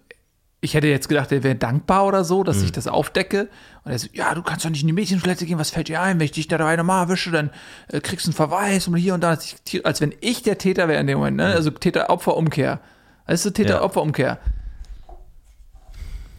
ich 0.62 0.74
hätte 0.74 0.88
jetzt 0.88 1.08
gedacht, 1.08 1.32
er 1.32 1.42
wäre 1.42 1.54
dankbar 1.54 2.04
oder 2.06 2.22
so, 2.22 2.42
dass 2.44 2.58
Mhm. 2.58 2.64
ich 2.66 2.72
das 2.72 2.86
aufdecke. 2.86 3.48
Und 3.84 3.92
er 3.92 3.98
so, 3.98 4.08
ja, 4.12 4.34
du 4.34 4.42
kannst 4.42 4.64
doch 4.64 4.70
nicht 4.70 4.82
in 4.82 4.88
die 4.88 4.92
Mädchentoilette 4.92 5.46
gehen, 5.46 5.58
was 5.58 5.70
fällt 5.70 5.88
dir 5.88 6.02
ein? 6.02 6.18
Wenn 6.18 6.26
ich 6.26 6.32
dich 6.32 6.48
da 6.48 6.58
dabei 6.58 6.76
nochmal 6.76 7.04
erwische, 7.04 7.30
dann 7.30 7.50
äh, 7.88 8.00
kriegst 8.00 8.26
du 8.26 8.30
einen 8.30 8.34
Verweis 8.36 8.86
und 8.86 8.94
hier 8.96 9.14
und 9.14 9.22
da. 9.22 9.30
Als, 9.30 9.56
ich, 9.70 9.86
als 9.86 10.00
wenn 10.00 10.14
ich 10.20 10.42
der 10.42 10.58
Täter 10.58 10.86
wäre 10.88 11.00
in 11.00 11.06
dem 11.06 11.18
Moment, 11.18 11.38
ne? 11.38 11.46
Also 11.46 11.70
Täter-Opfer-Umkehr. 11.70 12.80
Weißt 13.26 13.44
du, 13.46 13.50
Täter-Opfer-Umkehr. 13.50 14.38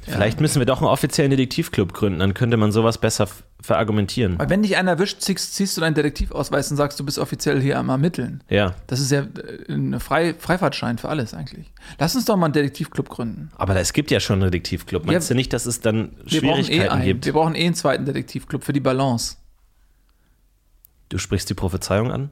Vielleicht 0.03 0.41
müssen 0.41 0.59
wir 0.59 0.65
doch 0.65 0.79
einen 0.79 0.87
offiziellen 0.87 1.29
Detektivclub 1.31 1.93
gründen, 1.93 2.19
dann 2.19 2.33
könnte 2.33 2.57
man 2.57 2.71
sowas 2.71 2.97
besser 2.97 3.27
verargumentieren. 3.61 4.37
Weil 4.39 4.49
wenn 4.49 4.63
dich 4.63 4.75
einer 4.77 4.91
erwischt, 4.91 5.21
ziehst, 5.21 5.53
ziehst 5.55 5.77
du 5.77 5.81
deinen 5.81 5.93
Detektivausweis 5.93 6.71
und 6.71 6.77
sagst, 6.77 6.99
du 6.99 7.05
bist 7.05 7.19
offiziell 7.19 7.61
hier 7.61 7.77
am 7.77 7.89
Ermitteln. 7.89 8.43
Ja, 8.49 8.75
Das 8.87 8.99
ist 8.99 9.11
ja 9.11 9.21
äh, 9.21 9.71
ein 9.73 9.99
Frei, 9.99 10.33
Freifahrtschein 10.33 10.97
für 10.97 11.09
alles 11.09 11.33
eigentlich. 11.33 11.71
Lass 11.99 12.15
uns 12.15 12.25
doch 12.25 12.35
mal 12.37 12.45
einen 12.47 12.53
Detektivclub 12.53 13.09
gründen. 13.09 13.51
aber 13.57 13.75
es 13.77 13.93
gibt 13.93 14.11
ja 14.11 14.19
schon 14.19 14.41
einen 14.41 14.51
Detektivclub. 14.51 15.05
Meinst 15.05 15.29
Ja, 15.29 15.33
du 15.33 15.37
nicht, 15.37 15.53
dass 15.53 15.65
es 15.65 15.79
dann 15.81 16.13
eh 16.25 16.29
Schwierigkeiten 16.39 16.89
einen. 16.89 17.03
gibt? 17.05 17.25
wir 17.25 17.33
brauchen 17.33 17.55
eh 17.55 17.65
einen 17.65 17.75
zweiten 17.75 18.05
Detektivclub 18.05 18.63
für 18.63 18.73
die 18.73 18.79
Balance. 18.79 19.37
Du 21.09 21.17
sprichst 21.17 21.49
die 21.49 21.53
Prophezeiung 21.53 22.11
an? 22.11 22.29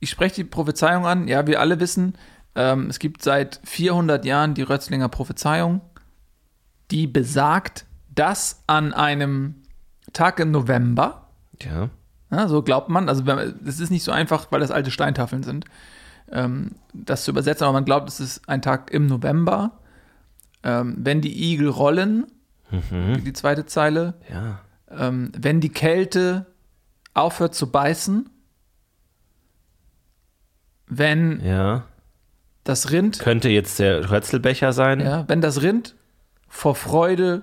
Ich 0.00 0.10
spreche 0.10 0.36
die 0.36 0.44
Prophezeiung 0.44 1.06
an. 1.06 1.28
Ja, 1.28 1.46
wir 1.46 1.60
alle 1.60 1.80
wissen, 1.80 2.14
ähm, 2.54 2.88
es 2.90 2.98
gibt 2.98 3.22
seit 3.22 3.60
400 3.64 4.24
Jahren 4.24 4.54
die 4.54 4.62
Rötzlinger 4.62 5.08
Prophezeiung, 5.08 5.80
die 6.90 7.06
besagt, 7.06 7.84
dass 8.14 8.62
an 8.66 8.92
einem 8.94 9.62
Tag 10.12 10.40
im 10.40 10.50
November, 10.50 11.28
Ja. 11.62 11.90
ja, 12.30 12.48
so 12.48 12.62
glaubt 12.62 12.88
man, 12.88 13.08
also 13.08 13.24
es 13.66 13.80
ist 13.80 13.90
nicht 13.90 14.04
so 14.04 14.12
einfach, 14.12 14.50
weil 14.50 14.60
das 14.60 14.70
alte 14.70 14.90
Steintafeln 14.90 15.42
sind, 15.42 15.64
ähm, 16.30 16.72
das 16.92 17.24
zu 17.24 17.30
übersetzen, 17.30 17.64
aber 17.64 17.72
man 17.74 17.84
glaubt, 17.84 18.08
es 18.08 18.20
ist 18.20 18.48
ein 18.48 18.62
Tag 18.62 18.90
im 18.90 19.06
November, 19.06 19.72
ähm, 20.62 20.96
wenn 20.98 21.20
die 21.20 21.52
Igel 21.52 21.68
rollen, 21.68 22.26
die 22.70 23.32
zweite 23.32 23.64
Zeile, 23.64 24.14
Ja. 24.30 24.60
ähm, 24.90 25.32
wenn 25.36 25.60
die 25.60 25.70
Kälte 25.70 26.44
aufhört 27.14 27.54
zu 27.54 27.70
beißen, 27.70 28.28
wenn 30.86 31.40
Ja. 31.44 31.84
das 32.64 32.90
Rind, 32.90 33.18
Könnte 33.18 33.48
jetzt 33.48 33.78
der 33.78 34.10
Rötzelbecher 34.10 34.72
sein. 34.72 35.00
ja, 35.00 35.24
wenn 35.28 35.40
das 35.40 35.62
Rind 35.62 35.94
vor 36.48 36.74
Freude 36.74 37.42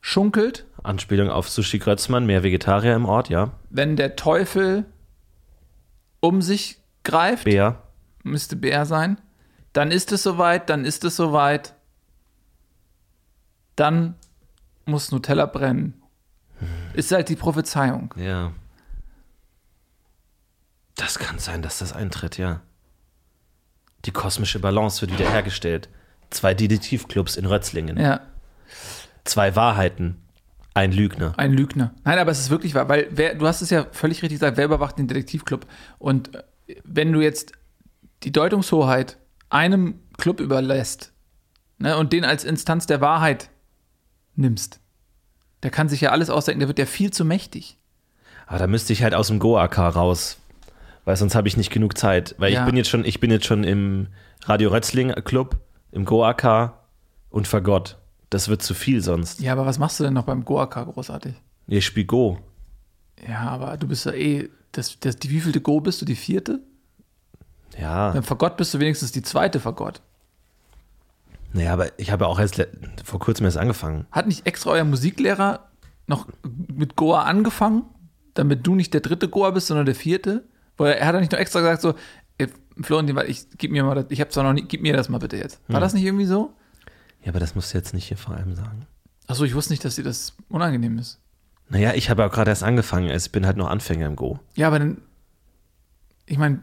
schunkelt, 0.00 0.66
Anspielung 0.82 1.30
auf 1.30 1.48
Sushi 1.48 1.78
Grötzmann, 1.78 2.26
mehr 2.26 2.42
Vegetarier 2.42 2.94
im 2.94 3.04
Ort, 3.04 3.28
ja. 3.28 3.52
wenn 3.70 3.96
der 3.96 4.16
Teufel 4.16 4.84
um 6.20 6.42
sich 6.42 6.78
greift, 7.04 7.44
Bär. 7.44 7.82
müsste 8.22 8.56
Bär 8.56 8.86
sein, 8.86 9.20
dann 9.72 9.90
ist 9.90 10.12
es 10.12 10.22
soweit, 10.22 10.70
dann 10.70 10.84
ist 10.84 11.04
es 11.04 11.16
soweit, 11.16 11.74
dann 13.76 14.14
muss 14.84 15.10
Nutella 15.12 15.46
brennen. 15.46 16.02
Ist 16.94 17.12
halt 17.12 17.28
die 17.28 17.36
Prophezeiung. 17.36 18.12
Ja. 18.16 18.52
Das 20.96 21.18
kann 21.18 21.38
sein, 21.38 21.62
dass 21.62 21.78
das 21.78 21.92
eintritt, 21.92 22.38
ja. 22.38 22.60
Die 24.04 24.10
kosmische 24.10 24.58
Balance 24.58 25.00
wird 25.00 25.12
wiederhergestellt. 25.12 25.88
Zwei 26.30 26.54
Detektivclubs 26.54 27.36
in 27.36 27.46
Rötzlingen. 27.46 27.98
Ja, 27.98 28.20
Zwei 29.24 29.54
Wahrheiten. 29.56 30.16
Ein 30.78 30.92
Lügner. 30.92 31.34
ein 31.36 31.52
Lügner. 31.52 31.92
Nein, 32.04 32.18
aber 32.18 32.30
es 32.30 32.38
ist 32.38 32.50
wirklich 32.50 32.74
wahr, 32.74 32.88
weil 32.88 33.08
wer, 33.10 33.34
du 33.34 33.46
hast 33.46 33.62
es 33.62 33.70
ja 33.70 33.86
völlig 33.90 34.22
richtig 34.22 34.38
gesagt, 34.38 34.56
wer 34.56 34.64
überwacht 34.64 34.96
den 34.98 35.08
Detektivclub? 35.08 35.66
Und 35.98 36.34
äh, 36.34 36.42
wenn 36.84 37.12
du 37.12 37.20
jetzt 37.20 37.52
die 38.22 38.30
Deutungshoheit 38.32 39.18
einem 39.50 39.98
Club 40.18 40.40
überlässt 40.40 41.12
ne, 41.78 41.96
und 41.96 42.12
den 42.12 42.24
als 42.24 42.44
Instanz 42.44 42.86
der 42.86 43.00
Wahrheit 43.00 43.50
nimmst, 44.36 44.80
der 45.64 45.70
kann 45.70 45.88
sich 45.88 46.00
ja 46.00 46.10
alles 46.10 46.30
ausdenken, 46.30 46.60
der 46.60 46.68
wird 46.68 46.78
ja 46.78 46.86
viel 46.86 47.10
zu 47.12 47.24
mächtig. 47.24 47.76
Aber 48.46 48.58
da 48.58 48.66
müsste 48.66 48.92
ich 48.92 49.02
halt 49.02 49.14
aus 49.14 49.26
dem 49.28 49.38
Goak 49.40 49.76
raus. 49.78 50.38
Weil 51.04 51.16
sonst 51.16 51.34
habe 51.34 51.48
ich 51.48 51.56
nicht 51.56 51.70
genug 51.70 51.96
Zeit. 51.98 52.34
Weil 52.38 52.52
Ja. 52.52 52.60
ich 52.60 52.66
bin 52.66 52.76
jetzt 52.76 52.88
schon, 52.88 53.04
ich 53.04 53.18
bin 53.20 53.30
jetzt 53.30 53.46
schon 53.46 53.64
im 53.64 54.08
Radio 54.44 54.70
Rötzling 54.70 55.10
Club, 55.24 55.56
im 55.92 56.04
Goak 56.04 56.72
und 57.30 57.48
Fagott. 57.48 57.97
Das 58.30 58.48
wird 58.48 58.62
zu 58.62 58.74
viel 58.74 59.02
sonst. 59.02 59.40
Ja, 59.40 59.52
aber 59.52 59.66
was 59.66 59.78
machst 59.78 59.98
du 60.00 60.04
denn 60.04 60.14
noch 60.14 60.24
beim 60.24 60.44
Goaka 60.44 60.84
großartig? 60.84 61.34
Ich 61.66 61.86
spiele 61.86 62.06
Go. 62.06 62.38
Ja, 63.26 63.40
aber 63.48 63.76
du 63.76 63.88
bist 63.88 64.04
ja 64.06 64.12
eh, 64.12 64.48
das, 64.72 64.98
das, 65.00 65.16
die 65.16 65.30
wievielte 65.30 65.60
Go 65.60 65.80
bist 65.80 66.00
du? 66.00 66.04
Die 66.04 66.14
vierte? 66.14 66.60
Ja. 67.78 68.12
Beim 68.12 68.22
Fagott 68.22 68.56
bist 68.56 68.74
du 68.74 68.80
wenigstens 68.80 69.12
die 69.12 69.22
zweite 69.22 69.60
Fagott. 69.60 70.00
Naja, 71.52 71.72
aber 71.72 71.98
ich 71.98 72.10
habe 72.10 72.26
auch 72.26 72.38
erst 72.38 72.66
vor 73.04 73.20
kurzem 73.20 73.46
erst 73.46 73.56
angefangen. 73.56 74.06
Hat 74.12 74.26
nicht 74.26 74.46
extra 74.46 74.70
euer 74.70 74.84
Musiklehrer 74.84 75.68
noch 76.06 76.26
mit 76.42 76.96
Goa 76.96 77.22
angefangen, 77.22 77.84
damit 78.34 78.66
du 78.66 78.74
nicht 78.74 78.92
der 78.94 79.00
dritte 79.00 79.28
Goa 79.28 79.50
bist, 79.50 79.68
sondern 79.68 79.86
der 79.86 79.94
vierte? 79.94 80.44
Weil 80.76 80.94
er 80.94 81.06
hat 81.06 81.14
er 81.14 81.20
nicht 81.20 81.32
noch 81.32 81.38
extra 81.38 81.60
gesagt 81.60 81.82
so, 81.82 81.94
ey, 82.36 82.48
Florentin, 82.80 83.16
weil 83.16 83.30
ich 83.30 83.46
gib 83.56 83.70
mir 83.70 83.84
mal 83.84 83.94
das, 83.94 84.06
ich 84.10 84.20
habe 84.20 84.30
zwar 84.30 84.44
noch 84.44 84.52
nie, 84.52 84.62
gib 84.62 84.82
mir 84.82 84.92
das 84.92 85.08
mal 85.08 85.18
bitte 85.18 85.36
jetzt. 85.36 85.60
War 85.68 85.80
das 85.80 85.94
nicht 85.94 86.04
irgendwie 86.04 86.26
so? 86.26 86.52
Ja, 87.22 87.28
aber 87.30 87.40
das 87.40 87.54
musst 87.54 87.72
du 87.72 87.78
jetzt 87.78 87.94
nicht 87.94 88.06
hier 88.08 88.16
vor 88.16 88.34
allem 88.34 88.54
sagen. 88.54 88.86
Achso, 89.26 89.44
ich 89.44 89.54
wusste 89.54 89.72
nicht, 89.72 89.84
dass 89.84 89.96
dir 89.96 90.04
das 90.04 90.34
unangenehm 90.48 90.98
ist. 90.98 91.18
Naja, 91.68 91.92
ich 91.94 92.08
habe 92.08 92.24
auch 92.24 92.30
gerade 92.32 92.50
erst 92.50 92.62
angefangen. 92.62 93.10
Also 93.10 93.26
Ich 93.26 93.32
bin 93.32 93.44
halt 93.44 93.56
noch 93.58 93.68
Anfänger 93.68 94.06
im 94.06 94.16
Go. 94.16 94.38
Ja, 94.54 94.68
aber 94.68 94.78
dann, 94.78 95.02
ich 96.26 96.38
meine, 96.38 96.60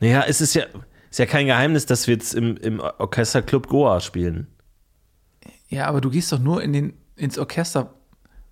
Naja, 0.00 0.24
es 0.26 0.40
ist 0.40 0.54
ja, 0.54 0.64
ist 1.10 1.18
ja 1.18 1.26
kein 1.26 1.46
Geheimnis, 1.46 1.86
dass 1.86 2.06
wir 2.06 2.14
jetzt 2.14 2.34
im, 2.34 2.56
im 2.56 2.80
Orchesterclub 2.80 3.68
Goa 3.68 4.00
spielen. 4.00 4.48
ja, 5.68 5.86
aber 5.86 6.00
du 6.00 6.10
gehst 6.10 6.32
doch 6.32 6.38
nur 6.40 6.62
in 6.62 6.72
den, 6.72 6.94
ins 7.16 7.38
Orchester 7.38 7.94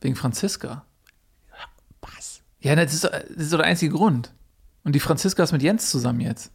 wegen 0.01 0.15
Franziska. 0.15 0.85
Was? 2.01 2.43
Ja, 2.61 2.77
das 2.77 2.95
ist, 2.95 3.05
das 3.05 3.25
ist 3.37 3.53
doch 3.53 3.59
der 3.59 3.67
einzige 3.67 3.93
Grund. 3.93 4.33
Und 4.85 4.95
die 4.95 5.01
Franziska 5.01 5.43
ist 5.43 5.53
mit 5.53 5.63
Jens 5.63 5.91
zusammen 5.91 6.21
jetzt. 6.21 6.53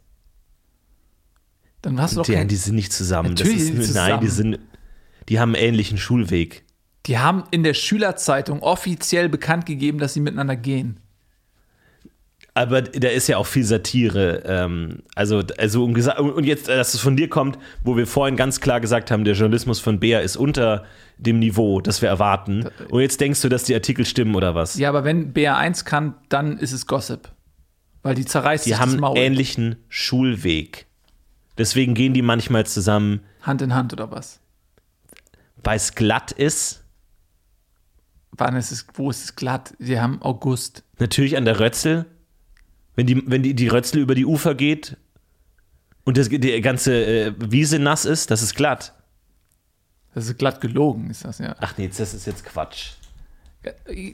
Dann 1.84 2.00
hast 2.00 2.12
du 2.12 2.20
doch 2.20 2.24
Die, 2.26 2.32
kein, 2.32 2.48
die 2.48 2.56
sind 2.56 2.76
nicht 2.76 2.92
zusammen. 2.92 3.30
Natürlich 3.30 3.58
das 3.58 3.66
sind 3.66 3.78
ist, 3.78 3.90
die 3.90 3.94
Nein, 3.98 4.20
die 4.20 4.26
zusammen. 4.28 4.52
sind, 4.54 4.64
die 5.28 5.38
haben 5.38 5.54
einen 5.54 5.64
ähnlichen 5.64 5.98
Schulweg. 5.98 6.64
Die 7.06 7.18
haben 7.18 7.44
in 7.50 7.62
der 7.62 7.74
Schülerzeitung 7.74 8.62
offiziell 8.62 9.28
bekannt 9.28 9.66
gegeben, 9.66 9.98
dass 9.98 10.14
sie 10.14 10.20
miteinander 10.20 10.56
gehen. 10.56 10.98
Aber 12.54 12.82
da 12.82 13.08
ist 13.08 13.26
ja 13.28 13.36
auch 13.36 13.46
viel 13.46 13.64
Satire. 13.64 14.44
Ähm, 14.46 15.02
also, 15.14 15.42
also 15.58 15.84
um 15.84 15.92
und 15.92 16.44
jetzt, 16.44 16.68
dass 16.68 16.94
es 16.94 17.00
von 17.00 17.16
dir 17.16 17.28
kommt, 17.28 17.58
wo 17.82 17.96
wir 17.96 18.06
vorhin 18.06 18.36
ganz 18.36 18.60
klar 18.60 18.80
gesagt 18.80 19.10
haben, 19.10 19.24
der 19.24 19.34
Journalismus 19.34 19.80
von 19.80 20.00
Bär 20.00 20.22
ist 20.22 20.36
unter 20.36 20.84
dem 21.18 21.38
Niveau, 21.40 21.80
das 21.82 22.00
wir 22.00 22.08
erwarten. 22.08 22.66
Und 22.88 23.02
jetzt 23.02 23.20
denkst 23.20 23.42
du, 23.42 23.48
dass 23.50 23.64
die 23.64 23.74
Artikel 23.74 24.06
stimmen 24.06 24.34
oder 24.36 24.54
was? 24.54 24.76
Ja, 24.78 24.88
aber 24.88 25.04
wenn 25.04 25.34
BR1 25.34 25.84
kann, 25.84 26.14
dann 26.28 26.56
ist 26.58 26.72
es 26.72 26.86
Gossip. 26.86 27.28
Weil 28.02 28.14
die 28.14 28.24
zerreißt 28.24 28.64
die 28.66 28.70
sich 28.70 28.78
haben 28.78 28.86
das 28.86 28.92
einen 28.94 29.00
Maul. 29.00 29.18
ähnlichen 29.18 29.76
Schulweg. 29.88 30.86
Deswegen 31.56 31.94
gehen 31.94 32.14
die 32.14 32.22
manchmal 32.22 32.66
zusammen, 32.66 33.20
Hand 33.42 33.62
in 33.62 33.74
Hand 33.74 33.92
oder 33.92 34.10
was? 34.10 34.40
weil 35.62 35.76
es 35.76 35.94
glatt 35.94 36.32
ist. 36.32 36.82
Wann 38.32 38.56
ist 38.56 38.72
es, 38.72 38.86
wo 38.94 39.10
ist 39.10 39.24
es 39.24 39.36
glatt? 39.36 39.74
Sie 39.78 40.00
haben 40.00 40.20
August. 40.20 40.82
Natürlich 40.98 41.36
an 41.36 41.44
der 41.44 41.60
Rötzel. 41.60 42.06
Wenn 42.96 43.06
die, 43.06 43.22
wenn 43.28 43.42
die, 43.42 43.54
die 43.54 43.68
Rötzel 43.68 44.00
über 44.00 44.14
die 44.14 44.26
Ufer 44.26 44.54
geht 44.54 44.96
und 46.04 46.16
das, 46.16 46.28
die 46.28 46.60
ganze 46.60 46.94
äh, 46.94 47.32
Wiese 47.38 47.78
nass 47.78 48.04
ist, 48.04 48.30
das 48.30 48.42
ist 48.42 48.54
glatt. 48.54 48.92
Das 50.14 50.26
ist 50.26 50.38
glatt 50.38 50.60
gelogen, 50.60 51.10
ist 51.10 51.24
das 51.24 51.38
ja. 51.38 51.56
Ach 51.58 51.76
nee, 51.76 51.88
das 51.88 52.14
ist 52.14 52.26
jetzt 52.26 52.44
Quatsch. 52.44 52.92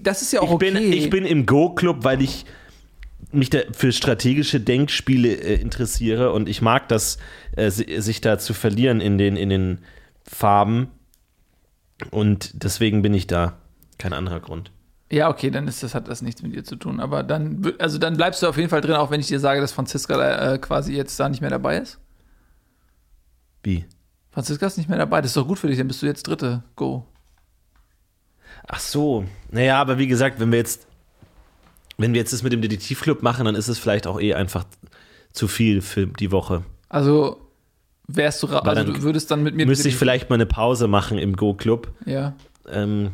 Das 0.03 0.23
ist 0.23 0.33
ja 0.33 0.41
auch 0.41 0.45
Ich 0.45 0.53
okay. 0.53 0.71
bin, 0.71 0.93
ich 0.93 1.11
bin 1.11 1.27
im 1.27 1.45
Go-Club, 1.45 2.05
weil 2.05 2.23
ich 2.23 2.47
mich 3.33 3.51
für 3.73 3.93
strategische 3.93 4.61
Denkspiele 4.61 5.29
äh, 5.35 5.61
interessiere 5.61 6.33
und 6.33 6.49
ich 6.49 6.63
mag 6.63 6.89
das, 6.89 7.19
äh, 7.57 7.71
si- 7.71 8.01
sich 8.01 8.21
da 8.21 8.39
zu 8.39 8.55
verlieren 8.55 9.01
in 9.01 9.19
den, 9.19 9.37
in 9.37 9.49
den 9.49 9.79
Farben. 10.25 10.89
Und 12.11 12.63
deswegen 12.65 13.03
bin 13.03 13.13
ich 13.15 13.27
da. 13.27 13.59
Kein 13.99 14.13
anderer 14.15 14.41
Grund. 14.41 14.73
ja, 15.11 15.29
okay, 15.29 15.51
dann 15.51 15.69
ist 15.69 15.83
das, 15.83 15.95
hat 15.95 16.09
das 16.09 16.23
nichts 16.23 16.41
mit 16.43 16.55
dir 16.55 16.65
zu 16.65 16.77
tun. 16.77 17.01
Aber 17.01 17.23
dann, 17.23 17.73
also 17.79 17.99
dann 17.99 18.17
bleibst 18.17 18.43
du 18.43 18.47
auf 18.49 18.57
jeden 18.57 18.71
Fall 18.71 18.81
drin, 18.81 18.95
auch 18.95 19.11
wenn 19.11 19.21
ich 19.21 19.27
dir 19.27 19.41
sage, 19.41 19.61
dass 19.61 19.73
Franziska 19.73 20.55
äh, 20.55 20.59
quasi 20.59 20.95
jetzt 20.95 21.19
da 21.21 21.29
nicht 21.29 21.41
mehr 21.43 21.51
dabei 21.51 21.77
ist. 21.79 21.99
Wie? 23.63 23.85
Franziska 24.31 24.67
ist 24.67 24.79
nicht 24.79 24.89
mehr 24.89 24.97
dabei. 24.99 25.21
Das 25.21 25.31
ist 25.33 25.37
doch 25.37 25.47
gut 25.47 25.59
für 25.59 25.67
dich, 25.69 25.77
dann 25.77 25.89
bist 25.89 26.01
du 26.01 26.07
jetzt 26.07 26.23
dritte. 26.27 26.63
Go. 26.77 27.07
Ach 28.67 28.81
so. 28.81 29.25
Naja, 29.51 29.81
aber 29.81 29.99
wie 29.99 30.07
gesagt, 30.07 30.41
wenn 30.41 30.51
wir 30.53 30.59
jetzt, 30.59 30.87
wenn 32.01 32.13
wir 32.15 32.21
jetzt 32.21 32.33
das 32.33 32.43
mit 32.43 32.53
dem 32.53 32.61
Detektivclub 32.63 33.23
machen, 33.23 33.45
dann 33.45 33.55
ist 33.55 33.69
es 33.69 33.79
vielleicht 33.79 34.07
auch 34.07 34.21
eh 34.21 34.35
einfach 34.35 34.65
zu 35.33 35.47
viel 35.49 35.81
für 35.83 36.07
die 36.07 36.33
Woche. 36.33 36.65
Also 36.89 37.41
wärst 38.09 38.43
du, 38.43 38.49
ra- 38.49 38.59
also 38.61 38.93
du 38.93 39.03
würdest 39.03 39.31
dann 39.31 39.43
mit 39.43 39.55
mir. 39.55 39.67
Müsste 39.67 39.89
ich 39.89 39.97
vielleicht 39.97 40.29
mal 40.31 40.35
eine 40.35 40.47
Pause 40.47 40.89
machen 40.89 41.19
im 41.19 41.37
Go-Club 41.37 41.93
Ja. 42.07 42.35
ähm, 42.69 43.13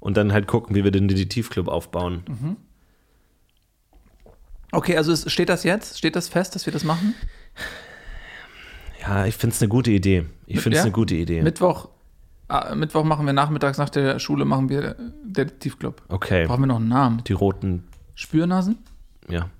und 0.00 0.16
dann 0.16 0.32
halt 0.32 0.46
gucken, 0.48 0.74
wie 0.74 0.82
wir 0.84 0.90
den 0.90 1.06
Detektivclub 1.08 1.68
aufbauen. 1.68 2.56
Okay, 4.72 4.96
also 4.96 5.14
steht 5.28 5.48
das 5.48 5.62
jetzt? 5.62 5.98
Steht 5.98 6.16
das 6.16 6.28
fest, 6.28 6.54
dass 6.54 6.66
wir 6.66 6.72
das 6.72 6.82
machen? 6.84 7.14
Ja, 9.02 9.26
ich 9.26 9.36
finde 9.36 9.54
es 9.54 9.62
eine 9.62 9.68
gute 9.68 9.90
Idee. 9.92 10.26
Ich 10.46 10.60
finde 10.60 10.76
es 10.76 10.80
Ja? 10.80 10.84
eine 10.86 10.92
gute 10.92 11.14
Idee. 11.14 11.42
Mittwoch, 11.42 11.88
ah, 12.48 12.74
Mittwoch 12.74 13.04
machen 13.04 13.26
wir 13.26 13.32
nachmittags 13.32 13.78
nach 13.78 13.90
der 13.90 14.18
Schule 14.18 14.44
machen 14.44 14.68
wir 14.68 14.96
Detektivclub. 15.24 16.02
okay. 16.08 16.46
Brauchen 16.46 16.62
wir 16.62 16.66
noch 16.66 16.76
einen 16.76 16.88
Namen? 16.88 17.22
Die 17.24 17.32
roten, 17.34 17.84
Spürnasen? 18.14 18.78
ja. 19.28 19.50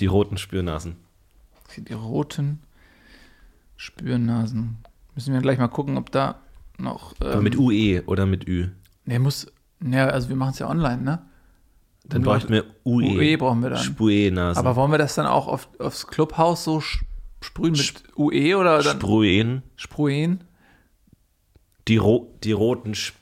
Die 0.00 0.06
roten 0.06 0.38
Spürnasen. 0.38 0.96
Die 1.76 1.92
roten 1.92 2.60
Spürnasen. 3.76 4.78
Müssen 5.14 5.34
wir 5.34 5.40
gleich 5.42 5.58
mal 5.58 5.68
gucken, 5.68 5.98
ob 5.98 6.10
da 6.10 6.40
noch. 6.78 7.14
Ähm, 7.20 7.42
mit 7.42 7.56
UE 7.58 8.02
oder 8.06 8.24
mit 8.24 8.48
Ü. 8.48 8.68
Nee, 9.04 9.18
muss. 9.18 9.46
Ja, 9.84 10.06
also 10.08 10.28
wir 10.30 10.36
machen 10.36 10.52
es 10.52 10.58
ja 10.60 10.68
online, 10.70 11.02
ne? 11.02 11.22
Dann 12.04 12.22
Nur- 12.22 12.32
bräuchten 12.32 12.52
wir 12.52 12.64
UE. 12.84 13.16
UE 13.18 13.36
brauchen 13.36 13.62
wir 13.62 13.70
dann. 13.70 13.78
Spue-Nasen. 13.82 14.58
Aber 14.58 14.76
wollen 14.76 14.90
wir 14.92 14.98
das 14.98 15.14
dann 15.14 15.26
auch 15.26 15.46
auf, 15.46 15.68
aufs 15.78 16.06
Clubhaus 16.06 16.64
so 16.64 16.80
sprühen 16.80 17.72
mit 17.72 18.04
UE 18.16 18.56
oder 18.56 18.82
dann 18.82 18.98
Sprühen. 19.00 19.62
sprühen? 19.76 20.44
Die, 21.88 21.96
ro 21.98 22.32
die 22.44 22.52
roten 22.52 22.92
Sp 22.96 23.18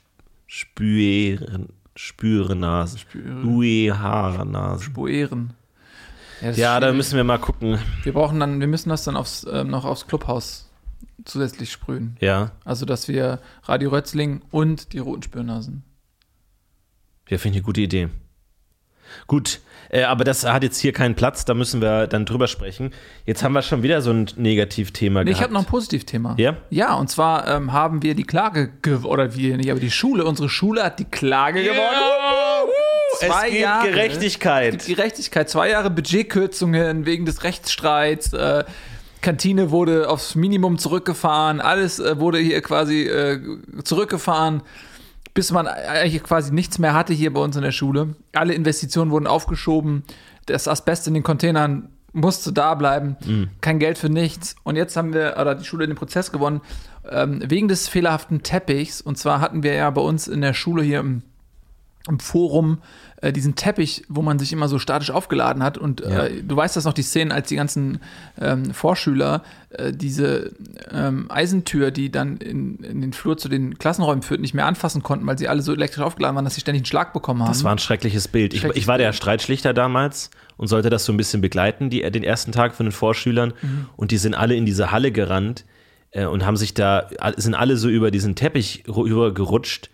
Spüren, 0.47 1.69
Spürenasen. 1.95 2.99
Spüren. 2.99 3.45
UE-Haarnasen. 3.45 4.83
Spueren. 4.85 5.53
ist 6.41 6.57
Ja, 6.57 6.79
da 6.79 6.91
müssen 6.93 7.15
wir 7.17 7.23
mal 7.23 7.37
gucken. 7.39 7.77
wir 8.03 8.13
brauchen 8.13 8.39
dann, 8.39 8.59
wir 8.59 8.67
müssen 8.67 8.89
das 8.89 9.03
dann 9.03 9.15
aufs, 9.15 9.45
ähm, 9.51 9.69
noch 9.69 9.85
aufs 9.85 10.07
Clubhaus 10.07 10.69
zusätzlich 11.25 11.71
sprühen. 11.71 12.17
Ja, 12.19 12.51
Also, 12.65 12.85
dass 12.85 13.07
wir 13.07 13.39
Radio 13.63 13.89
Rötzling 13.91 14.41
und 14.51 14.93
die 14.93 14.99
roten 14.99 15.23
Spürnasen. 15.23 15.83
ja 17.29 17.37
finde 17.37 17.57
ich 17.57 17.63
eine 17.63 17.65
gute 17.65 17.81
Idee. 17.81 18.09
Gut, 19.27 19.59
äh, 19.89 20.03
aber 20.03 20.23
das 20.23 20.45
hat 20.45 20.63
jetzt 20.63 20.79
hier 20.79 20.93
keinen 20.93 21.15
Platz, 21.15 21.45
da 21.45 21.53
müssen 21.53 21.81
wir 21.81 22.07
dann 22.07 22.25
drüber 22.25 22.47
sprechen. 22.47 22.91
Jetzt 23.25 23.43
haben 23.43 23.53
wir 23.53 23.61
schon 23.61 23.83
wieder 23.83 24.01
so 24.01 24.11
ein 24.11 24.27
Negativthema 24.35 25.23
Nee, 25.23 25.31
ich 25.31 25.37
gehabt. 25.37 25.43
habe 25.45 25.53
noch 25.53 25.61
ein 25.61 25.69
Positivthema. 25.69 26.35
Ja? 26.37 26.57
Ja, 26.69 26.93
und 26.95 27.09
zwar 27.09 27.47
ähm, 27.47 27.73
haben 27.73 28.01
wir 28.03 28.15
die 28.15 28.23
Klage 28.23 28.71
oder 29.03 29.35
wir 29.35 29.57
nicht, 29.57 29.69
aber 29.71 29.79
die 29.79 29.91
Schule, 29.91 30.25
unsere 30.25 30.49
Schule 30.49 30.83
hat 30.83 30.99
die 30.99 31.05
Klage 31.05 31.63
gewonnen. 31.63 31.81
Zwei 33.19 33.45
es 33.47 33.51
gibt 33.51 33.61
Jahre. 33.61 33.89
Gerechtigkeit. 33.89 34.85
Gerechtigkeit, 34.85 35.49
zwei 35.49 35.69
Jahre 35.69 35.89
Budgetkürzungen 35.89 37.05
wegen 37.05 37.25
des 37.25 37.43
Rechtsstreits. 37.43 38.33
Äh, 38.33 38.63
Kantine 39.21 39.69
wurde 39.69 40.09
aufs 40.09 40.35
Minimum 40.35 40.77
zurückgefahren, 40.79 41.59
alles 41.61 41.99
äh, 41.99 42.19
wurde 42.19 42.39
hier 42.39 42.61
quasi 42.61 43.03
äh, 43.03 43.39
zurückgefahren, 43.83 44.63
bis 45.33 45.51
man 45.51 45.67
eigentlich 45.67 46.23
quasi 46.23 46.53
nichts 46.53 46.79
mehr 46.79 46.93
hatte 46.93 47.13
hier 47.13 47.33
bei 47.33 47.41
uns 47.41 47.55
in 47.55 47.61
der 47.61 47.71
Schule. 47.71 48.15
Alle 48.33 48.53
Investitionen 48.53 49.11
wurden 49.11 49.27
aufgeschoben, 49.27 50.03
das 50.45 50.67
Asbest 50.67 51.07
in 51.07 51.13
den 51.13 51.23
Containern 51.23 51.89
musste 52.13 52.51
da 52.51 52.75
bleiben, 52.75 53.15
kein 53.61 53.79
Geld 53.79 53.97
für 53.97 54.09
nichts. 54.09 54.55
Und 54.63 54.75
jetzt 54.75 54.97
haben 54.97 55.13
wir, 55.13 55.37
oder 55.39 55.55
die 55.55 55.63
Schule 55.63 55.87
den 55.87 55.95
Prozess 55.95 56.31
gewonnen, 56.31 56.61
ähm, 57.09 57.41
wegen 57.45 57.67
des 57.67 57.87
fehlerhaften 57.87 58.43
Teppichs. 58.43 59.01
Und 59.01 59.17
zwar 59.17 59.39
hatten 59.39 59.63
wir 59.63 59.73
ja 59.73 59.89
bei 59.89 60.01
uns 60.01 60.27
in 60.27 60.41
der 60.41 60.53
Schule 60.53 60.83
hier 60.83 60.99
im 60.99 61.23
im 62.07 62.19
Forum 62.19 62.79
äh, 63.21 63.31
diesen 63.31 63.55
Teppich, 63.55 64.03
wo 64.09 64.21
man 64.23 64.39
sich 64.39 64.51
immer 64.51 64.67
so 64.67 64.79
statisch 64.79 65.11
aufgeladen 65.11 65.61
hat. 65.61 65.77
Und 65.77 66.01
Ja. 66.01 66.25
äh, 66.25 66.41
du 66.43 66.55
weißt 66.55 66.75
das 66.75 66.85
noch, 66.85 66.93
die 66.93 67.03
Szenen, 67.03 67.31
als 67.31 67.47
die 67.49 67.55
ganzen 67.55 67.99
ähm, 68.39 68.73
Vorschüler 68.73 69.43
äh, 69.69 69.91
diese 69.93 70.51
ähm, 70.91 71.27
Eisentür, 71.29 71.91
die 71.91 72.11
dann 72.11 72.37
in, 72.37 72.77
in 72.77 73.01
den 73.01 73.13
Flur 73.13 73.37
zu 73.37 73.49
den 73.49 73.77
Klassenräumen 73.77 74.23
führt, 74.23 74.41
nicht 74.41 74.55
mehr 74.55 74.65
anfassen 74.65 75.03
konnten, 75.03 75.27
weil 75.27 75.37
sie 75.37 75.47
alle 75.47 75.61
so 75.61 75.73
elektrisch 75.73 76.03
aufgeladen 76.03 76.35
waren, 76.35 76.45
dass 76.45 76.55
sie 76.55 76.61
ständig 76.61 76.79
einen 76.81 76.85
Schlag 76.87 77.13
bekommen 77.13 77.41
haben. 77.43 77.49
Das 77.49 77.63
war 77.63 77.71
ein 77.71 77.77
schreckliches 77.79 78.27
Bild. 78.27 78.53
Ich, 78.55 78.61
Schreckliches 78.61 78.83
ich 78.83 78.87
war 78.87 78.97
der. 78.97 79.13
Streitschlichter 79.13 79.73
damals 79.75 80.31
und 80.57 80.67
sollte 80.67 80.89
das 80.89 81.05
so 81.05 81.13
ein 81.13 81.17
bisschen 81.17 81.41
begleiten, 81.41 81.89
die, 81.91 82.01
den 82.09 82.23
ersten 82.23 82.51
Tag 82.51 82.73
von 82.73 82.87
den 82.87 82.91
Vorschülern. 82.93 83.53
Mhm. 83.61 83.85
Und 83.95 84.09
die 84.11 84.17
sind 84.17 84.33
alle 84.33 84.55
in 84.55 84.65
diese 84.65 84.91
Halle 84.91 85.11
gerannt 85.11 85.65
äh, 86.11 86.25
und 86.25 86.45
haben 86.45 86.57
sich 86.57 86.73
da, 86.73 87.07
sind 87.37 87.53
alle 87.53 87.77
so 87.77 87.87
über 87.89 88.09
diesen 88.09 88.35
Teppich 88.35 88.83
ru- 88.87 89.03
rüber 89.07 89.31
gerutscht. 89.33 89.91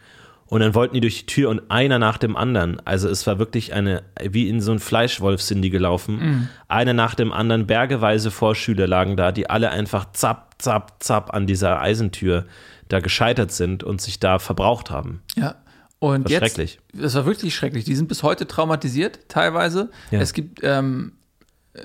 Und 0.47 0.61
dann 0.61 0.73
wollten 0.75 0.93
die 0.93 1.01
durch 1.01 1.19
die 1.19 1.25
Tür 1.25 1.49
und 1.49 1.69
einer 1.69 1.99
nach 1.99 2.17
dem 2.17 2.37
anderen. 2.37 2.79
Also 2.85 3.09
es 3.09 3.27
war 3.27 3.37
wirklich 3.37 3.73
eine, 3.73 4.03
wie 4.21 4.47
in 4.47 4.61
so 4.61 4.71
ein 4.71 4.79
Fleischwolf 4.79 5.41
sind 5.41 5.61
die 5.61 5.69
gelaufen. 5.69 6.19
Mhm. 6.19 6.47
Einer 6.69 6.93
nach 6.93 7.15
dem 7.15 7.33
anderen, 7.33 7.67
bergeweise 7.67 8.31
Vorschüler 8.31 8.87
lagen 8.87 9.17
da, 9.17 9.31
die 9.31 9.49
alle 9.49 9.71
einfach 9.71 10.11
zapp, 10.13 10.55
zapp, 10.57 11.03
zapp 11.03 11.33
an 11.33 11.47
dieser 11.47 11.81
Eisentür 11.81 12.45
da 12.87 13.01
gescheitert 13.01 13.51
sind 13.51 13.83
und 13.83 14.01
sich 14.01 14.19
da 14.19 14.39
verbraucht 14.39 14.89
haben. 14.89 15.21
Ja. 15.35 15.55
Und 15.99 16.25
War 16.25 16.31
jetzt, 16.31 16.39
schrecklich. 16.39 16.79
Das 16.93 17.15
war 17.15 17.25
wirklich 17.25 17.55
schrecklich. 17.55 17.83
Die 17.83 17.95
sind 17.95 18.07
bis 18.07 18.23
heute 18.23 18.47
traumatisiert, 18.47 19.27
teilweise. 19.29 19.89
Ja. 20.11 20.19
Es 20.21 20.33
gibt, 20.33 20.59
ähm, 20.61 21.13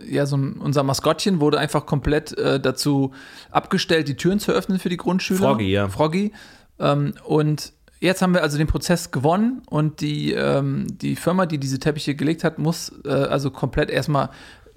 ja, 0.06 0.26
so 0.26 0.36
ein, 0.36 0.58
unser 0.58 0.82
Maskottchen 0.82 1.40
wurde 1.40 1.58
einfach 1.58 1.86
komplett 1.86 2.36
äh, 2.38 2.60
dazu 2.60 3.12
abgestellt, 3.50 4.08
die 4.08 4.16
Türen 4.16 4.38
zu 4.38 4.52
öffnen 4.52 4.78
für 4.78 4.88
die 4.88 4.98
Grundschüler. 4.98 5.40
Froggy, 5.40 5.70
ja. 5.70 5.88
Froggy. 5.88 6.32
Ähm, 6.78 7.14
und 7.24 7.72
jetzt 8.02 8.20
haben 8.20 8.34
wir 8.34 8.42
also 8.42 8.58
den 8.58 8.66
Prozess 8.66 9.10
gewonnen 9.10 9.62
und 9.70 10.00
die, 10.00 10.32
ähm, 10.32 10.86
die 10.88 11.16
Firma, 11.16 11.46
die 11.46 11.58
diese 11.58 11.78
Teppiche 11.78 12.14
gelegt 12.14 12.44
hat, 12.44 12.58
muss 12.58 12.92
äh, 13.04 13.08
also 13.08 13.50
komplett 13.50 13.90
erstmal 13.90 14.30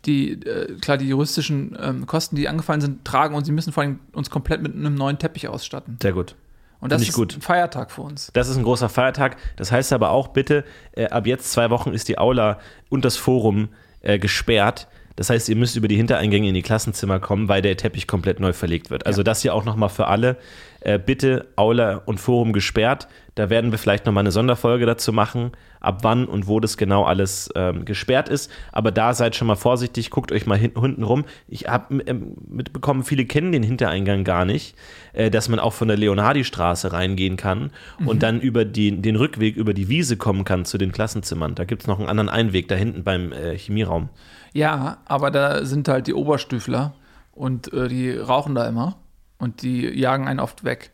die, 0.06 0.34
äh, 0.34 0.78
klar, 0.80 0.98
die 0.98 1.08
juristischen 1.08 1.78
ähm, 1.82 2.06
Kosten, 2.06 2.36
die 2.36 2.48
angefallen 2.48 2.82
sind, 2.82 3.04
tragen 3.04 3.36
und 3.36 3.44
sie 3.46 3.52
müssen 3.52 3.74
vor 3.74 3.84
allem 3.84 4.00
uns 4.14 4.30
komplett 4.30 4.62
mit 4.62 4.76
einem 4.76 4.96
neuen 4.96 5.18
Teppich 5.18 5.48
ausstatten. 5.48 5.98
Sehr 6.02 6.14
gut. 6.14 6.36
Und 6.80 6.92
das 6.92 7.02
ist 7.02 7.14
gut. 7.14 7.36
ein 7.36 7.42
Feiertag 7.42 7.90
für 7.90 8.02
uns. 8.02 8.30
Das 8.34 8.48
ist 8.48 8.58
ein 8.58 8.64
großer 8.64 8.90
Feiertag. 8.90 9.38
Das 9.56 9.72
heißt 9.72 9.92
aber 9.92 10.12
auch 10.12 10.28
bitte, 10.28 10.64
äh, 10.92 11.08
ab 11.08 11.26
jetzt 11.26 11.52
zwei 11.52 11.72
Wochen 11.72 11.94
ist 11.94 12.08
die 12.08 12.20
Aula 12.20 12.60
und 12.90 13.04
das 13.06 13.18
Forum 13.18 13.70
äh, 14.02 14.20
gesperrt. 14.20 14.88
Das 15.16 15.30
heißt, 15.30 15.48
ihr 15.50 15.56
müsst 15.56 15.76
über 15.76 15.88
die 15.88 15.96
Hintereingänge 15.96 16.50
in 16.50 16.54
die 16.54 16.62
Klassenzimmer 16.62 17.20
kommen, 17.20 17.48
weil 17.48 17.62
der 17.62 17.78
Teppich 17.78 18.08
komplett 18.08 18.40
neu 18.40 18.54
verlegt 18.54 18.90
wird. 18.90 19.06
Also 19.06 19.24
das 19.24 19.42
hier 19.42 19.54
auch 19.54 19.64
nochmal 19.64 19.90
für 19.90 20.08
alle. 20.08 20.38
Äh, 20.82 21.00
bitte 21.00 21.48
Aula 21.56 22.02
und 22.06 22.20
Forum 22.20 22.54
gesperrt. 22.54 23.08
Da 23.34 23.50
werden 23.50 23.72
wir 23.72 23.80
vielleicht 23.80 24.06
nochmal 24.06 24.22
eine 24.22 24.32
Sonderfolge 24.32 24.86
dazu 24.86 25.12
machen, 25.12 25.52
ab 25.80 26.00
wann 26.04 26.26
und 26.26 26.48
wo 26.48 26.60
das 26.60 26.78
genau 26.78 27.04
alles 27.06 27.50
ähm, 27.56 27.86
gesperrt 27.86 28.30
ist. 28.30 28.52
Aber 28.72 28.92
da 28.92 29.14
seid 29.14 29.36
schon 29.36 29.48
mal 29.48 29.56
vorsichtig, 29.56 30.10
guckt 30.10 30.32
euch 30.32 30.46
mal 30.46 30.58
hin, 30.58 30.74
hinten 30.80 31.04
rum. 31.04 31.26
Ich 31.48 31.68
habe 31.68 32.04
ähm, 32.04 32.36
mitbekommen, 32.48 33.04
viele 33.04 33.26
kennen 33.26 33.52
den 33.52 33.64
Hintereingang 33.64 34.24
gar 34.26 34.46
nicht, 34.46 34.76
äh, 35.14 35.32
dass 35.32 35.50
man 35.50 35.60
auch 35.60 35.74
von 35.74 35.88
der 35.88 35.98
Leonhardi-Straße 35.98 36.94
reingehen 36.94 37.36
kann 37.36 37.72
und 38.06 38.22
dann 38.22 38.40
über 38.40 38.64
die, 38.64 39.02
den 39.02 39.16
Rückweg 39.16 39.56
über 39.56 39.74
die 39.74 39.90
Wiese 39.90 40.18
kommen 40.18 40.44
kann 40.44 40.66
zu 40.66 40.78
den 40.78 40.92
Klassenzimmern. 40.92 41.56
Da 41.56 41.64
gibt 41.64 41.82
es 41.82 41.88
noch 41.88 42.00
einen 42.00 42.10
anderen 42.10 42.30
Einweg 42.30 42.68
da 42.68 42.76
hinten 42.76 43.04
beim 43.04 43.32
äh, 43.32 43.58
Chemieraum. 43.58 44.10
Ja, 44.56 44.98
aber 45.06 45.32
da 45.32 45.66
sind 45.66 45.88
halt 45.90 46.08
die 46.08 46.14
Oberstüfler 46.14 46.94
und 47.34 47.74
äh, 47.74 47.90
die 47.90 48.12
rauchen 48.12 48.56
da 48.56 48.66
immer 48.68 48.98
und 49.38 49.62
die 49.64 49.86
jagen 49.88 50.28
einen 50.30 50.40
oft 50.40 50.64
weg. 50.64 50.92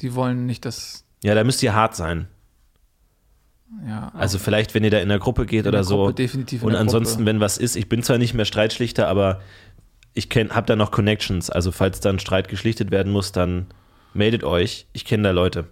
Die 0.00 0.14
wollen 0.14 0.46
nicht, 0.46 0.64
dass, 0.64 1.04
Ja, 1.24 1.34
da 1.34 1.42
müsst 1.42 1.62
ihr 1.64 1.74
hart 1.74 1.96
sein. 1.96 2.28
ja, 3.86 4.12
Also 4.14 4.38
vielleicht, 4.38 4.74
wenn 4.74 4.84
ihr 4.84 4.90
da 4.90 4.98
in 4.98 5.08
der 5.08 5.18
Gruppe 5.18 5.44
geht 5.44 5.64
in 5.64 5.68
oder 5.70 5.78
der 5.78 5.84
so. 5.84 5.96
Gruppe, 5.96 6.14
definitiv 6.14 6.62
in 6.62 6.68
Und 6.68 6.76
ansonsten, 6.76 7.16
Gruppe. 7.18 7.26
wenn 7.30 7.40
was 7.40 7.58
ist, 7.58 7.74
ich 7.74 7.88
bin 7.88 8.04
zwar 8.04 8.18
nicht 8.18 8.32
mehr 8.34 8.44
Streitschlichter, 8.44 9.08
aber 9.08 9.40
ich 10.14 10.28
habe 10.30 10.66
da 10.66 10.76
noch 10.76 10.92
Connections. 10.92 11.50
Also 11.50 11.72
falls 11.72 11.98
da 12.00 12.10
ein 12.10 12.18
Streit 12.20 12.48
geschlichtet 12.48 12.90
werden 12.92 13.12
muss, 13.12 13.32
dann 13.32 13.66
meldet 14.14 14.44
euch. 14.44 14.86
Ich 14.92 15.04
kenne 15.04 15.24
da 15.24 15.30
Leute. 15.32 15.66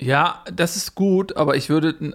Ja, 0.00 0.42
das 0.52 0.74
ist 0.76 0.96
gut, 0.96 1.36
aber 1.36 1.54
ich 1.56 1.68
würde 1.68 1.90
äh, 1.90 2.12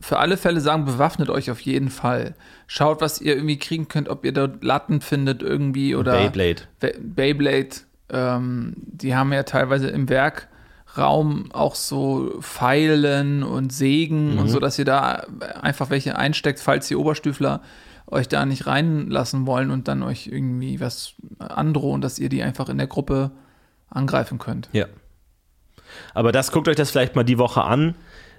für 0.00 0.18
alle 0.18 0.36
Fälle 0.36 0.60
sagen, 0.60 0.84
bewaffnet 0.84 1.30
euch 1.30 1.50
auf 1.50 1.60
jeden 1.60 1.90
Fall. 1.90 2.34
Schaut, 2.66 3.00
was 3.00 3.20
ihr 3.20 3.34
irgendwie 3.34 3.58
kriegen 3.58 3.88
könnt, 3.88 4.08
ob 4.08 4.24
ihr 4.24 4.32
dort 4.32 4.62
Latten 4.64 5.00
findet 5.00 5.42
irgendwie 5.42 5.94
oder 5.94 6.12
Beyblade. 6.12 6.62
Be- 6.80 6.94
Beyblade. 7.00 7.68
Ähm, 8.08 8.74
die 8.76 9.14
haben 9.16 9.32
ja 9.32 9.42
teilweise 9.42 9.88
im 9.88 10.08
Werkraum 10.08 11.50
auch 11.52 11.74
so 11.74 12.38
Pfeilen 12.40 13.42
und 13.42 13.72
Sägen 13.72 14.34
Mhm. 14.34 14.38
und 14.40 14.48
so, 14.48 14.58
dass 14.60 14.78
ihr 14.78 14.84
da 14.84 15.24
einfach 15.60 15.90
welche 15.90 16.16
einsteckt, 16.16 16.60
falls 16.60 16.88
die 16.88 16.96
Oberstüfler 16.96 17.62
euch 18.08 18.28
da 18.28 18.46
nicht 18.46 18.66
reinlassen 18.68 19.46
wollen 19.46 19.70
und 19.72 19.88
dann 19.88 20.02
euch 20.04 20.28
irgendwie 20.28 20.80
was 20.80 21.14
androhen, 21.40 22.00
dass 22.00 22.18
ihr 22.20 22.28
die 22.28 22.42
einfach 22.42 22.68
in 22.68 22.78
der 22.78 22.86
Gruppe 22.86 23.32
angreifen 23.90 24.38
könnt. 24.38 24.68
Ja. 24.72 24.86
Aber 26.14 26.30
das 26.32 26.52
guckt 26.52 26.68
euch 26.68 26.76
das 26.76 26.90
vielleicht 26.90 27.16
mal 27.16 27.24
die 27.24 27.38
Woche 27.38 27.62
an. 27.62 27.94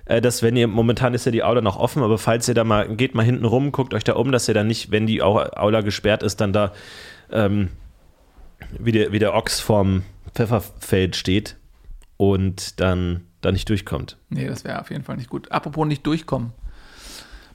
Äh, 0.08 0.22
dass 0.22 0.42
wenn 0.42 0.56
ihr, 0.56 0.68
momentan 0.68 1.14
ist 1.14 1.26
ja 1.26 1.32
die 1.32 1.44
Aula 1.44 1.62
noch 1.62 1.78
offen, 1.78 2.02
aber 2.04 2.18
falls 2.18 2.48
ihr 2.48 2.54
da 2.54 2.64
mal, 2.64 2.88
geht 2.96 3.14
mal 3.16 3.24
hinten 3.26 3.46
rum, 3.46 3.72
guckt 3.72 3.94
euch 3.94 4.04
da 4.04 4.14
um, 4.14 4.32
dass 4.32 4.48
ihr 4.48 4.54
dann 4.54 4.68
nicht, 4.68 4.92
wenn 4.92 5.06
die 5.06 5.22
Au- 5.22 5.38
Aula 5.52 5.82
gesperrt 5.82 6.24
ist, 6.24 6.40
dann 6.42 6.54
da 6.54 6.72
ähm, 7.32 7.70
wie, 8.80 8.92
der, 8.92 9.12
wie 9.12 9.20
der 9.20 9.34
Ochs 9.34 9.60
vorm 9.60 10.04
Pfefferfeld 10.34 11.16
steht 11.16 11.58
und 12.18 12.80
dann 12.80 13.26
da 13.42 13.52
nicht 13.52 13.70
durchkommt. 13.70 14.18
Nee, 14.30 14.48
das 14.48 14.64
wäre 14.64 14.80
auf 14.82 14.90
jeden 14.90 15.04
Fall 15.04 15.18
nicht 15.18 15.30
gut. 15.30 15.52
Apropos 15.52 15.86
nicht 15.88 16.06
durchkommen. 16.08 16.52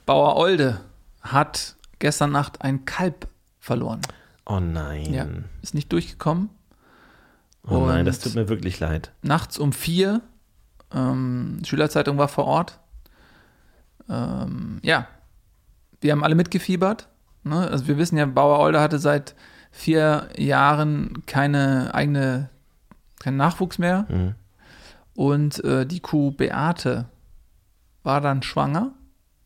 Bauer 0.05 0.35
Olde 0.37 0.79
hat 1.21 1.75
gestern 1.99 2.31
Nacht 2.31 2.61
ein 2.61 2.85
Kalb 2.85 3.27
verloren. 3.59 4.01
Oh 4.45 4.59
nein. 4.59 5.13
Ja, 5.13 5.27
ist 5.61 5.73
nicht 5.73 5.91
durchgekommen. 5.91 6.49
Oh 7.65 7.85
nein, 7.85 8.05
das 8.05 8.19
tut 8.19 8.35
mir 8.35 8.49
wirklich 8.49 8.79
leid. 8.81 9.11
Nachts 9.21 9.57
um 9.57 9.71
vier, 9.71 10.19
ähm, 10.93 11.59
Schülerzeitung 11.65 12.17
war 12.17 12.27
vor 12.27 12.45
Ort. 12.45 12.79
Ähm, 14.09 14.79
ja, 14.83 15.07
wir 16.01 16.11
haben 16.11 16.23
alle 16.23 16.35
mitgefiebert. 16.35 17.07
Ne? 17.43 17.67
Also 17.69 17.87
wir 17.87 17.97
wissen 17.97 18.17
ja, 18.17 18.25
Bauer 18.25 18.59
Olde 18.59 18.79
hatte 18.79 18.99
seit 18.99 19.35
vier 19.71 20.29
Jahren 20.37 21.23
keine 21.25 21.93
eigene, 21.93 22.49
keinen 23.19 23.37
Nachwuchs 23.37 23.77
mehr. 23.79 24.05
Mhm. 24.09 24.35
Und 25.15 25.63
äh, 25.63 25.85
die 25.85 25.99
Kuh 25.99 26.31
Beate 26.31 27.05
war 28.03 28.21
dann 28.21 28.43
schwanger. 28.43 28.93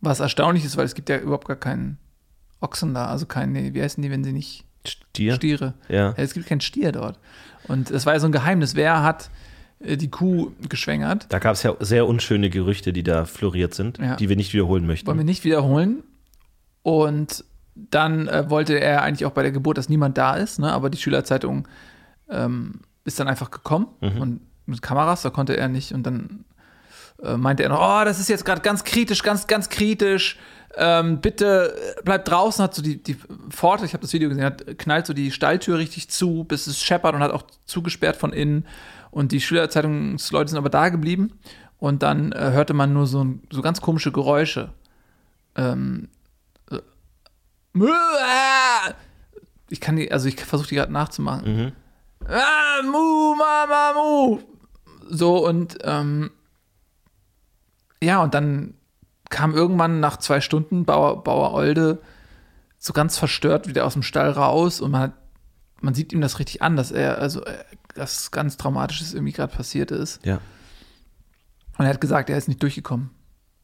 Was 0.02 0.20
erstaunlich 0.20 0.64
ist, 0.66 0.78
weil 0.78 0.86
es 0.86 0.96
gibt 0.96 1.10
ja 1.10 1.18
überhaupt 1.18 1.48
gar 1.48 1.58
keinen 1.58 1.98
Ochsen 2.60 2.94
da. 2.94 3.08
Also 3.08 3.26
keine, 3.26 3.74
wie 3.74 3.82
heißen 3.82 4.02
die, 4.02 4.12
wenn 4.12 4.24
sie 4.24 4.34
nicht 4.34 4.66
Stier? 4.86 5.36
Stiere? 5.36 5.74
Ja. 5.90 6.14
Es 6.18 6.34
gibt 6.34 6.48
keinen 6.48 6.62
Stier 6.62 6.92
dort. 6.92 7.20
Und 7.68 7.92
es 7.92 8.06
war 8.06 8.14
ja 8.14 8.20
so 8.20 8.28
ein 8.28 8.32
Geheimnis. 8.32 8.76
Wer 8.76 9.04
hat 9.04 9.30
die 9.80 10.10
Kuh 10.10 10.52
geschwängert. 10.70 11.28
Da 11.30 11.40
gab 11.40 11.54
es 11.54 11.64
ja 11.64 11.76
sehr 11.80 12.08
unschöne 12.08 12.50
Gerüchte, 12.50 12.94
die 12.94 13.04
da 13.04 13.26
floriert 13.26 13.74
sind, 13.74 14.00
Ja. 14.00 14.16
die 14.16 14.28
wir 14.30 14.36
nicht 14.36 14.54
wiederholen 14.54 14.88
möchten. 14.88 15.08
Wollen 15.08 15.18
wir 15.20 15.26
nicht 15.26 15.44
wiederholen. 15.44 16.04
Und 16.84 17.44
dann 17.76 18.28
äh, 18.28 18.50
wollte 18.50 18.80
er 18.80 19.04
eigentlich 19.04 19.26
auch 19.26 19.32
bei 19.32 19.44
der 19.44 19.52
Geburt, 19.52 19.78
dass 19.78 19.90
niemand 19.90 20.18
da 20.18 20.36
ist, 20.36 20.58
ne? 20.60 20.72
aber 20.74 20.90
die 20.90 20.98
Schülerzeitung 20.98 21.68
ähm, 22.30 22.82
ist 23.06 23.20
dann 23.20 23.28
einfach 23.28 23.52
gekommen 23.52 23.88
und 24.02 24.42
mit 24.66 24.82
Kameras, 24.82 25.22
da 25.22 25.30
konnte 25.30 25.56
er 25.56 25.68
nicht. 25.70 25.94
Und 25.94 26.04
dann 26.04 26.44
äh, 27.24 27.38
meinte 27.38 27.64
er 27.64 27.70
noch, 27.70 27.80
oh, 27.80 28.04
das 28.04 28.20
ist 28.20 28.30
jetzt 28.30 28.46
gerade 28.46 28.62
ganz 28.62 28.84
kritisch, 28.84 29.22
ganz, 29.24 29.48
ganz 29.48 29.70
kritisch. 29.70 30.38
Ähm, 30.76 31.22
bitte 31.22 31.74
äh, 31.98 32.02
bleib 32.04 32.26
draußen, 32.26 32.64
hat 32.64 32.74
so 32.76 32.82
die, 32.82 33.02
die 33.02 33.16
Pforte, 33.50 33.86
ich 33.86 33.94
habe 33.94 34.02
das 34.02 34.12
Video 34.14 34.28
gesehen, 34.30 34.44
hat, 34.44 34.78
knallt 34.78 35.06
so 35.06 35.14
die 35.14 35.32
Stalltür 35.32 35.78
richtig 35.78 36.10
zu, 36.10 36.44
bis 36.44 36.68
es 36.68 36.82
scheppert 36.84 37.16
und 37.16 37.22
hat 37.22 37.32
auch 37.32 37.44
zugesperrt 37.66 38.18
von 38.18 38.34
innen. 38.34 38.66
Und 39.12 39.32
die 39.32 39.42
Schülerzeitungsleute 39.42 40.50
sind 40.50 40.58
aber 40.58 40.70
da 40.70 40.90
geblieben. 40.90 41.40
Und 41.78 42.04
dann 42.04 42.32
äh, 42.32 42.52
hörte 42.52 42.74
man 42.74 42.94
nur 42.94 43.08
so, 43.08 43.26
so 43.52 43.62
ganz 43.62 43.82
komische 43.82 44.12
Geräusche. 44.12 44.72
Ähm, 45.56 46.10
äh, 46.72 46.80
ich 49.70 49.82
kann 49.82 49.96
die, 49.96 50.12
also 50.12 50.28
ich 50.28 50.40
versuche 50.40 50.70
die 50.70 50.76
gerade 50.76 50.92
nachzumachen. 50.92 51.74
Ah, 52.28 52.82
mu, 52.84 53.36
mama, 53.36 53.94
mu. 53.94 54.40
So 55.10 55.46
und 55.48 55.78
ähm, 55.84 56.32
ja, 58.02 58.22
und 58.22 58.34
dann 58.34 58.74
kam 59.30 59.54
irgendwann 59.54 60.00
nach 60.00 60.18
zwei 60.18 60.42
Stunden 60.42 60.86
Bauer, 60.86 61.24
Bauer 61.24 61.54
Olde 61.54 62.00
so 62.78 62.94
ganz 62.94 63.18
verstört 63.18 63.68
wieder 63.68 63.86
aus 63.86 63.94
dem 63.94 64.04
Stall 64.04 64.32
raus 64.32 64.82
und 64.82 64.92
man 64.92 65.02
hat, 65.02 65.14
man 65.82 65.94
sieht 65.94 66.14
ihm 66.14 66.22
das 66.22 66.40
richtig 66.40 66.62
an, 66.62 66.76
dass 66.76 66.92
er, 66.92 67.20
also 67.20 67.44
äh, 67.44 67.56
dass 67.98 68.32
ganz 68.32 68.58
Traumatisches 68.58 69.14
irgendwie 69.14 69.34
gerade 69.34 69.56
passiert 69.56 69.92
ist. 69.92 70.26
ja. 70.26 70.40
Und 71.80 71.86
er 71.86 71.90
hat 71.94 72.02
gesagt, 72.02 72.30
er 72.32 72.38
ist 72.40 72.48
nicht 72.48 72.64
durchgekommen. 72.64 73.12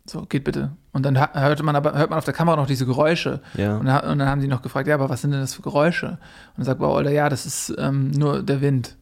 So, 0.06 0.26
geht 0.28 0.44
bitte. 0.44 0.74
Und 0.92 1.04
dann 1.04 1.18
hörte 1.18 1.64
man 1.64 1.76
aber, 1.76 1.98
hört 1.98 2.12
man 2.12 2.20
auf 2.20 2.26
der 2.26 2.34
Kamera 2.36 2.58
noch 2.58 2.68
diese 2.68 2.86
Geräusche. 2.86 3.42
Ja. 3.56 3.78
Und, 3.78 3.88
da- 3.88 4.12
und 4.12 4.20
dann 4.20 4.28
haben 4.28 4.40
die 4.42 4.48
noch 4.48 4.62
gefragt, 4.62 4.88
ja, 4.88 4.94
aber 4.94 5.10
was 5.10 5.22
sind 5.22 5.32
denn 5.32 5.40
das 5.40 5.56
für 5.56 5.64
Geräusche? 5.64 6.08
Und 6.10 6.20
dann 6.58 6.66
sagt 6.66 6.80
Bauer 6.80 6.94
Older, 6.94 7.10
ja, 7.10 7.28
das 7.28 7.48
ist 7.48 7.74
ähm, 7.80 8.12
nur 8.12 8.44
der 8.44 8.62
Wind. 8.62 8.98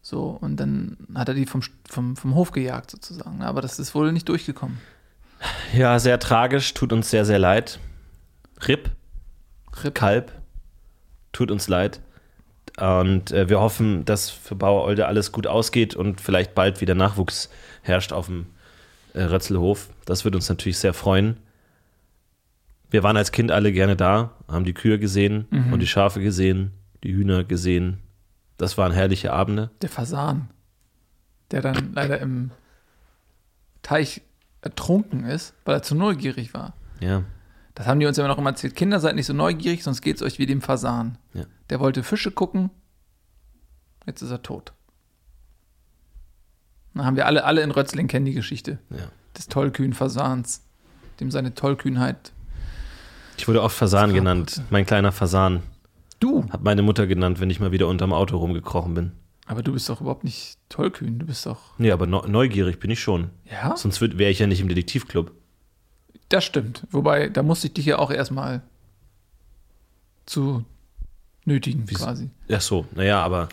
So, 0.00 0.28
und 0.30 0.56
dann 0.58 0.96
hat 1.14 1.28
er 1.28 1.34
die 1.34 1.44
vom, 1.44 1.60
vom, 1.86 2.16
vom 2.16 2.34
Hof 2.34 2.52
gejagt 2.52 2.90
sozusagen. 2.90 3.42
Aber 3.42 3.60
das 3.60 3.78
ist 3.78 3.94
wohl 3.94 4.12
nicht 4.12 4.28
durchgekommen. 4.30 4.78
ja, 5.74 5.98
sehr 5.98 6.18
tragisch, 6.18 6.72
tut 6.72 6.94
uns 6.94 7.10
sehr, 7.10 7.26
sehr 7.26 7.38
leid. 7.38 7.80
Rip, 8.66 8.90
Rip. 9.84 9.94
Kalb, 9.94 10.32
tut 11.32 11.50
uns 11.50 11.68
leid. 11.68 12.00
Und 12.78 13.32
äh, 13.32 13.48
wir 13.48 13.60
hoffen, 13.60 14.04
dass 14.04 14.30
für 14.30 14.54
Bauer 14.54 14.84
Olde 14.84 15.06
alles 15.06 15.32
gut 15.32 15.46
ausgeht 15.46 15.94
und 15.94 16.20
vielleicht 16.20 16.54
bald 16.54 16.80
wieder 16.80 16.94
Nachwuchs 16.94 17.50
herrscht 17.82 18.12
auf 18.12 18.26
dem 18.26 18.46
äh, 19.14 19.22
Rötzelhof. 19.22 19.90
Das 20.04 20.24
würde 20.24 20.38
uns 20.38 20.48
natürlich 20.48 20.78
sehr 20.78 20.94
freuen. 20.94 21.36
Wir 22.90 23.02
waren 23.02 23.16
als 23.16 23.32
Kind 23.32 23.50
alle 23.50 23.72
gerne 23.72 23.96
da, 23.96 24.32
haben 24.48 24.64
die 24.64 24.74
Kühe 24.74 24.98
gesehen 24.98 25.46
und 25.72 25.80
die 25.80 25.86
Schafe 25.86 26.20
gesehen, 26.20 26.72
die 27.02 27.14
Hühner 27.14 27.42
gesehen. 27.42 28.00
Das 28.58 28.76
waren 28.76 28.92
herrliche 28.92 29.32
Abende. 29.32 29.70
Der 29.80 29.88
Fasan, 29.88 30.50
der 31.50 31.62
dann 31.62 31.94
leider 31.94 32.20
im 32.20 32.50
Teich 33.80 34.20
ertrunken 34.60 35.24
ist, 35.24 35.54
weil 35.64 35.76
er 35.76 35.82
zu 35.82 35.94
neugierig 35.94 36.52
war. 36.52 36.74
Ja, 37.00 37.24
Das 37.74 37.86
haben 37.86 38.00
die 38.00 38.06
uns 38.06 38.18
immer 38.18 38.28
noch 38.28 38.38
immer 38.38 38.50
erzählt. 38.50 38.74
Kinder, 38.76 39.00
seid 39.00 39.14
nicht 39.16 39.26
so 39.26 39.32
neugierig, 39.32 39.82
sonst 39.82 40.02
geht 40.02 40.16
es 40.16 40.22
euch 40.22 40.38
wie 40.38 40.46
dem 40.46 40.60
Fasan. 40.60 41.16
Ja. 41.32 41.44
Der 41.70 41.80
wollte 41.80 42.02
Fische 42.02 42.30
gucken, 42.30 42.70
jetzt 44.06 44.20
ist 44.22 44.30
er 44.30 44.42
tot. 44.42 44.72
Dann 46.94 47.06
haben 47.06 47.16
wir 47.16 47.26
alle, 47.26 47.44
alle 47.44 47.62
in 47.62 47.70
Rötzling 47.70 48.06
kennen 48.08 48.26
die 48.26 48.34
Geschichte 48.34 48.78
ja. 48.90 49.08
des 49.36 49.48
tollkühnen 49.48 49.94
Fasans, 49.94 50.62
dem 51.20 51.30
seine 51.30 51.54
Tollkühnheit. 51.54 52.32
Ich 53.38 53.48
wurde 53.48 53.62
oft 53.62 53.76
Fasan 53.76 54.12
genannt. 54.12 54.50
Putze. 54.50 54.64
Mein 54.70 54.84
kleiner 54.86 55.10
Fasan. 55.12 55.62
Du, 56.20 56.44
Hat 56.50 56.62
meine 56.62 56.82
Mutter 56.82 57.06
genannt, 57.06 57.40
wenn 57.40 57.50
ich 57.50 57.58
mal 57.58 57.72
wieder 57.72 57.88
unterm 57.88 58.12
Auto 58.12 58.36
rumgekrochen 58.36 58.94
bin. 58.94 59.12
aber 59.46 59.62
du 59.62 59.72
bist 59.72 59.88
doch 59.88 60.00
überhaupt 60.00 60.22
nicht 60.22 60.58
tollkühn, 60.68 61.18
du 61.18 61.26
bist 61.26 61.46
doch. 61.46 61.76
Nee, 61.78 61.90
aber 61.90 62.06
neu- 62.06 62.26
neugierig 62.28 62.78
bin 62.78 62.90
ich 62.90 63.00
schon. 63.00 63.30
Ja? 63.50 63.76
Sonst 63.76 64.00
wäre 64.02 64.30
ich 64.30 64.38
ja 64.38 64.46
nicht 64.46 64.60
im 64.60 64.68
Detektivclub. 64.68 65.32
Das 66.32 66.44
stimmt. 66.44 66.86
Wobei, 66.90 67.28
da 67.28 67.42
musste 67.42 67.66
ich 67.66 67.74
dich 67.74 67.84
ja 67.84 67.98
auch 67.98 68.10
erstmal 68.10 68.62
zu 70.24 70.64
nötigen, 71.44 71.84
quasi. 71.84 72.30
Ach 72.50 72.60
so, 72.62 72.86
naja, 72.94 73.22
aber 73.22 73.50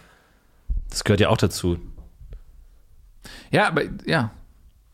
das 0.89 1.03
gehört 1.03 1.19
ja 1.19 1.27
auch 1.27 1.35
dazu. 1.35 1.77
Ja, 3.51 3.67
aber 3.67 3.83
ja. 4.05 4.31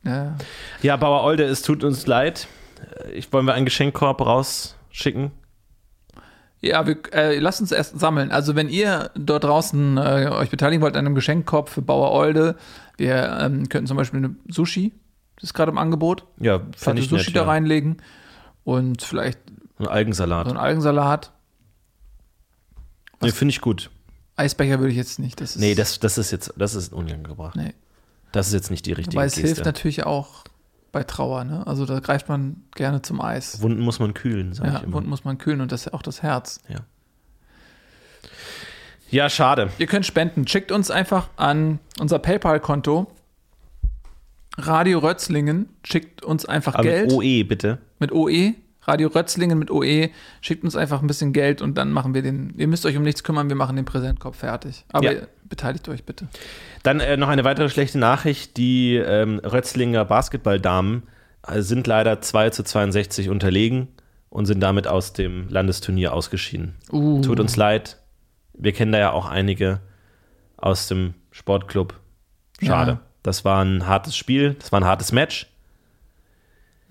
ja. 0.03 0.35
Ja, 0.81 0.97
Bauer 0.97 1.23
Olde, 1.23 1.43
es 1.43 1.61
tut 1.61 1.83
uns 1.83 2.07
leid. 2.07 2.47
Äh, 3.03 3.11
Ich, 3.11 3.31
wollen 3.31 3.45
wir 3.45 3.53
einen 3.53 3.65
Geschenkkorb 3.65 4.19
rausschicken? 4.19 5.29
Ja, 6.61 6.87
wir, 6.87 6.97
äh, 7.13 7.37
lasst 7.37 7.61
uns 7.61 7.71
erst 7.71 7.99
sammeln. 7.99 8.31
Also 8.31 8.55
wenn 8.55 8.67
ihr 8.67 9.11
dort 9.13 9.43
draußen 9.43 9.97
äh, 9.97 10.29
euch 10.31 10.49
beteiligen 10.49 10.81
wollt 10.81 10.97
an 10.97 11.05
einem 11.05 11.13
Geschenkkorb 11.13 11.69
für 11.69 11.83
Bauer 11.83 12.11
Olde, 12.13 12.55
wir 12.97 13.37
ähm, 13.41 13.69
könnten 13.69 13.85
zum 13.85 13.97
Beispiel 13.97 14.17
eine 14.17 14.35
Sushi, 14.47 14.91
ist 15.41 15.53
gerade 15.53 15.71
im 15.71 15.77
Angebot, 15.77 16.25
Ja, 16.39 16.61
fände 16.75 17.01
ich 17.01 17.09
Sushi 17.09 17.27
nett, 17.31 17.35
da 17.35 17.41
ja. 17.41 17.47
reinlegen 17.47 17.97
und 18.63 19.01
vielleicht 19.01 19.39
Ein 19.79 19.87
Algensalat. 19.87 20.45
so 20.45 20.51
einen 20.51 20.59
Algensalat. 20.59 21.31
Nee, 23.21 23.31
finde 23.31 23.51
ich 23.51 23.61
gut. 23.61 23.89
Eisbecher 24.37 24.79
würde 24.79 24.91
ich 24.91 24.97
jetzt 24.97 25.19
nicht. 25.19 25.39
Das 25.39 25.55
ist, 25.55 25.61
Nee, 25.61 25.75
das, 25.75 25.99
das 25.99 26.17
ist 26.17 26.31
jetzt, 26.31 26.53
das 26.57 26.75
ist 26.75 26.91
unangebracht. 26.93 27.55
Nee. 27.55 27.73
Das 28.31 28.47
ist 28.47 28.53
jetzt 28.53 28.69
nicht 28.71 28.85
die 28.85 28.91
richtige 28.91 29.15
Wobei 29.15 29.25
es 29.25 29.35
hilft 29.35 29.49
Geste. 29.55 29.63
natürlich 29.63 30.05
auch 30.05 30.43
bei 30.91 31.03
Trauer, 31.03 31.43
ne? 31.45 31.65
Also 31.67 31.85
da 31.85 31.99
greift 31.99 32.27
man 32.27 32.63
gerne 32.75 33.01
zum 33.01 33.21
Eis. 33.21 33.61
Wunden 33.61 33.81
muss 33.81 33.99
man 33.99 34.13
kühlen, 34.13 34.53
sag 34.53 34.67
Ja, 34.67 34.77
ich 34.77 34.83
immer. 34.83 34.93
Wunden 34.93 35.09
muss 35.09 35.23
man 35.23 35.37
kühlen 35.37 35.61
und 35.61 35.71
das 35.71 35.85
ist 35.87 35.93
auch 35.93 36.01
das 36.01 36.21
Herz. 36.21 36.59
Ja. 36.67 36.79
ja, 39.09 39.29
schade. 39.29 39.69
Ihr 39.77 39.87
könnt 39.87 40.05
spenden. 40.05 40.47
Schickt 40.47 40.71
uns 40.71 40.91
einfach 40.91 41.29
an 41.37 41.79
unser 41.99 42.19
PayPal-Konto. 42.19 43.07
Radio 44.57 44.99
Rötzlingen 44.99 45.69
schickt 45.85 46.23
uns 46.23 46.45
einfach 46.45 46.75
Aber 46.75 46.83
Geld 46.83 47.07
mit 47.11 47.13
OE, 47.13 47.43
bitte. 47.43 47.77
mit 47.99 48.11
OE. 48.11 48.53
Radio 48.87 49.07
Rötzlingen 49.09 49.57
mit 49.57 49.71
OE. 49.71 50.09
Schickt 50.41 50.63
uns 50.63 50.75
einfach 50.75 51.01
ein 51.01 51.07
bisschen 51.07 51.33
Geld 51.33 51.61
und 51.61 51.75
dann 51.75 51.91
machen 51.91 52.13
wir 52.13 52.21
den. 52.21 52.53
Ihr 52.57 52.67
müsst 52.67 52.85
euch 52.85 52.95
um 52.95 53.03
nichts 53.03 53.23
kümmern, 53.23 53.49
wir 53.49 53.55
machen 53.55 53.75
den 53.75 53.85
Präsentkorb 53.85 54.35
fertig. 54.35 54.85
Aber 54.89 55.11
Ja. 55.11 55.21
beteiligt 55.49 55.89
euch 55.89 56.03
bitte. 56.03 56.27
Dann 56.83 56.99
äh, 56.99 57.17
noch 57.17 57.27
eine 57.29 57.43
weitere 57.43 57.69
schlechte 57.69 57.97
Nachricht. 57.97 58.57
Die 58.57 58.95
ähm, 58.95 59.39
Rötzlinger 59.43 60.05
Basketballdamen 60.05 61.03
äh, 61.47 61.61
sind 61.61 61.87
leider 61.87 62.21
2 62.21 62.51
zu 62.51 62.63
62 62.63 63.29
unterlegen 63.29 63.87
und 64.29 64.45
sind 64.45 64.59
damit 64.61 64.87
aus 64.87 65.13
dem 65.13 65.49
Landesturnier 65.49 66.13
ausgeschieden. 66.13 66.75
Uh. 66.91 67.21
Tut 67.21 67.39
uns 67.39 67.55
leid. 67.55 67.97
Wir 68.53 68.71
kennen 68.71 68.91
da 68.91 68.99
ja 68.99 69.11
auch 69.11 69.25
einige 69.25 69.79
aus 70.57 70.87
dem 70.87 71.15
Sportclub. 71.31 71.99
Schade. 72.61 72.91
Ja. 72.91 72.99
Das 73.25 73.43
war 73.43 73.65
ein 73.65 73.87
hartes 73.87 74.15
Spiel, 74.15 74.53
das 74.59 74.71
war 74.71 74.79
ein 74.79 74.85
hartes 74.85 75.11
Match. 75.11 75.47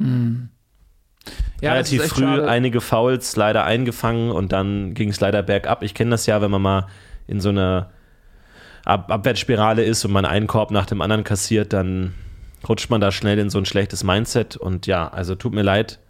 Ja, 0.00 1.74
das 1.76 1.92
Relativ 1.92 2.02
früh 2.06 2.22
schade. 2.22 2.48
einige 2.48 2.80
Fouls 2.80 3.36
leider 3.36 3.64
eingefangen 3.64 4.32
und 4.32 4.50
dann 4.50 4.94
ging 4.94 5.10
es 5.10 5.20
leider 5.20 5.44
bergab. 5.44 5.84
Ich 5.84 5.94
kenne 5.94 6.10
das 6.10 6.26
ja, 6.26 6.42
wenn 6.42 6.50
man 6.50 6.60
mal 6.60 6.86
in 7.28 7.40
so 7.40 7.50
einer 7.50 7.90
Ab 8.84 9.10
Abwärtsspirale 9.12 9.84
ist 9.84 10.04
und 10.04 10.10
man 10.10 10.24
einen 10.26 10.48
Korb 10.48 10.72
nach 10.72 10.86
dem 10.86 11.00
anderen 11.00 11.22
kassiert, 11.22 11.72
dann 11.72 12.14
rutscht 12.68 12.90
man 12.90 13.00
da 13.00 13.12
schnell 13.12 13.38
in 13.38 13.48
so 13.48 13.58
ein 13.58 13.64
schlechtes 13.64 14.02
Mindset. 14.02 14.56
Und 14.56 14.88
ja, 14.88 15.08
also 15.08 15.36
tut 15.36 15.54
mir 15.54 15.62
leid 15.62 16.00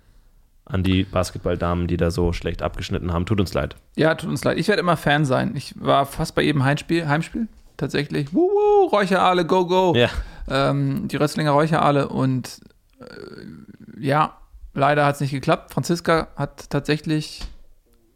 an 0.64 0.82
die 0.82 1.04
Basketballdamen, 1.04 1.86
die 1.86 1.98
da 1.98 2.10
so 2.10 2.32
schlecht 2.32 2.62
abgeschnitten 2.62 3.12
haben. 3.12 3.26
Tut 3.26 3.38
uns 3.40 3.52
leid. 3.52 3.76
Ja, 3.94 4.14
tut 4.14 4.30
uns 4.30 4.42
leid. 4.42 4.56
Ich 4.56 4.68
werde 4.68 4.80
immer 4.80 4.96
Fan 4.96 5.26
sein. 5.26 5.54
Ich 5.54 5.74
war 5.78 6.06
fast 6.06 6.34
bei 6.34 6.42
jedem 6.42 6.64
Heimspiel, 6.64 7.06
Heimspiel 7.06 7.46
tatsächlich. 7.84 8.32
Wuhu, 8.32 8.86
Räucherale, 8.86 9.44
go, 9.44 9.66
go. 9.66 9.94
Ja, 9.94 10.08
ähm, 10.48 11.08
die 11.08 11.16
Rösslinger 11.16 11.50
Räucherale 11.50 12.08
und 12.08 12.60
äh, 13.00 14.00
ja, 14.00 14.38
leider 14.72 15.06
hat 15.06 15.16
es 15.16 15.20
nicht 15.20 15.30
geklappt. 15.30 15.72
Franziska 15.72 16.28
hat 16.36 16.70
tatsächlich, 16.70 17.42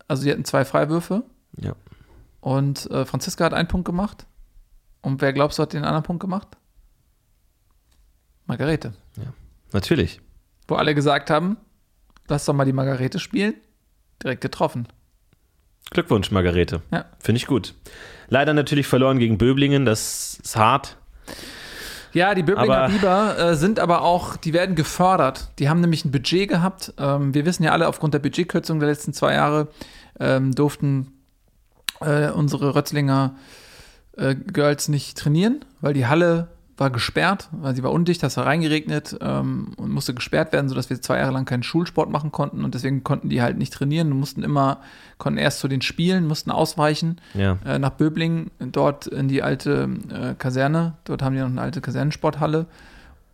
also 0.06 0.22
sie 0.22 0.30
hatten 0.30 0.44
zwei 0.44 0.64
Freiwürfe 0.64 1.22
ja. 1.56 1.74
und 2.40 2.90
äh, 2.90 3.04
Franziska 3.04 3.44
hat 3.44 3.54
einen 3.54 3.68
Punkt 3.68 3.84
gemacht. 3.84 4.26
Und 5.00 5.20
wer 5.20 5.32
glaubst 5.32 5.58
du 5.58 5.62
hat 5.62 5.72
den 5.72 5.84
anderen 5.84 6.02
Punkt 6.02 6.20
gemacht? 6.20 6.48
Margarete. 8.46 8.94
Natürlich. 9.72 10.20
Wo 10.66 10.74
alle 10.74 10.94
gesagt 10.94 11.30
haben, 11.30 11.56
lass 12.26 12.46
doch 12.46 12.54
mal 12.54 12.64
die 12.64 12.72
Margarete 12.72 13.18
spielen. 13.18 13.54
Direkt 14.22 14.40
getroffen. 14.40 14.88
Glückwunsch, 15.90 16.30
Margarete. 16.30 16.82
Ja. 16.92 17.04
Finde 17.18 17.38
ich 17.38 17.46
gut. 17.46 17.74
Leider 18.28 18.52
natürlich 18.52 18.86
verloren 18.86 19.18
gegen 19.18 19.38
Böblingen, 19.38 19.84
das 19.86 20.38
ist 20.42 20.56
hart. 20.56 20.96
Ja, 22.12 22.34
die 22.34 22.42
Böblinger 22.42 22.76
Aber- 22.84 22.88
Biber 22.92 23.38
äh, 23.38 23.54
sind 23.56 23.80
aber 23.80 24.02
auch, 24.02 24.36
die 24.36 24.52
werden 24.52 24.74
gefördert. 24.74 25.48
Die 25.58 25.68
haben 25.68 25.80
nämlich 25.80 26.04
ein 26.04 26.10
Budget 26.10 26.48
gehabt. 26.48 26.92
Ähm, 26.98 27.34
wir 27.34 27.44
wissen 27.44 27.62
ja 27.62 27.72
alle, 27.72 27.88
aufgrund 27.88 28.14
der 28.14 28.18
Budgetkürzung 28.18 28.80
der 28.80 28.88
letzten 28.88 29.12
zwei 29.12 29.34
Jahre 29.34 29.68
ähm, 30.18 30.54
durften 30.54 31.12
äh, 32.00 32.30
unsere 32.30 32.74
Rötzlinger 32.74 33.34
äh, 34.16 34.34
Girls 34.34 34.88
nicht 34.88 35.18
trainieren, 35.18 35.64
weil 35.80 35.94
die 35.94 36.06
Halle 36.06 36.48
war 36.78 36.90
gesperrt, 36.90 37.48
weil 37.52 37.74
sie 37.74 37.82
war 37.82 37.92
undicht, 37.92 38.22
das 38.22 38.36
war 38.36 38.46
reingeregnet 38.46 39.16
ähm, 39.20 39.72
und 39.76 39.90
musste 39.90 40.14
gesperrt 40.14 40.52
werden, 40.52 40.68
sodass 40.68 40.88
wir 40.90 41.00
zwei 41.02 41.18
Jahre 41.18 41.32
lang 41.32 41.44
keinen 41.44 41.62
Schulsport 41.62 42.10
machen 42.10 42.30
konnten. 42.32 42.64
Und 42.64 42.74
deswegen 42.74 43.02
konnten 43.04 43.28
die 43.28 43.42
halt 43.42 43.58
nicht 43.58 43.72
trainieren, 43.72 44.10
mussten 44.10 44.42
immer, 44.42 44.78
konnten 45.18 45.38
erst 45.38 45.58
zu 45.60 45.68
den 45.68 45.82
Spielen, 45.82 46.26
mussten 46.26 46.50
ausweichen 46.50 47.20
Ja. 47.34 47.58
äh, 47.64 47.78
nach 47.78 47.90
Böblingen, 47.90 48.50
dort 48.58 49.06
in 49.08 49.28
die 49.28 49.42
alte 49.42 49.88
äh, 50.10 50.34
Kaserne, 50.34 50.94
dort 51.04 51.22
haben 51.22 51.34
die 51.34 51.40
noch 51.40 51.48
eine 51.48 51.60
alte 51.60 51.80
Kasernensporthalle. 51.80 52.66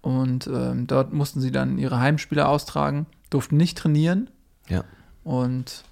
Und 0.00 0.46
ähm, 0.46 0.86
dort 0.86 1.12
mussten 1.12 1.40
sie 1.40 1.50
dann 1.50 1.78
ihre 1.78 1.98
Heimspiele 2.00 2.46
austragen, 2.48 3.06
durften 3.30 3.56
nicht 3.56 3.78
trainieren. 3.78 4.30
Ja. 4.68 4.82
und 5.22 5.84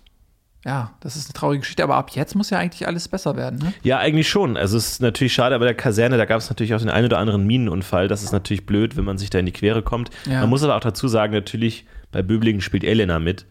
ja, 0.64 0.92
das 1.00 1.16
ist 1.16 1.26
eine 1.26 1.34
traurige 1.34 1.60
Geschichte, 1.60 1.82
aber 1.82 1.96
ab 1.96 2.10
jetzt 2.10 2.36
muss 2.36 2.50
ja 2.50 2.58
eigentlich 2.58 2.86
alles 2.86 3.08
besser 3.08 3.36
werden, 3.36 3.58
ne? 3.58 3.74
Ja, 3.82 3.98
eigentlich 3.98 4.28
schon. 4.28 4.56
Also 4.56 4.76
es 4.76 4.92
ist 4.92 5.02
natürlich 5.02 5.32
schade, 5.32 5.54
aber 5.56 5.64
der 5.64 5.74
Kaserne, 5.74 6.16
da 6.16 6.24
gab 6.24 6.38
es 6.38 6.48
natürlich 6.48 6.74
auch 6.74 6.78
den 6.78 6.88
einen 6.88 7.06
oder 7.06 7.18
anderen 7.18 7.44
Minenunfall. 7.46 8.06
Das 8.06 8.22
ist 8.22 8.30
natürlich 8.30 8.64
blöd, 8.64 8.96
wenn 8.96 9.04
man 9.04 9.18
sich 9.18 9.28
da 9.28 9.40
in 9.40 9.46
die 9.46 9.52
Quere 9.52 9.82
kommt. 9.82 10.10
Ja. 10.24 10.40
Man 10.40 10.50
muss 10.50 10.62
aber 10.62 10.76
auch 10.76 10.80
dazu 10.80 11.08
sagen, 11.08 11.32
natürlich, 11.32 11.86
bei 12.12 12.22
Böblingen 12.22 12.60
spielt 12.60 12.84
Elena 12.84 13.18
mit. 13.18 13.46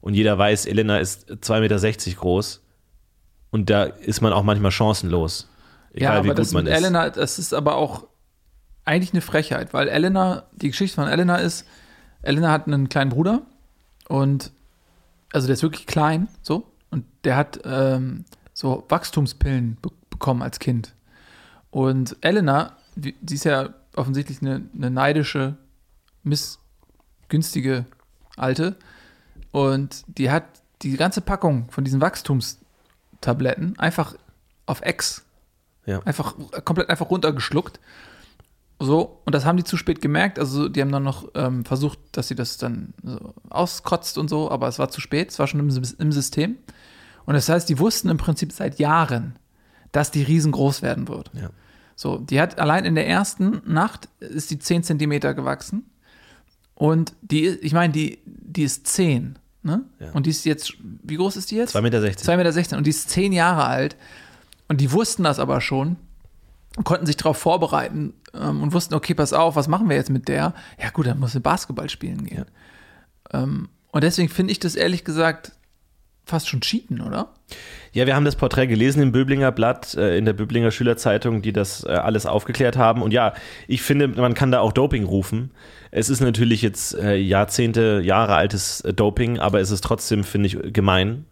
Und 0.00 0.14
jeder 0.14 0.36
weiß, 0.36 0.66
Elena 0.66 0.98
ist 0.98 1.30
2,60 1.30 1.60
Meter 1.60 2.16
groß. 2.18 2.64
Und 3.50 3.70
da 3.70 3.84
ist 3.84 4.20
man 4.20 4.32
auch 4.32 4.42
manchmal 4.42 4.72
chancenlos. 4.72 5.48
Egal 5.92 6.16
ja, 6.16 6.24
wie 6.24 6.28
aber 6.30 6.34
gut 6.34 6.38
das 6.38 6.52
man 6.52 6.64
mit 6.64 6.72
ist. 6.72 6.78
Elena, 6.78 7.10
das 7.10 7.38
ist 7.38 7.54
aber 7.54 7.76
auch 7.76 8.06
eigentlich 8.84 9.12
eine 9.12 9.20
Frechheit, 9.20 9.74
weil 9.74 9.88
Elena, 9.88 10.44
die 10.52 10.68
Geschichte 10.68 10.96
von 10.96 11.08
Elena 11.08 11.36
ist, 11.36 11.66
Elena 12.22 12.50
hat 12.50 12.66
einen 12.66 12.88
kleinen 12.88 13.10
Bruder 13.10 13.42
und 14.08 14.50
also 15.32 15.46
der 15.46 15.54
ist 15.54 15.62
wirklich 15.62 15.86
klein, 15.86 16.28
so, 16.42 16.70
und 16.90 17.04
der 17.24 17.36
hat 17.36 17.60
ähm, 17.64 18.24
so 18.54 18.84
Wachstumspillen 18.88 19.76
be 19.80 19.90
bekommen 20.10 20.42
als 20.42 20.58
Kind. 20.58 20.94
Und 21.70 22.16
Elena, 22.22 22.76
die, 22.96 23.14
die 23.20 23.34
ist 23.34 23.44
ja 23.44 23.68
offensichtlich 23.94 24.42
eine, 24.42 24.68
eine 24.74 24.90
neidische, 24.90 25.56
missgünstige 26.24 27.86
Alte 28.36 28.76
und 29.52 30.02
die 30.08 30.30
hat 30.30 30.44
die 30.82 30.96
ganze 30.96 31.20
Packung 31.20 31.70
von 31.70 31.84
diesen 31.84 32.00
Wachstumstabletten 32.00 33.78
einfach 33.78 34.16
auf 34.66 34.80
Ex 34.82 35.24
Ja. 35.86 36.00
einfach 36.04 36.34
komplett 36.64 36.90
einfach 36.90 37.10
runtergeschluckt. 37.10 37.80
So, 38.80 39.20
und 39.24 39.34
das 39.34 39.44
haben 39.44 39.56
die 39.56 39.64
zu 39.64 39.76
spät 39.76 40.00
gemerkt. 40.00 40.38
Also, 40.38 40.68
die 40.68 40.80
haben 40.80 40.92
dann 40.92 41.02
noch 41.02 41.28
ähm, 41.34 41.64
versucht, 41.64 41.98
dass 42.12 42.28
sie 42.28 42.36
das 42.36 42.58
dann 42.58 42.94
so 43.02 43.34
auskotzt 43.50 44.18
und 44.18 44.28
so, 44.28 44.50
aber 44.50 44.68
es 44.68 44.78
war 44.78 44.88
zu 44.88 45.00
spät, 45.00 45.30
es 45.30 45.38
war 45.38 45.48
schon 45.48 45.60
im, 45.60 45.82
im 45.98 46.12
System. 46.12 46.56
Und 47.26 47.34
das 47.34 47.48
heißt, 47.48 47.68
die 47.68 47.78
wussten 47.78 48.08
im 48.08 48.16
Prinzip 48.16 48.52
seit 48.52 48.78
Jahren, 48.78 49.36
dass 49.90 50.10
die 50.10 50.22
riesengroß 50.22 50.82
werden 50.82 51.08
wird. 51.08 51.30
Ja. 51.34 51.50
So, 51.96 52.18
die 52.18 52.40
hat 52.40 52.60
allein 52.60 52.84
in 52.84 52.94
der 52.94 53.08
ersten 53.08 53.60
Nacht 53.66 54.08
ist 54.20 54.52
die 54.52 54.60
10 54.60 54.84
Zentimeter 54.84 55.34
gewachsen. 55.34 55.90
Und 56.74 57.12
die, 57.22 57.48
ich 57.48 57.72
meine, 57.72 57.92
die, 57.92 58.20
die 58.24 58.62
ist 58.62 58.86
10. 58.86 59.36
Ne? 59.64 59.84
Ja. 59.98 60.12
Und 60.12 60.26
die 60.26 60.30
ist 60.30 60.44
jetzt, 60.44 60.74
wie 60.80 61.16
groß 61.16 61.36
ist 61.36 61.50
die 61.50 61.56
jetzt? 61.56 61.74
2,60 61.74 61.82
Meter. 61.82 61.98
2,16 61.98 62.36
Meter 62.36 62.76
und 62.76 62.86
die 62.86 62.90
ist 62.90 63.10
zehn 63.10 63.32
Jahre 63.32 63.64
alt. 63.64 63.96
Und 64.68 64.80
die 64.80 64.92
wussten 64.92 65.24
das 65.24 65.40
aber 65.40 65.60
schon 65.60 65.96
konnten 66.84 67.06
sich 67.06 67.16
darauf 67.16 67.38
vorbereiten 67.38 68.14
ähm, 68.34 68.62
und 68.62 68.72
wussten, 68.72 68.94
okay, 68.94 69.14
pass 69.14 69.32
auf, 69.32 69.56
was 69.56 69.68
machen 69.68 69.88
wir 69.88 69.96
jetzt 69.96 70.10
mit 70.10 70.28
der? 70.28 70.54
Ja 70.80 70.90
gut, 70.90 71.06
dann 71.06 71.18
muss 71.18 71.32
sie 71.32 71.40
Basketball 71.40 71.88
spielen 71.88 72.24
gehen. 72.24 72.46
Ähm, 73.32 73.68
und 73.90 74.04
deswegen 74.04 74.28
finde 74.28 74.52
ich 74.52 74.60
das 74.60 74.74
ehrlich 74.74 75.04
gesagt 75.04 75.52
fast 76.24 76.48
schon 76.48 76.60
cheaten, 76.60 77.00
oder? 77.00 77.32
Ja, 77.92 78.06
wir 78.06 78.14
haben 78.14 78.24
das 78.24 78.36
Porträt 78.36 78.66
gelesen 78.66 79.02
im 79.02 79.12
Böblinger 79.12 79.50
Blatt, 79.50 79.94
äh, 79.94 80.18
in 80.18 80.26
der 80.26 80.34
Böblinger 80.34 80.70
Schülerzeitung, 80.70 81.42
die 81.42 81.52
das 81.52 81.84
äh, 81.84 81.88
alles 81.88 82.26
aufgeklärt 82.26 82.76
haben. 82.76 83.02
Und 83.02 83.12
ja, 83.12 83.32
ich 83.66 83.82
finde, 83.82 84.08
man 84.08 84.34
kann 84.34 84.52
da 84.52 84.60
auch 84.60 84.72
Doping 84.72 85.04
rufen. 85.04 85.50
Es 85.90 86.10
ist 86.10 86.20
natürlich 86.20 86.60
jetzt 86.60 86.94
äh, 86.94 87.16
Jahrzehnte, 87.16 88.02
Jahre 88.04 88.34
altes 88.34 88.82
äh, 88.82 88.92
Doping, 88.92 89.38
aber 89.38 89.60
es 89.60 89.70
ist 89.70 89.82
trotzdem, 89.82 90.22
finde 90.22 90.48
ich, 90.48 90.72
gemein. 90.72 91.24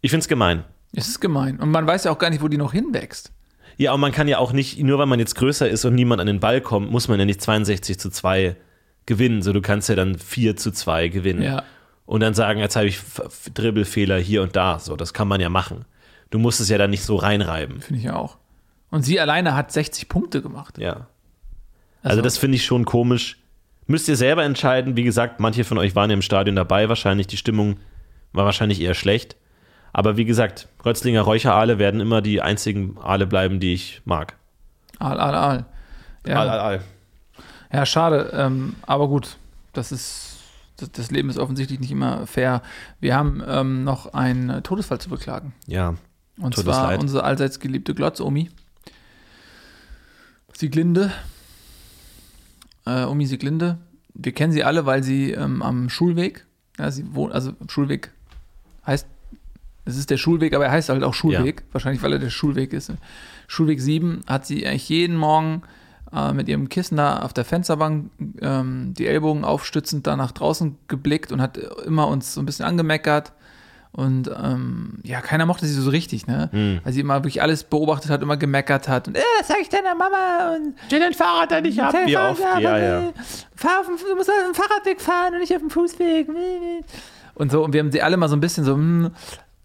Ich 0.00 0.10
finde 0.10 0.22
es 0.22 0.28
gemein. 0.28 0.64
Es 0.92 1.08
ist 1.08 1.20
gemein. 1.20 1.58
Und 1.58 1.70
man 1.70 1.86
weiß 1.86 2.04
ja 2.04 2.12
auch 2.12 2.18
gar 2.18 2.30
nicht, 2.30 2.42
wo 2.42 2.48
die 2.48 2.56
noch 2.56 2.72
hinwächst. 2.72 3.32
Ja, 3.76 3.92
und 3.92 4.00
man 4.00 4.12
kann 4.12 4.26
ja 4.28 4.38
auch 4.38 4.52
nicht, 4.52 4.78
nur 4.78 4.98
weil 4.98 5.06
man 5.06 5.18
jetzt 5.18 5.34
größer 5.34 5.68
ist 5.68 5.84
und 5.84 5.94
niemand 5.94 6.20
an 6.20 6.26
den 6.26 6.40
Ball 6.40 6.60
kommt, 6.60 6.90
muss 6.90 7.08
man 7.08 7.18
ja 7.18 7.26
nicht 7.26 7.42
62 7.42 7.98
zu 7.98 8.10
2 8.10 8.56
gewinnen. 9.04 9.42
So, 9.42 9.52
du 9.52 9.60
kannst 9.60 9.88
ja 9.88 9.94
dann 9.94 10.18
4 10.18 10.56
zu 10.56 10.70
2 10.70 11.08
gewinnen. 11.08 11.42
Ja. 11.42 11.62
Und 12.06 12.20
dann 12.20 12.34
sagen, 12.34 12.60
jetzt 12.60 12.76
habe 12.76 12.86
ich 12.86 13.00
Dribbelfehler 13.52 14.18
hier 14.18 14.42
und 14.42 14.56
da. 14.56 14.78
So, 14.78 14.96
das 14.96 15.12
kann 15.12 15.28
man 15.28 15.40
ja 15.40 15.48
machen. 15.48 15.84
Du 16.30 16.38
musst 16.38 16.60
es 16.60 16.68
ja 16.68 16.78
dann 16.78 16.90
nicht 16.90 17.02
so 17.02 17.16
reinreiben. 17.16 17.80
Finde 17.80 17.98
ich 17.98 18.04
ja 18.06 18.16
auch. 18.16 18.38
Und 18.90 19.02
sie 19.02 19.20
alleine 19.20 19.54
hat 19.54 19.72
60 19.72 20.08
Punkte 20.08 20.40
gemacht. 20.40 20.78
Ja. 20.78 21.08
Also, 22.02 22.22
das 22.22 22.38
finde 22.38 22.56
ich 22.56 22.64
schon 22.64 22.84
komisch. 22.84 23.38
Müsst 23.86 24.08
ihr 24.08 24.16
selber 24.16 24.44
entscheiden. 24.44 24.96
Wie 24.96 25.02
gesagt, 25.02 25.40
manche 25.40 25.64
von 25.64 25.78
euch 25.78 25.94
waren 25.94 26.10
ja 26.10 26.14
im 26.14 26.22
Stadion 26.22 26.56
dabei. 26.56 26.88
Wahrscheinlich 26.88 27.26
die 27.26 27.36
Stimmung 27.36 27.76
war 28.32 28.44
wahrscheinlich 28.44 28.80
eher 28.80 28.94
schlecht. 28.94 29.36
Aber 29.96 30.18
wie 30.18 30.26
gesagt, 30.26 30.68
Rötzlinger 30.84 31.22
Räucheraale 31.22 31.78
werden 31.78 32.02
immer 32.02 32.20
die 32.20 32.42
einzigen 32.42 32.98
Aale 32.98 33.26
bleiben, 33.26 33.60
die 33.60 33.72
ich 33.72 34.02
mag. 34.04 34.36
Al, 34.98 35.18
al, 35.18 35.34
al. 35.34 35.64
Ja, 36.26 36.40
Aal, 36.40 36.50
Aal, 36.50 36.60
Aal. 36.60 36.80
ja 37.72 37.86
schade. 37.86 38.30
Ähm, 38.34 38.76
aber 38.82 39.08
gut, 39.08 39.38
das 39.72 39.92
ist, 39.92 40.36
das, 40.76 40.92
das 40.92 41.10
Leben 41.10 41.30
ist 41.30 41.38
offensichtlich 41.38 41.80
nicht 41.80 41.92
immer 41.92 42.26
fair. 42.26 42.60
Wir 43.00 43.16
haben 43.16 43.42
ähm, 43.48 43.84
noch 43.84 44.12
einen 44.12 44.62
Todesfall 44.62 45.00
zu 45.00 45.08
beklagen. 45.08 45.54
Ja. 45.66 45.94
Und 46.38 46.54
zwar 46.54 46.88
leid. 46.88 47.00
unsere 47.00 47.24
allseits 47.24 47.58
geliebte 47.58 47.94
Glotz-Omi. 47.94 48.50
Sieglinde. 50.52 51.10
Äh, 52.84 53.04
Omi 53.04 53.24
Sieglinde. 53.24 53.78
Wir 54.12 54.32
kennen 54.32 54.52
sie 54.52 54.62
alle, 54.62 54.84
weil 54.84 55.02
sie 55.02 55.30
ähm, 55.32 55.62
am 55.62 55.88
Schulweg, 55.88 56.44
ja, 56.78 56.90
sie 56.90 57.14
wohnt, 57.14 57.32
also 57.32 57.54
Schulweg 57.66 58.10
heißt, 58.86 59.06
es 59.86 59.96
ist 59.96 60.10
der 60.10 60.16
Schulweg, 60.16 60.54
aber 60.54 60.66
er 60.66 60.72
heißt 60.72 60.88
halt 60.88 61.02
auch 61.04 61.14
Schulweg. 61.14 61.62
Wahrscheinlich, 61.72 62.02
weil 62.02 62.12
er 62.12 62.18
der 62.18 62.30
Schulweg 62.30 62.72
ist. 62.72 62.92
Schulweg 63.46 63.80
7 63.80 64.22
hat 64.26 64.44
sie 64.44 64.66
eigentlich 64.66 64.88
jeden 64.88 65.16
Morgen 65.16 65.62
äh, 66.12 66.32
mit 66.32 66.48
ihrem 66.48 66.68
Kissen 66.68 66.96
da 66.96 67.20
auf 67.20 67.32
der 67.32 67.44
Fensterbank 67.44 68.10
ähm, 68.40 68.94
die 68.98 69.06
Ellbogen 69.06 69.44
aufstützend 69.44 70.06
da 70.06 70.16
nach 70.16 70.32
draußen 70.32 70.76
geblickt 70.88 71.32
und 71.32 71.40
hat 71.40 71.56
immer 71.56 72.08
uns 72.08 72.34
so 72.34 72.42
ein 72.42 72.46
bisschen 72.46 72.66
angemeckert. 72.66 73.32
Und 73.92 74.28
ähm, 74.28 74.98
ja, 75.04 75.22
keiner 75.22 75.46
mochte 75.46 75.64
sie 75.64 75.72
so 75.72 75.88
richtig, 75.88 76.26
ne? 76.26 76.50
Hm. 76.52 76.80
Weil 76.84 76.92
sie 76.92 77.00
immer 77.00 77.14
wirklich 77.14 77.40
alles 77.40 77.64
beobachtet 77.64 78.10
hat, 78.10 78.20
immer 78.20 78.36
gemeckert 78.36 78.88
hat. 78.88 79.08
Und, 79.08 79.16
äh, 79.16 79.22
das 79.38 79.48
sag 79.48 79.56
ich 79.62 79.70
deiner 79.70 79.94
Mama. 79.94 80.54
Und 80.54 80.74
Stell 80.86 81.00
dein 81.00 81.14
Fahrrad 81.14 81.50
da 81.50 81.62
nicht 81.62 81.80
ab. 81.80 81.94
Wie 82.04 82.12
Fahrrad 82.12 82.32
oft? 82.32 82.44
ab, 82.44 82.60
Ja, 82.60 82.78
ja. 82.78 83.12
Fahr 83.54 83.80
auf 83.80 83.86
dem, 83.86 83.96
du 83.96 84.16
musst 84.16 84.28
auf 84.28 84.36
dem 84.44 84.54
Fahrradweg 84.54 85.00
fahren 85.00 85.32
und 85.32 85.40
nicht 85.40 85.54
auf 85.54 85.60
dem 85.60 85.70
Fußweg. 85.70 86.28
Und 87.36 87.50
so, 87.50 87.64
und 87.64 87.72
wir 87.72 87.80
haben 87.80 87.90
sie 87.90 88.02
alle 88.02 88.18
mal 88.18 88.28
so 88.28 88.36
ein 88.36 88.40
bisschen 88.40 88.64
so, 88.64 88.74
hm. 88.74 89.12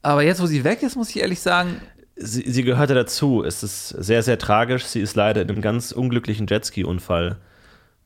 Aber 0.02 0.24
jetzt, 0.24 0.42
wo 0.42 0.46
sie 0.46 0.64
weg 0.64 0.84
ist, 0.84 0.96
muss 0.96 1.10
ich 1.10 1.20
ehrlich 1.20 1.40
sagen, 1.40 1.82
Sie, 2.24 2.44
sie 2.52 2.64
gehörte 2.64 2.94
dazu. 2.94 3.44
Es 3.44 3.64
ist 3.64 3.90
sehr, 3.90 4.22
sehr 4.22 4.38
tragisch. 4.38 4.86
Sie 4.86 5.00
ist 5.00 5.16
leider 5.16 5.42
in 5.42 5.50
einem 5.50 5.62
ganz 5.62 5.92
unglücklichen 5.92 6.46
Jetski-Unfall 6.46 7.40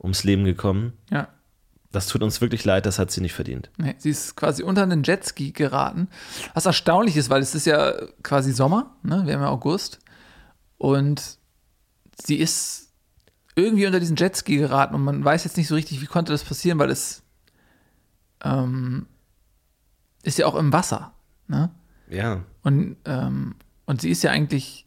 ums 0.02 0.24
Leben 0.24 0.46
gekommen. 0.46 0.93
ja, 1.12 1.28
Das 1.91 2.08
tut 2.08 2.24
uns 2.24 2.39
wirklich 2.39 2.64
leid, 2.64 2.86
das 2.86 2.98
hat 2.98 3.12
sie 3.12 3.20
nicht 3.20 3.34
verdient. 3.34 3.70
nee, 3.78 3.96
sie 3.98 4.12
ist 4.12 4.38
quasi 4.38 4.64
unter 4.64 4.84
einen 4.84 5.04
Jetski 5.04 5.52
geraten. 5.52 6.08
Was 6.54 6.66
erstaunlich 6.66 7.18
ist, 7.18 7.30
weil 7.30 7.41
es 7.41 7.56
ist 7.56 7.66
ja 7.66 7.93
quasi 8.24 8.54
Sommer, 8.54 8.96
ne? 9.04 9.24
Wir 9.26 9.34
haben 9.34 9.41
ja 9.41 9.50
August. 9.50 10.00
Und 10.78 11.38
sie 12.24 12.38
ist 12.38 12.93
irgendwie 13.56 13.86
unter 13.86 14.00
diesen 14.00 14.16
Jetski 14.16 14.56
geraten 14.58 14.96
und 14.96 15.04
man 15.04 15.26
weiß 15.26 15.43
jetzt 15.43 15.58
nicht 15.58 15.68
so 15.68 15.76
richtig, 15.76 16.02
wie 16.02 16.06
konnte 16.06 16.32
das 16.32 16.43
passieren, 16.46 16.80
weil 16.80 16.89
es 16.91 17.22
ähm, 18.43 19.08
ist 20.24 20.38
ja 20.38 20.46
auch 20.46 20.56
im 20.56 20.72
Wasser, 20.72 21.14
ne? 21.48 21.70
Ja. 22.16 22.43
Und, 22.63 22.97
ähm, 23.05 23.55
und 23.86 24.01
sie 24.01 24.09
ist 24.09 24.24
ja 24.24 24.32
eigentlich 24.32 24.86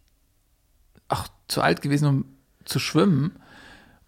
auch 1.09 1.29
zu 1.47 1.63
alt 1.63 1.83
gewesen, 1.83 2.09
um 2.09 2.25
zu 2.65 2.79
schwimmen. 2.79 3.33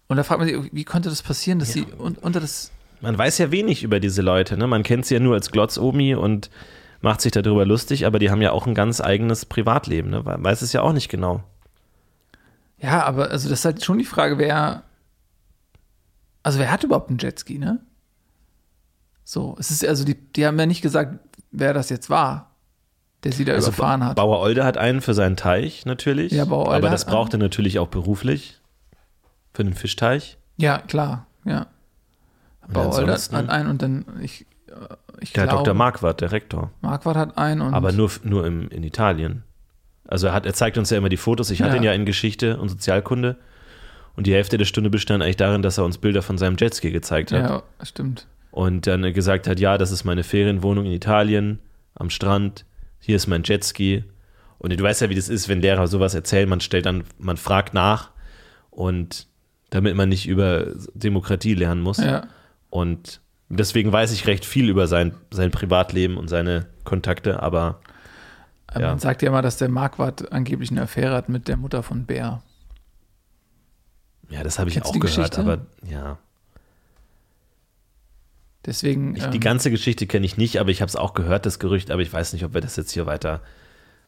Und 0.07 0.17
da 0.17 0.23
fragt 0.23 0.39
man 0.39 0.47
sich, 0.47 0.73
wie 0.73 0.83
konnte 0.83 1.09
das 1.09 1.21
passieren, 1.21 1.59
dass 1.59 1.71
sie 1.71 1.85
un 1.97 2.15
unter 2.15 2.39
das. 2.39 2.71
Man 2.99 3.17
weiß 3.17 3.37
ja 3.37 3.51
wenig 3.51 3.83
über 3.83 3.99
diese 3.99 4.21
Leute. 4.21 4.57
Ne? 4.57 4.67
Man 4.67 4.83
kennt 4.83 5.05
sie 5.05 5.15
ja 5.15 5.19
nur 5.19 5.35
als 5.35 5.51
Glotz-Omi 5.51 6.15
und 6.15 6.49
macht 7.01 7.21
sich 7.21 7.31
darüber 7.31 7.65
lustig, 7.65 8.05
aber 8.05 8.19
die 8.19 8.29
haben 8.29 8.41
ja 8.41 8.51
auch 8.51 8.67
ein 8.67 8.75
ganz 8.75 9.01
eigenes 9.01 9.45
Privatleben. 9.45 10.09
Ne? 10.09 10.21
Man 10.21 10.43
weiß 10.43 10.61
es 10.61 10.73
ja 10.73 10.81
auch 10.81 10.93
nicht 10.93 11.09
genau. 11.09 11.43
Ja, 12.77 13.03
aber 13.03 13.31
also 13.31 13.49
das 13.49 13.59
ist 13.59 13.65
halt 13.65 13.83
schon 13.83 13.99
die 13.99 14.05
Frage, 14.05 14.37
wer. 14.37 14.83
Also 16.43 16.59
wer 16.59 16.71
hat 16.71 16.83
überhaupt 16.83 17.09
einen 17.09 17.19
Jetski, 17.19 17.59
ne? 17.59 17.79
So, 19.23 19.55
es 19.59 19.69
ist 19.69 19.85
also 19.85 20.03
die, 20.03 20.15
die 20.15 20.45
haben 20.45 20.59
ja 20.59 20.65
nicht 20.65 20.81
gesagt, 20.81 21.19
wer 21.51 21.73
das 21.73 21.89
jetzt 21.89 22.09
war, 22.09 22.50
der 23.23 23.31
sie 23.31 23.45
da 23.45 23.53
Also 23.53 23.69
überfahren 23.69 24.03
hat. 24.05 24.15
Bauer 24.15 24.39
Olde 24.39 24.63
hat 24.63 24.77
einen 24.77 25.01
für 25.01 25.13
seinen 25.13 25.37
Teich 25.37 25.85
natürlich. 25.85 26.31
Ja, 26.31 26.45
Bauer 26.45 26.65
Olde 26.67 26.75
aber 26.75 26.89
das 26.89 27.05
braucht 27.05 27.33
er 27.33 27.39
natürlich 27.39 27.79
auch 27.79 27.87
beruflich. 27.87 28.59
Für 29.53 29.63
den 29.63 29.73
Fischteich. 29.73 30.37
Ja, 30.57 30.77
klar, 30.79 31.27
ja. 31.45 31.67
Und 32.65 32.73
Bauer 32.73 32.95
Olde 32.95 33.11
hat 33.13 33.33
einen 33.49 33.69
und 33.69 33.81
dann, 33.81 34.05
ich, 34.21 34.45
äh, 34.67 34.73
ich 35.19 35.33
Der 35.33 35.43
glaube, 35.45 35.63
Dr. 35.63 35.73
Marquardt, 35.73 36.21
der 36.21 36.31
Rektor. 36.31 36.71
Marquardt 36.81 37.17
hat 37.17 37.37
einen 37.37 37.61
und. 37.61 37.73
Aber 37.73 37.91
nur, 37.91 38.09
nur 38.23 38.45
im, 38.47 38.69
in 38.69 38.83
Italien. 38.83 39.43
Also 40.07 40.27
er, 40.27 40.33
hat, 40.33 40.45
er 40.45 40.53
zeigt 40.53 40.77
uns 40.77 40.89
ja 40.89 40.97
immer 40.97 41.09
die 41.09 41.17
Fotos. 41.17 41.51
Ich 41.51 41.61
hatte 41.61 41.71
Ja. 41.75 41.77
ihn 41.77 41.83
ja 41.83 41.93
in 41.93 42.05
Geschichte 42.05 42.57
und 42.57 42.69
Sozialkunde. 42.69 43.37
Und 44.15 44.27
die 44.27 44.33
Hälfte 44.33 44.57
der 44.57 44.65
Stunde 44.65 44.89
bestand 44.89 45.23
eigentlich 45.23 45.37
darin, 45.37 45.61
dass 45.61 45.77
er 45.77 45.85
uns 45.85 45.97
Bilder 45.97 46.21
von 46.21 46.37
seinem 46.37 46.57
Jetski 46.57 46.91
gezeigt 46.91 47.31
hat. 47.31 47.41
Ja, 47.49 47.63
stimmt. 47.83 48.27
Und 48.51 48.87
dann 48.87 49.13
gesagt 49.13 49.47
hat, 49.47 49.59
ja, 49.59 49.77
das 49.77 49.91
ist 49.91 50.03
meine 50.03 50.23
Ferienwohnung 50.23 50.85
in 50.85 50.91
Italien, 50.91 51.59
am 51.95 52.09
Strand, 52.09 52.65
hier 53.01 53.17
ist 53.17 53.27
mein 53.27 53.43
Jetski. 53.43 54.05
Und 54.57 54.71
du 54.79 54.81
weißt 54.81 55.01
ja, 55.01 55.09
wie 55.09 55.15
das 55.15 55.27
ist, 55.27 55.49
wenn 55.49 55.59
Lehrer 55.59 55.87
sowas 55.87 56.13
erzählen, 56.13 56.47
man 56.47 56.61
stellt 56.61 56.85
dann, 56.85 57.03
man 57.17 57.35
fragt 57.35 57.73
nach 57.73 58.11
und 58.69 59.27
damit 59.71 59.95
man 59.95 60.07
nicht 60.07 60.27
über 60.27 60.67
Demokratie 60.93 61.55
lernen 61.55 61.81
muss. 61.81 61.97
Ja. 61.97 62.27
Und 62.69 63.19
deswegen 63.49 63.91
weiß 63.91 64.13
ich 64.13 64.27
recht 64.27 64.45
viel 64.45 64.69
über 64.69 64.87
sein, 64.87 65.13
sein 65.31 65.51
Privatleben 65.51 66.15
und 66.17 66.29
seine 66.29 66.67
Kontakte, 66.85 67.41
aber 67.41 67.81
Aber 68.67 68.81
Ja. 68.81 68.87
Man 68.89 68.99
sagt 68.99 69.21
ja 69.21 69.29
immer, 69.29 69.41
dass 69.41 69.57
der 69.57 69.67
Marquardt 69.69 70.31
angeblich 70.31 70.71
eine 70.71 70.83
Affäre 70.83 71.15
hat 71.15 71.27
mit 71.27 71.47
der 71.47 71.57
Mutter 71.57 71.83
von 71.83 72.05
Bär. 72.05 72.41
ja, 74.29 74.43
das 74.43 74.59
habe 74.59 74.69
ich 74.69 74.75
Kennst 74.75 74.89
auch 74.89 74.93
gehört, 74.93 75.15
Geschichte? 75.15 75.41
aber 75.41 75.65
ja. 75.89 76.19
Deswegen. 78.65 79.15
Ich, 79.15 79.23
ähm, 79.23 79.31
die 79.31 79.39
ganze 79.39 79.71
Geschichte 79.71 80.07
kenne 80.07 80.25
ich 80.25 80.37
nicht, 80.37 80.59
aber 80.59 80.69
ich 80.69 80.81
habe 80.81 80.89
es 80.89 80.95
auch 80.95 81.13
gehört, 81.13 81.45
das 81.45 81.59
Gerücht, 81.59 81.91
aber 81.91 82.01
ich 82.01 82.11
weiß 82.11 82.33
nicht, 82.33 82.45
ob 82.45 82.53
wir 82.53 82.61
das 82.61 82.75
jetzt 82.75 82.91
hier 82.91 83.05
weiter 83.05 83.41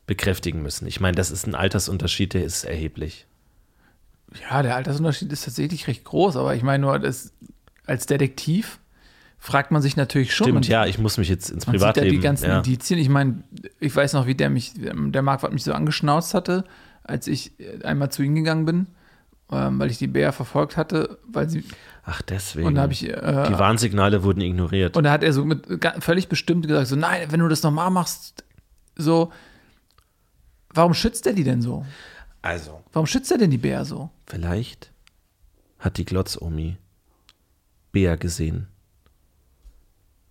bekräftigen 0.06 0.62
müssen. 0.62 0.86
Ich 0.88 1.00
meine, 1.00 1.16
das 1.16 1.32
ist 1.32 1.48
ein 1.48 1.56
Altersunterschied, 1.56 2.34
der 2.34 2.44
ist 2.44 2.64
erheblich. 2.64 3.26
Ja, 4.50 4.62
der 4.62 4.76
Altersunterschied 4.76 5.32
ist 5.32 5.46
tatsächlich 5.46 5.88
recht 5.88 6.04
groß, 6.04 6.36
aber 6.38 6.56
ich 6.56 6.64
meine 6.64 6.82
nur, 6.82 7.00
das, 7.00 7.34
als 7.86 8.06
Detektiv 8.06 8.80
fragt 9.44 9.72
man 9.72 9.82
sich 9.82 9.96
natürlich 9.98 10.34
schon. 10.34 10.46
Stimmt, 10.46 10.62
man, 10.62 10.64
ja, 10.64 10.86
ich 10.86 10.98
muss 11.00 11.18
mich 11.18 11.30
jetzt 11.30 11.50
ins 11.50 11.68
Man 11.68 11.76
sieht 11.76 11.82
ja 11.82 11.92
Privatleben. 11.92 12.16
die 12.16 12.24
ganzen 12.24 12.46
ja. 12.46 12.58
Indizien. 12.58 13.00
Ich 13.00 13.10
meine, 13.10 13.44
ich 13.80 13.96
weiß 13.96 14.14
noch, 14.14 14.26
wie 14.26 14.36
der 14.36 14.50
mich, 14.50 14.74
der 14.76 15.22
Marquardt 15.22 15.54
mich 15.54 15.64
so 15.64 15.74
angeschnauzt 15.74 16.34
hatte, 16.34 16.64
als 17.04 17.28
ich 17.28 17.52
einmal 17.84 18.12
zu 18.12 18.24
ihm 18.24 18.36
gegangen 18.36 18.66
bin, 18.66 18.88
ähm, 19.52 19.80
weil 19.80 19.92
ich 19.92 19.98
die 19.98 20.08
Bär 20.08 20.32
verfolgt 20.32 20.78
hatte, 20.78 21.20
weil 21.28 21.50
sie, 21.50 21.64
Ach, 22.06 22.22
deswegen. 22.22 22.68
und 22.68 22.78
habe 22.80 22.92
ich, 22.94 23.00
die 23.00 23.12
äh, 23.12 23.58
Warnsignale 23.58 24.24
wurden 24.24 24.42
ignoriert. 24.42 24.98
und 24.98 25.04
da 25.06 25.12
hat 25.12 25.24
er 25.24 25.32
so 25.34 25.46
mit 25.46 25.66
völlig 26.00 26.28
bestimmt 26.28 26.68
gesagt, 26.68 26.88
so, 26.88 26.96
nein, 26.98 27.32
wenn 27.32 27.40
du 27.40 27.48
das 27.48 27.64
nochmal 27.64 27.90
machst, 27.92 28.44
so, 28.96 29.32
warum 30.74 30.94
schützt 30.94 31.26
er 31.28 31.34
die 31.34 31.44
denn 31.44 31.62
so? 31.62 31.86
also, 32.42 32.84
Warum 32.92 33.08
schützt 33.08 33.32
er 33.32 33.38
denn 33.38 33.52
die 33.52 33.58
Bär 33.58 33.86
so? 33.86 34.10
vielleicht 34.28 34.92
hat 35.80 35.98
die 35.98 36.06
Glotz-Omi 36.06 36.78
Bea 37.94 38.16
gesehen 38.16 38.68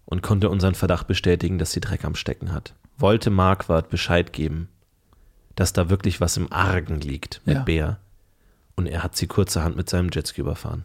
und 0.05 0.23
konnte 0.23 0.51
unseren 0.51 0.75
Verdacht 0.75 1.07
bestätigen, 1.07 1.59
dass 1.59 1.73
sie 1.73 1.81
Dreck 1.81 2.05
am 2.05 2.15
Stecken 2.15 2.53
hat. 2.53 2.75
Wollte 2.99 3.31
Marquardt 3.31 3.89
Bescheid 3.89 4.33
geben, 4.33 4.69
dass 5.55 5.73
da 5.73 5.89
wirklich 5.91 6.21
was 6.21 6.37
im 6.37 6.53
Argen 6.53 7.01
liegt 7.01 7.41
mit 7.47 7.57
Ja. 7.57 7.63
Bea. 7.63 7.99
Und 8.77 8.87
er 8.87 9.03
hat 9.03 9.17
sie 9.17 9.27
kurzerhand 9.27 9.77
mit 9.77 9.89
seinem 9.91 10.09
Jetski 10.13 10.41
überfahren. 10.41 10.85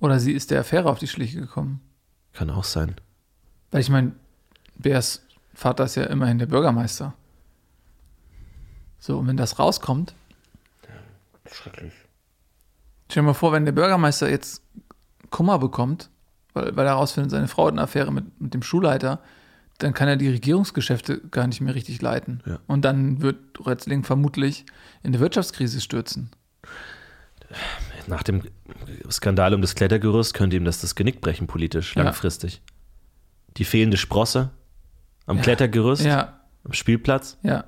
Ja. 0.00 0.06
Oder 0.06 0.20
sie 0.20 0.32
ist 0.32 0.50
der 0.50 0.60
Affäre 0.60 0.88
auf 0.88 0.98
die 0.98 1.08
Schliche 1.08 1.40
gekommen. 1.40 1.80
Kann 2.32 2.50
auch 2.50 2.64
sein. 2.64 2.96
Weil 3.70 3.80
ich 3.80 3.90
meine, 3.90 4.12
Bärs 4.76 5.22
Vater 5.54 5.84
ist 5.84 5.96
ja 5.96 6.04
immerhin 6.04 6.38
der 6.38 6.46
Bürgermeister. 6.46 7.14
So, 9.00 9.18
und 9.18 9.26
wenn 9.26 9.36
das 9.36 9.58
rauskommt, 9.58 10.14
Schrecklich. 11.50 11.92
stell 13.08 13.22
dir 13.22 13.26
mal 13.26 13.34
vor, 13.34 13.52
wenn 13.52 13.64
der 13.64 13.72
Bürgermeister 13.72 14.30
jetzt 14.30 14.62
Kummer 15.30 15.58
bekommt, 15.58 16.10
weil, 16.52 16.76
weil 16.76 16.86
er 16.86 16.92
herausfindet, 16.92 17.30
seine 17.32 17.48
Frau 17.48 17.66
hat 17.66 17.72
eine 17.72 17.82
Affäre 17.82 18.12
mit, 18.12 18.40
mit 18.40 18.54
dem 18.54 18.62
Schulleiter, 18.62 19.20
dann 19.78 19.94
kann 19.94 20.08
er 20.08 20.16
die 20.16 20.28
Regierungsgeschäfte 20.28 21.20
gar 21.30 21.46
nicht 21.46 21.60
mehr 21.60 21.74
richtig 21.74 22.02
leiten. 22.02 22.42
Ja. 22.46 22.58
Und 22.66 22.84
dann 22.84 23.22
wird 23.22 23.36
Rötzling 23.64 24.04
vermutlich 24.04 24.64
in 25.02 25.08
eine 25.08 25.20
Wirtschaftskrise 25.20 25.80
stürzen. 25.80 26.30
Nach 28.08 28.22
dem 28.22 28.42
Skandal 29.10 29.54
um 29.54 29.60
das 29.60 29.74
Klettergerüst 29.74 30.34
könnte 30.34 30.56
ihm 30.56 30.64
das 30.64 30.80
das 30.80 30.94
Genick 30.94 31.20
brechen, 31.20 31.46
politisch, 31.46 31.94
Ja. 31.94 32.02
langfristig. 32.04 32.62
Die 33.56 33.64
fehlende 33.64 33.96
Sprosse 33.96 34.50
am 35.26 35.36
Ja. 35.36 35.42
Klettergerüst, 35.42 36.04
Ja, 36.04 36.40
am 36.64 36.72
Spielplatz, 36.72 37.36
ja. 37.42 37.64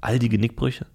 all 0.00 0.18
die 0.18 0.28
Genickbrüche. 0.28 0.86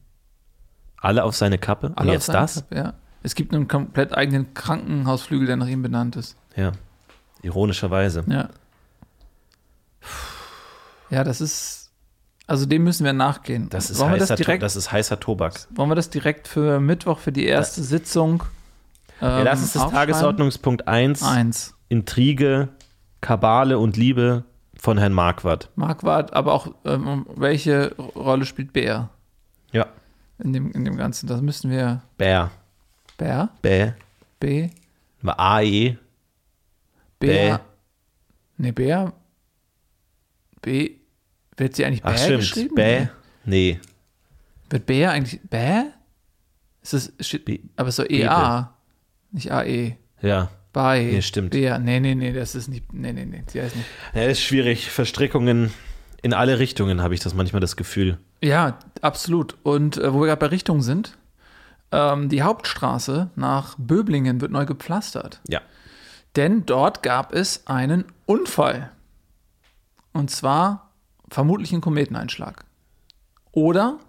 Alle 0.97 1.23
auf 1.23 1.35
seine 1.35 1.57
Kappe. 1.57 1.87
Und 1.87 1.97
Alle 1.97 2.09
auf 2.09 2.15
jetzt 2.15 2.29
das? 2.29 2.55
Kapp, 2.55 2.75
ja. 2.75 2.93
Es 3.23 3.35
gibt 3.35 3.53
einen 3.53 3.67
komplett 3.67 4.13
eigenen 4.15 4.53
Krankenhausflügel, 4.53 5.47
der 5.47 5.55
nach 5.57 5.67
ihm 5.67 5.81
benannt 5.81 6.15
ist. 6.17 6.35
Ja. 6.55 6.73
Ironischerweise. 7.41 8.23
Ja. 8.27 8.49
Ja, 11.09 11.23
das 11.23 11.41
ist. 11.41 11.78
Also 12.49 12.65
dem 12.65 12.83
müssen 12.83 13.05
wir 13.05 13.13
nachgehen. 13.13 13.69
Das 13.69 13.91
ist, 13.91 13.99
wollen, 13.99 14.11
heißer, 14.13 14.25
das 14.27 14.37
direkt, 14.37 14.63
das 14.63 14.75
ist 14.75 14.91
heißer 14.91 15.19
Tobak. 15.19 15.67
wollen 15.69 15.89
wir 15.91 15.95
das 15.95 16.09
direkt 16.09 16.47
für 16.47 16.79
Mittwoch, 16.79 17.19
für 17.19 17.31
die 17.31 17.45
erste 17.45 17.83
Sitzung? 17.83 18.43
Ja, 19.21 19.39
Ähm, 19.39 19.45
das 19.45 19.61
ist 19.61 19.75
das? 19.75 19.91
Tagesordnungspunkt 19.91 20.87
1. 20.87 21.21
Eins. 21.21 21.75
Intrige, 21.89 22.69
Kabale 23.21 23.77
und 23.77 23.97
Liebe 23.97 24.45
von 24.75 24.97
Herrn 24.97 25.13
Marquardt. 25.13 25.69
Marquardt, 25.75 26.33
aber 26.33 26.53
auch, 26.53 26.73
ähm, 26.85 27.27
welche 27.35 27.93
Rolle 27.97 28.45
spielt 28.45 28.73
Bär 28.73 29.09
Ja. 29.71 29.85
in 30.39 30.53
dem, 30.53 30.71
in 30.71 30.85
dem 30.85 30.97
Ganzen? 30.97 31.27
Das 31.27 31.41
müssen 31.41 31.69
wir. 31.69 32.01
Bär. 32.17 32.49
Bär? 33.17 33.49
Bä. 33.61 33.93
B? 34.39 34.69
AE. 35.23 35.97
Bär? 37.19 37.59
Nee, 38.57 38.71
Bär? 38.71 39.13
B? 40.61 40.98
Wird 41.59 41.75
sie 41.75 41.85
eigentlich 41.85 42.01
Bär 42.01 42.11
Ach, 42.13 42.17
stimmt. 42.17 42.39
geschrieben? 42.39 42.75
Bä. 42.75 43.07
Nee. 43.45 43.79
Wird 44.69 44.85
Bär 44.85 45.11
eigentlich 45.11 45.39
Bä? 45.49 45.83
Ist 46.81 46.93
das, 46.93 47.11
steht, 47.19 47.45
B- 47.45 47.59
aber 47.75 47.89
es 47.89 47.99
ist 47.99 48.05
doch 48.05 48.07
Bebe. 48.09 48.23
EA, 48.23 48.73
nicht 49.31 49.51
AE. 49.51 49.97
Ja. 50.21 50.49
Bei. 50.71 51.03
Nee, 51.03 51.21
stimmt. 51.21 51.51
Bär. 51.51 51.77
Nee, 51.79 51.99
nee, 51.99 52.15
nee, 52.15 52.31
das 52.31 52.55
ist 52.55 52.67
nicht. 52.69 52.93
Nee, 52.93 53.11
nee, 53.11 53.25
nee, 53.25 53.43
die 53.53 53.61
heißt 53.61 53.75
nicht. 53.75 53.87
Ja, 54.13 54.23
ist 54.23 54.41
schwierig. 54.41 54.89
Verstrickungen 54.89 55.71
in 56.21 56.33
alle 56.33 56.59
Richtungen 56.59 57.01
habe 57.01 57.13
ich 57.13 57.19
das 57.19 57.33
manchmal 57.33 57.59
das 57.59 57.75
Gefühl. 57.75 58.17
Ja, 58.41 58.77
absolut. 59.01 59.57
Und 59.63 59.97
äh, 59.97 60.13
wo 60.13 60.19
wir 60.21 60.27
gerade 60.27 60.39
bei 60.39 60.47
Richtungen 60.47 60.81
sind, 60.81 61.17
ähm, 61.91 62.29
die 62.29 62.41
Hauptstraße 62.43 63.31
nach 63.35 63.75
Böblingen 63.77 64.39
wird 64.41 64.51
neu 64.51 64.65
gepflastert. 64.65 65.41
Ja. 65.47 65.61
Denn 66.35 66.65
dort 66.65 67.03
gab 67.03 67.33
es 67.33 67.65
einen 67.67 68.05
Unfall. 68.25 68.91
Und 70.13 70.29
zwar 70.29 70.88
vermutlich 71.29 71.71
einen 71.71 71.81
Kometeneinschlag. 71.81 72.65
Oder 73.51 73.99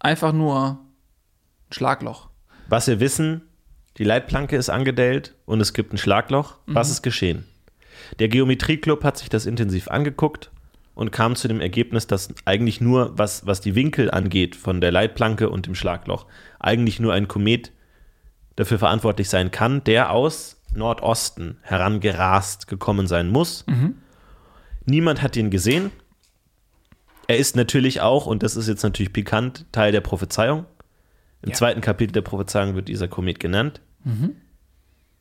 einfach 0.00 0.32
nur 0.32 0.78
ein 1.68 1.72
Schlagloch. 1.72 2.28
Was 2.68 2.86
wir 2.86 3.00
wissen, 3.00 3.42
die 3.98 4.04
Leitplanke 4.04 4.56
ist 4.56 4.70
angedellt 4.70 5.34
und 5.44 5.60
es 5.60 5.72
gibt 5.72 5.92
ein 5.92 5.98
Schlagloch. 5.98 6.58
Was 6.66 6.90
ist 6.90 7.02
geschehen? 7.02 7.46
Der 8.18 8.28
Geometrieclub 8.28 9.04
hat 9.04 9.18
sich 9.18 9.28
das 9.28 9.46
intensiv 9.46 9.88
angeguckt 9.88 10.50
und 10.94 11.12
kam 11.12 11.36
zu 11.36 11.48
dem 11.48 11.60
Ergebnis, 11.60 12.06
dass 12.06 12.34
eigentlich 12.44 12.80
nur, 12.80 13.16
was, 13.18 13.46
was 13.46 13.60
die 13.60 13.74
Winkel 13.74 14.10
angeht 14.10 14.56
von 14.56 14.80
der 14.80 14.92
Leitplanke 14.92 15.48
und 15.50 15.66
dem 15.66 15.74
Schlagloch, 15.74 16.26
eigentlich 16.58 17.00
nur 17.00 17.12
ein 17.12 17.28
Komet 17.28 17.72
dafür 18.56 18.78
verantwortlich 18.78 19.28
sein 19.28 19.50
kann, 19.50 19.84
der 19.84 20.10
aus 20.10 20.60
Nordosten 20.74 21.58
herangerast 21.62 22.66
gekommen 22.66 23.06
sein 23.06 23.28
muss. 23.28 23.64
Niemand 24.84 25.22
hat 25.22 25.36
ihn 25.36 25.50
gesehen. 25.50 25.90
Er 27.28 27.38
ist 27.38 27.56
natürlich 27.56 28.00
auch, 28.00 28.26
und 28.26 28.42
das 28.42 28.56
ist 28.56 28.68
jetzt 28.68 28.82
natürlich 28.82 29.12
pikant, 29.12 29.66
Teil 29.72 29.92
der 29.92 30.00
Prophezeiung. 30.00 30.66
Im 31.42 31.50
Ja. 31.50 31.54
zweiten 31.54 31.80
Kapitel 31.80 32.12
der 32.12 32.22
Prophezeiung 32.22 32.74
wird 32.74 32.88
dieser 32.88 33.08
Komet 33.08 33.40
genannt. 33.40 33.80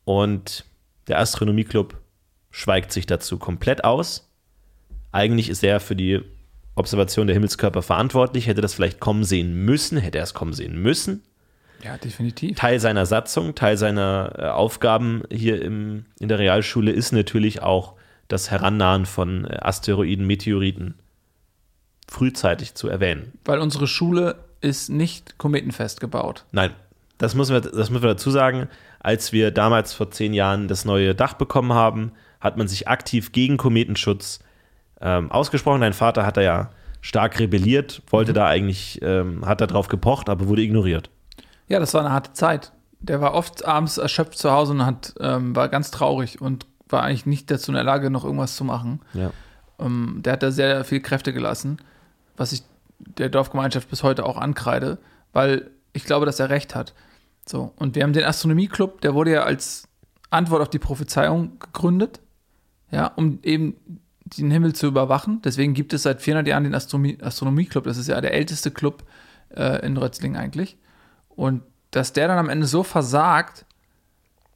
Und 0.04 0.66
der 1.08 1.20
Astronomieclub 1.20 1.98
schweigt 2.50 2.92
sich 2.92 3.06
dazu 3.06 3.38
komplett 3.38 3.84
aus. 3.84 4.30
Eigentlich 5.12 5.50
ist 5.50 5.64
er 5.64 5.80
für 5.80 5.96
die 5.96 6.22
Observation 6.76 7.28
der 7.28 7.34
Himmelskörper 7.36 7.82
verantwortlich, 7.82 8.48
hätte 8.48 8.62
das 8.62 8.74
vielleicht 8.74 9.00
kommen 9.00 9.24
sehen 9.24 9.54
müssen, 9.66 9.98
hätte 9.98 10.18
er 10.18 10.24
es 10.24 10.34
kommen 10.34 10.54
sehen 10.54 10.82
müssen. 10.82 11.24
Ja, 11.84 11.98
definitiv. 11.98 12.58
Teil 12.58 12.80
seiner 12.80 13.06
Satzung, 13.06 13.56
Teil 13.56 13.76
seiner 13.78 14.34
äh, 14.38 14.46
Aufgaben 14.48 15.24
hier 15.32 15.62
im, 15.62 16.06
in 16.20 16.28
der 16.30 16.40
Realschule 16.40 16.92
ist 16.92 17.12
natürlich 17.12 17.62
auch 17.62 17.96
das 18.32 18.52
Herannahen 18.52 19.06
von 19.06 19.46
äh, 19.46 19.58
Asteroiden, 19.62 20.26
Meteoriten 20.26 20.96
frühzeitig 22.08 22.76
zu 22.76 22.90
erwähnen. 22.90 23.34
Weil 23.46 23.60
unsere 23.60 23.88
Schule 23.88 24.36
ist 24.60 24.90
nicht 24.90 25.38
kometenfest 25.38 26.00
gebaut. 26.02 26.46
Nein, 26.52 26.72
das 27.18 27.36
müssen, 27.36 27.54
wir, 27.54 27.62
das 27.62 27.90
müssen 27.90 28.04
wir 28.04 28.10
dazu 28.10 28.32
sagen. 28.32 28.68
Als 29.00 29.32
wir 29.32 29.52
damals 29.52 29.94
vor 29.94 30.12
zehn 30.12 30.34
Jahren 30.34 30.68
das 30.68 30.86
neue 30.86 31.16
Dach 31.16 31.34
bekommen 31.34 31.74
haben, 31.74 32.12
hat 32.40 32.58
man 32.58 32.68
sich 32.68 32.88
aktiv 32.88 33.32
gegen 33.32 33.58
Kometenschutz 33.58 34.40
ähm, 35.00 35.32
ausgesprochen. 35.32 35.82
Dein 35.82 35.94
Vater 35.94 36.26
hat 36.26 36.38
da 36.38 36.42
ja 36.42 36.70
stark 37.02 37.40
rebelliert, 37.40 38.02
wollte 38.10 38.34
da 38.34 38.46
eigentlich, 38.46 39.00
ähm, 39.02 39.46
hat 39.46 39.62
da 39.62 39.68
drauf 39.68 39.88
gepocht, 39.88 40.30
aber 40.30 40.48
wurde 40.48 40.62
ignoriert. 40.62 41.10
Ja, 41.68 41.80
das 41.80 41.94
war 41.94 42.02
eine 42.02 42.12
harte 42.12 42.34
Zeit. 42.34 42.72
Der 43.00 43.22
war 43.22 43.34
oft 43.34 43.66
abends 43.66 43.98
erschöpft 43.98 44.38
zu 44.38 44.52
Hause 44.52 44.74
und 44.74 44.86
hat, 44.86 45.16
ähm, 45.20 45.56
war 45.56 45.70
ganz 45.70 45.90
traurig 45.90 46.42
und 46.42 46.68
war 46.92 47.04
eigentlich 47.04 47.26
nicht 47.26 47.50
dazu 47.52 47.72
in 47.72 47.76
der 47.76 47.84
Lage, 47.84 48.10
noch 48.10 48.26
irgendwas 48.26 48.56
zu 48.56 48.64
machen. 48.64 49.02
Ja. 49.14 49.32
Ähm, 49.80 50.20
der 50.24 50.34
hat 50.34 50.44
da 50.44 50.52
sehr 50.52 50.84
viel 50.84 51.02
Kräfte 51.02 51.34
gelassen, 51.34 51.78
was 52.38 52.52
ich 52.52 52.64
der 53.00 53.30
Dorfgemeinschaft 53.30 53.90
bis 53.90 54.04
heute 54.04 54.26
auch 54.26 54.38
ankreide, 54.38 55.00
weil 55.34 55.72
ich 55.94 56.06
glaube, 56.06 56.26
dass 56.26 56.40
er 56.40 56.50
recht 56.50 56.76
hat. 56.76 56.94
So, 57.46 57.74
und 57.78 57.96
wir 57.96 58.04
haben 58.04 58.14
den 58.14 58.24
Astronomieclub, 58.24 59.02
der 59.02 59.14
wurde 59.14 59.32
ja 59.32 59.44
als 59.44 59.88
Antwort 60.30 60.62
auf 60.62 60.70
die 60.70 60.80
Prophezeiung 60.80 61.60
gegründet, 61.60 62.22
ja, 62.92 63.08
um 63.08 63.40
eben 63.44 63.76
den 64.38 64.52
Himmel 64.52 64.74
zu 64.74 64.88
überwachen. 64.88 65.42
Deswegen 65.44 65.74
gibt 65.74 65.94
es 65.94 66.04
seit 66.04 66.22
400 66.22 66.48
Jahren 66.48 66.64
den 66.64 66.76
Astronomie, 66.76 67.18
Astronomieclub. 67.22 67.84
Das 67.84 67.98
ist 67.98 68.08
ja 68.08 68.22
der 68.22 68.34
älteste 68.34 68.72
Club 68.72 69.04
äh, 69.50 69.86
in 69.86 69.98
Rötzling 69.98 70.38
eigentlich. 70.38 70.78
Und 71.30 71.64
dass 71.92 72.14
der 72.14 72.28
dann 72.28 72.38
am 72.38 72.50
Ende 72.50 72.68
so 72.68 72.84
versagt, 72.84 73.66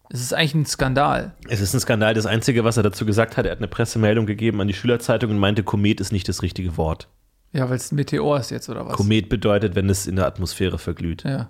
es 0.10 0.22
ist 0.22 0.34
eigentlich 0.34 0.56
ein 0.56 0.66
Skandal. 0.66 1.34
Es 1.50 1.62
ist 1.62 1.74
ein 1.74 1.80
Skandal. 1.80 2.14
Das 2.14 2.26
Einzige, 2.26 2.64
was 2.64 2.78
er 2.78 2.84
dazu 2.84 3.06
gesagt 3.06 3.38
hat, 3.38 3.46
er 3.46 3.52
hat 3.52 3.60
eine 3.60 3.68
Pressemeldung 3.68 4.26
gegeben 4.26 4.62
an 4.62 4.68
die 4.68 4.74
Schülerzeitung 4.74 5.32
und 5.32 5.40
meinte, 5.40 5.64
Komet 5.64 6.00
ist 6.00 6.12
nicht 6.12 6.28
das 6.30 6.42
richtige 6.42 6.78
Wort. 6.78 7.08
Ja, 7.54 7.70
weil 7.70 7.78
es 7.78 7.92
ein 7.92 7.96
Meteor 7.96 8.40
ist 8.40 8.52
jetzt, 8.52 8.70
oder 8.70 8.86
was? 8.86 8.94
Komet 8.94 9.30
bedeutet, 9.30 9.76
wenn 9.76 9.90
es 9.90 10.08
in 10.08 10.18
der 10.18 10.26
Atmosphäre 10.26 10.78
verglüht. 10.78 11.24
Ja. 11.24 11.50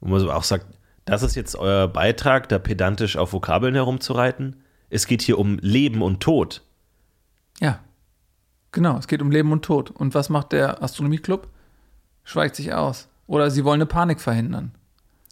Und 0.00 0.10
man 0.10 0.20
so 0.20 0.30
auch 0.32 0.42
sagt, 0.42 0.66
das 1.04 1.22
ist 1.22 1.34
jetzt 1.34 1.54
euer 1.54 1.86
Beitrag, 1.88 2.48
da 2.48 2.58
pedantisch 2.58 3.16
auf 3.16 3.32
Vokabeln 3.32 3.74
herumzureiten. 3.74 4.56
Es 4.88 5.06
geht 5.06 5.22
hier 5.22 5.38
um 5.38 5.58
Leben 5.58 6.02
und 6.02 6.20
Tod. 6.20 6.62
Ja. 7.60 7.80
Genau, 8.72 8.96
es 8.96 9.06
geht 9.06 9.22
um 9.22 9.30
Leben 9.30 9.52
und 9.52 9.64
Tod. 9.64 9.90
Und 9.90 10.14
was 10.14 10.30
macht 10.30 10.52
der 10.52 10.82
Astronomieclub? 10.82 11.48
Schweigt 12.24 12.56
sich 12.56 12.72
aus. 12.72 13.08
Oder 13.26 13.50
sie 13.50 13.64
wollen 13.64 13.80
eine 13.80 13.86
Panik 13.86 14.20
verhindern. 14.20 14.72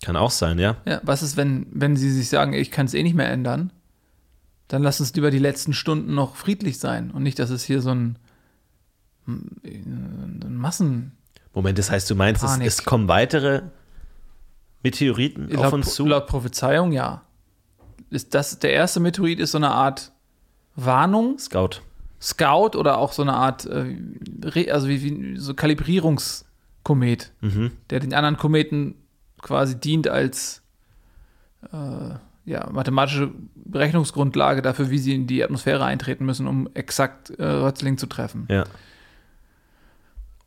Kann 0.02 0.16
auch 0.16 0.30
sein, 0.30 0.58
ja. 0.58 0.76
Ja, 0.84 1.00
was 1.04 1.22
ist, 1.22 1.36
wenn, 1.36 1.66
wenn 1.70 1.96
sie 1.96 2.10
sich 2.10 2.28
sagen, 2.28 2.52
ich 2.52 2.70
kann 2.70 2.86
es 2.86 2.94
eh 2.94 3.02
nicht 3.02 3.14
mehr 3.14 3.30
ändern? 3.30 3.72
Dann 4.68 4.82
lass 4.82 5.00
uns 5.00 5.14
lieber 5.14 5.30
die 5.30 5.38
letzten 5.38 5.72
Stunden 5.72 6.14
noch 6.14 6.36
friedlich 6.36 6.78
sein 6.78 7.10
und 7.10 7.22
nicht, 7.22 7.38
dass 7.38 7.50
es 7.50 7.62
hier 7.62 7.80
so 7.80 7.90
ein, 7.94 8.18
ein 9.26 10.56
Massen. 10.56 11.12
Moment, 11.54 11.78
das 11.78 11.90
heißt, 11.90 12.08
du 12.10 12.14
meinst, 12.14 12.42
es, 12.42 12.58
es 12.58 12.84
kommen 12.84 13.08
weitere 13.08 13.62
Meteoriten 14.82 15.54
auf 15.56 15.62
laut, 15.64 15.72
uns 15.74 15.94
zu? 15.94 16.06
laut 16.06 16.26
Prophezeiung, 16.26 16.92
ja. 16.92 17.22
Ist 18.10 18.34
das, 18.34 18.58
der 18.58 18.72
erste 18.72 19.00
Meteorit 19.00 19.38
ist 19.40 19.52
so 19.52 19.58
eine 19.58 19.70
Art 19.70 20.12
Warnung, 20.74 21.38
Scout. 21.38 21.80
Scout 22.20 22.76
oder 22.76 22.98
auch 22.98 23.12
so 23.12 23.22
eine 23.22 23.34
Art, 23.34 23.66
äh, 23.66 23.96
also 24.70 24.88
wie, 24.88 25.02
wie 25.02 25.38
so 25.38 25.54
Kalibrierungskomet, 25.54 27.32
Mhm. 27.40 27.72
der 27.90 28.00
den 28.00 28.14
anderen 28.14 28.36
Kometen 28.36 28.94
quasi 29.42 29.78
dient 29.78 30.08
als 30.08 30.62
äh, 31.72 32.14
ja, 32.44 32.68
mathematische 32.72 33.30
Berechnungsgrundlage 33.54 34.62
dafür, 34.62 34.90
wie 34.90 34.98
sie 34.98 35.14
in 35.14 35.26
die 35.26 35.44
Atmosphäre 35.44 35.84
eintreten 35.84 36.24
müssen, 36.24 36.46
um 36.48 36.68
exakt 36.74 37.30
äh, 37.30 37.44
Rötzling 37.44 37.98
zu 37.98 38.06
treffen. 38.06 38.46
Ja. 38.50 38.64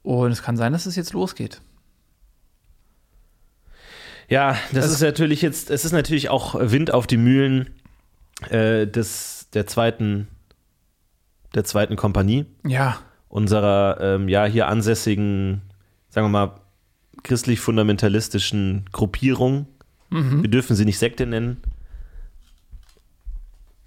Und 0.02 0.32
es 0.32 0.42
kann 0.44 0.58
sein, 0.58 0.74
dass 0.74 0.86
es 0.86 0.96
jetzt 0.96 1.14
losgeht. 1.14 1.62
Ja, 4.28 4.54
das 4.74 4.86
Das- 4.86 4.92
ist 4.94 5.02
natürlich 5.02 5.42
jetzt, 5.42 5.70
es 5.70 5.86
ist 5.86 5.92
natürlich 5.92 6.30
auch 6.30 6.56
Wind 6.60 6.92
auf 6.94 7.08
die 7.08 7.18
Mühlen 7.18 7.70
äh, 8.50 8.88
des, 8.88 9.50
der 9.54 9.68
zweiten, 9.68 10.28
der 11.54 11.64
zweiten 11.64 11.96
Kompanie, 11.96 12.46
Ja, 12.66 13.00
unserer 13.30 13.98
ähm, 14.02 14.28
ja 14.30 14.46
hier 14.46 14.68
ansässigen, 14.68 15.62
sagen 16.10 16.26
wir 16.26 16.30
mal, 16.48 16.56
christlich-fundamentalistischen 17.24 18.86
Gruppierung. 18.92 19.68
Wir 20.10 20.50
dürfen 20.50 20.76
sie 20.76 20.86
nicht 20.86 21.00
Sekte 21.00 21.26
nennen. 21.26 21.58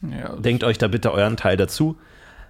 ja 0.03 0.37
Denkt 0.37 0.65
euch 0.65 0.79
da 0.79 0.89
bitte 0.89 1.13
euren 1.13 1.37
Teil 1.37 1.57
dazu. 1.57 1.97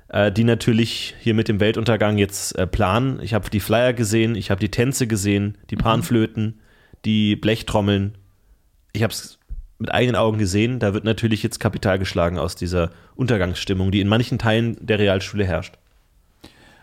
Äh, 0.09 0.33
die 0.33 0.45
natürlich 0.45 1.15
hier 1.21 1.35
mit 1.35 1.49
dem 1.49 1.61
Weltuntergang 1.61 2.17
jetzt 2.17 2.57
äh, 2.57 2.67
planen. 2.67 3.21
Ich 3.23 3.35
habe 3.35 3.51
die 3.51 3.61
Flyer 3.61 3.93
gesehen, 3.93 4.35
ich 4.37 4.51
habe 4.51 4.59
die 4.59 4.71
Tänze 4.71 5.07
gesehen, 5.07 5.59
die 5.69 5.77
Panflöten, 5.77 6.61
die 7.05 7.37
Blechtrommeln. 7.37 8.17
Ich 8.95 9.03
habe 9.03 9.13
es 9.13 9.39
mit 9.79 9.93
eigenen 9.93 10.17
Augen 10.17 10.39
gesehen. 10.39 10.79
Da 10.79 10.95
wird 10.95 11.05
natürlich 11.05 11.43
jetzt 11.43 11.61
Kapital 11.61 11.99
geschlagen 11.99 12.39
aus 12.39 12.57
dieser 12.57 12.91
Untergangsstimmung, 13.17 13.91
die 13.91 14.01
in 14.01 14.09
manchen 14.09 14.39
Teilen 14.39 14.79
der 14.81 14.99
Realschule 14.99 15.45
herrscht. 15.45 15.75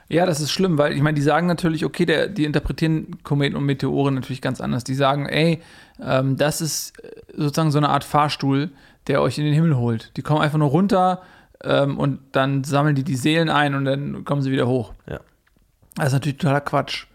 Ja, 0.07 0.25
das 0.25 0.39
ist 0.39 0.51
schlimm, 0.51 0.77
weil 0.77 0.93
ich 0.93 1.01
meine, 1.01 1.15
die 1.15 1.21
sagen 1.21 1.47
natürlich, 1.47 1.83
okay, 1.83 2.05
der, 2.05 2.27
die 2.27 2.45
interpretieren 2.45 3.23
Kometen 3.23 3.57
und 3.57 3.65
Meteore 3.65 4.11
natürlich 4.11 4.41
ganz 4.41 4.61
anders. 4.61 4.83
Die 4.83 4.93
sagen, 4.93 5.25
ey, 5.27 5.61
ähm, 6.01 6.37
das 6.37 6.61
ist 6.61 6.99
äh, 7.03 7.11
sozusagen 7.35 7.71
so 7.71 7.79
eine 7.79 7.89
Art 7.89 8.03
Fahrstuhl, 8.03 8.69
der 9.07 9.21
euch 9.21 9.37
in 9.37 9.45
den 9.45 9.53
Himmel 9.53 9.77
holt. 9.77 10.15
Die 10.17 10.21
kommen 10.21 10.41
einfach 10.41 10.59
nur 10.59 10.69
runter 10.69 11.23
ähm, 11.63 11.97
und 11.97 12.19
dann 12.33 12.63
sammeln 12.63 12.95
die 12.95 13.03
die 13.03 13.15
Seelen 13.15 13.49
ein 13.49 13.73
und 13.73 13.85
dann 13.85 14.25
kommen 14.25 14.41
sie 14.41 14.51
wieder 14.51 14.67
hoch. 14.67 14.93
Ja. 15.09 15.19
Das 15.95 16.07
ist 16.07 16.13
natürlich 16.13 16.37
totaler 16.37 16.61
Quatsch. 16.61 17.07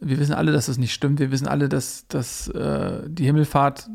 Wir 0.00 0.18
wissen 0.18 0.34
alle, 0.34 0.52
dass 0.52 0.66
das 0.66 0.78
nicht 0.78 0.92
stimmt. 0.92 1.20
Wir 1.20 1.30
wissen 1.30 1.48
alle, 1.48 1.68
dass, 1.68 2.06
dass 2.08 2.48
äh, 2.48 3.00
die 3.06 3.24
Himmelfahrt 3.24 3.88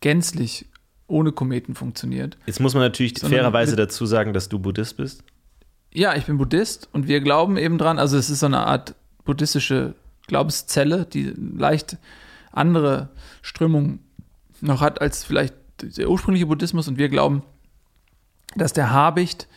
gänzlich 0.00 0.66
ohne 1.06 1.32
Kometen 1.32 1.74
funktioniert. 1.74 2.36
Jetzt 2.46 2.60
muss 2.60 2.74
man 2.74 2.82
natürlich 2.82 3.18
fairerweise 3.18 3.76
dazu 3.76 4.04
sagen, 4.04 4.32
dass 4.32 4.48
du 4.48 4.58
Buddhist 4.58 4.96
bist. 4.96 5.24
Ja, 5.92 6.14
ich 6.14 6.26
bin 6.26 6.38
Buddhist 6.38 6.88
und 6.92 7.08
wir 7.08 7.20
glauben 7.20 7.56
eben 7.56 7.78
dran, 7.78 7.98
also 7.98 8.16
es 8.16 8.30
ist 8.30 8.40
so 8.40 8.46
eine 8.46 8.66
Art 8.66 8.94
buddhistische 9.24 9.94
Glaubenszelle, 10.26 11.06
die 11.06 11.32
leicht 11.36 11.96
andere 12.52 13.08
Strömung 13.42 14.00
noch 14.60 14.80
hat 14.80 15.00
als 15.00 15.24
vielleicht 15.24 15.54
der 15.82 16.10
ursprüngliche 16.10 16.46
Buddhismus 16.46 16.88
und 16.88 16.98
wir 16.98 17.08
glauben, 17.08 17.42
dass 18.56 18.72
der 18.72 18.90
Habicht 18.90 19.48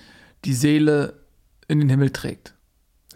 die 0.45 0.53
Seele 0.53 1.19
in 1.67 1.79
den 1.79 1.89
Himmel 1.89 2.11
trägt. 2.11 2.53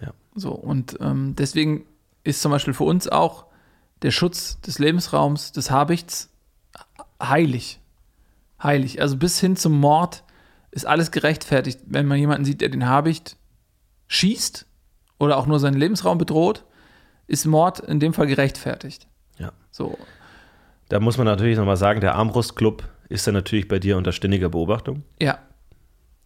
Ja. 0.02 0.14
So, 0.36 0.52
und 0.52 0.98
ähm, 1.02 1.36
deswegen 1.36 1.86
ist 2.24 2.42
zum 2.42 2.52
Beispiel 2.52 2.74
für 2.74 2.84
uns 2.84 3.08
auch 3.08 3.46
der 4.02 4.12
Schutz 4.12 4.60
des 4.62 4.80
Lebensraums, 4.80 5.52
des 5.52 5.72
Habichts 5.72 6.30
heilig. 7.22 7.80
Heilig. 8.62 9.02
Also 9.02 9.18
bis 9.18 9.40
hin 9.40 9.56
zum 9.56 9.80
Mord 9.80 10.24
ist 10.76 10.86
alles 10.86 11.12
gerechtfertigt, 11.12 11.80
wenn 11.86 12.06
man 12.06 12.20
jemanden 12.20 12.44
sieht, 12.44 12.60
der 12.60 12.68
den 12.68 12.86
Habicht 12.86 13.38
schießt 14.08 14.68
oder 15.18 15.38
auch 15.38 15.46
nur 15.46 15.58
seinen 15.60 15.78
Lebensraum 15.78 16.18
bedroht, 16.18 16.66
ist 17.28 17.46
Mord 17.46 17.80
in 17.80 18.02
dem 18.02 18.14
Fall 18.14 18.28
gerechtfertigt. 18.28 19.08
Ja. 19.38 19.54
So. 19.72 19.98
Da 20.90 21.00
muss 21.00 21.18
man 21.18 21.26
natürlich 21.26 21.58
nochmal 21.58 21.78
sagen, 21.78 22.02
der 22.02 22.16
Armbrustclub 22.16 22.84
ist 23.08 23.26
ja 23.26 23.32
natürlich 23.32 23.70
bei 23.70 23.80
dir 23.80 23.96
unter 23.96 24.12
ständiger 24.12 24.50
Beobachtung. 24.50 25.04
Ja, 25.22 25.40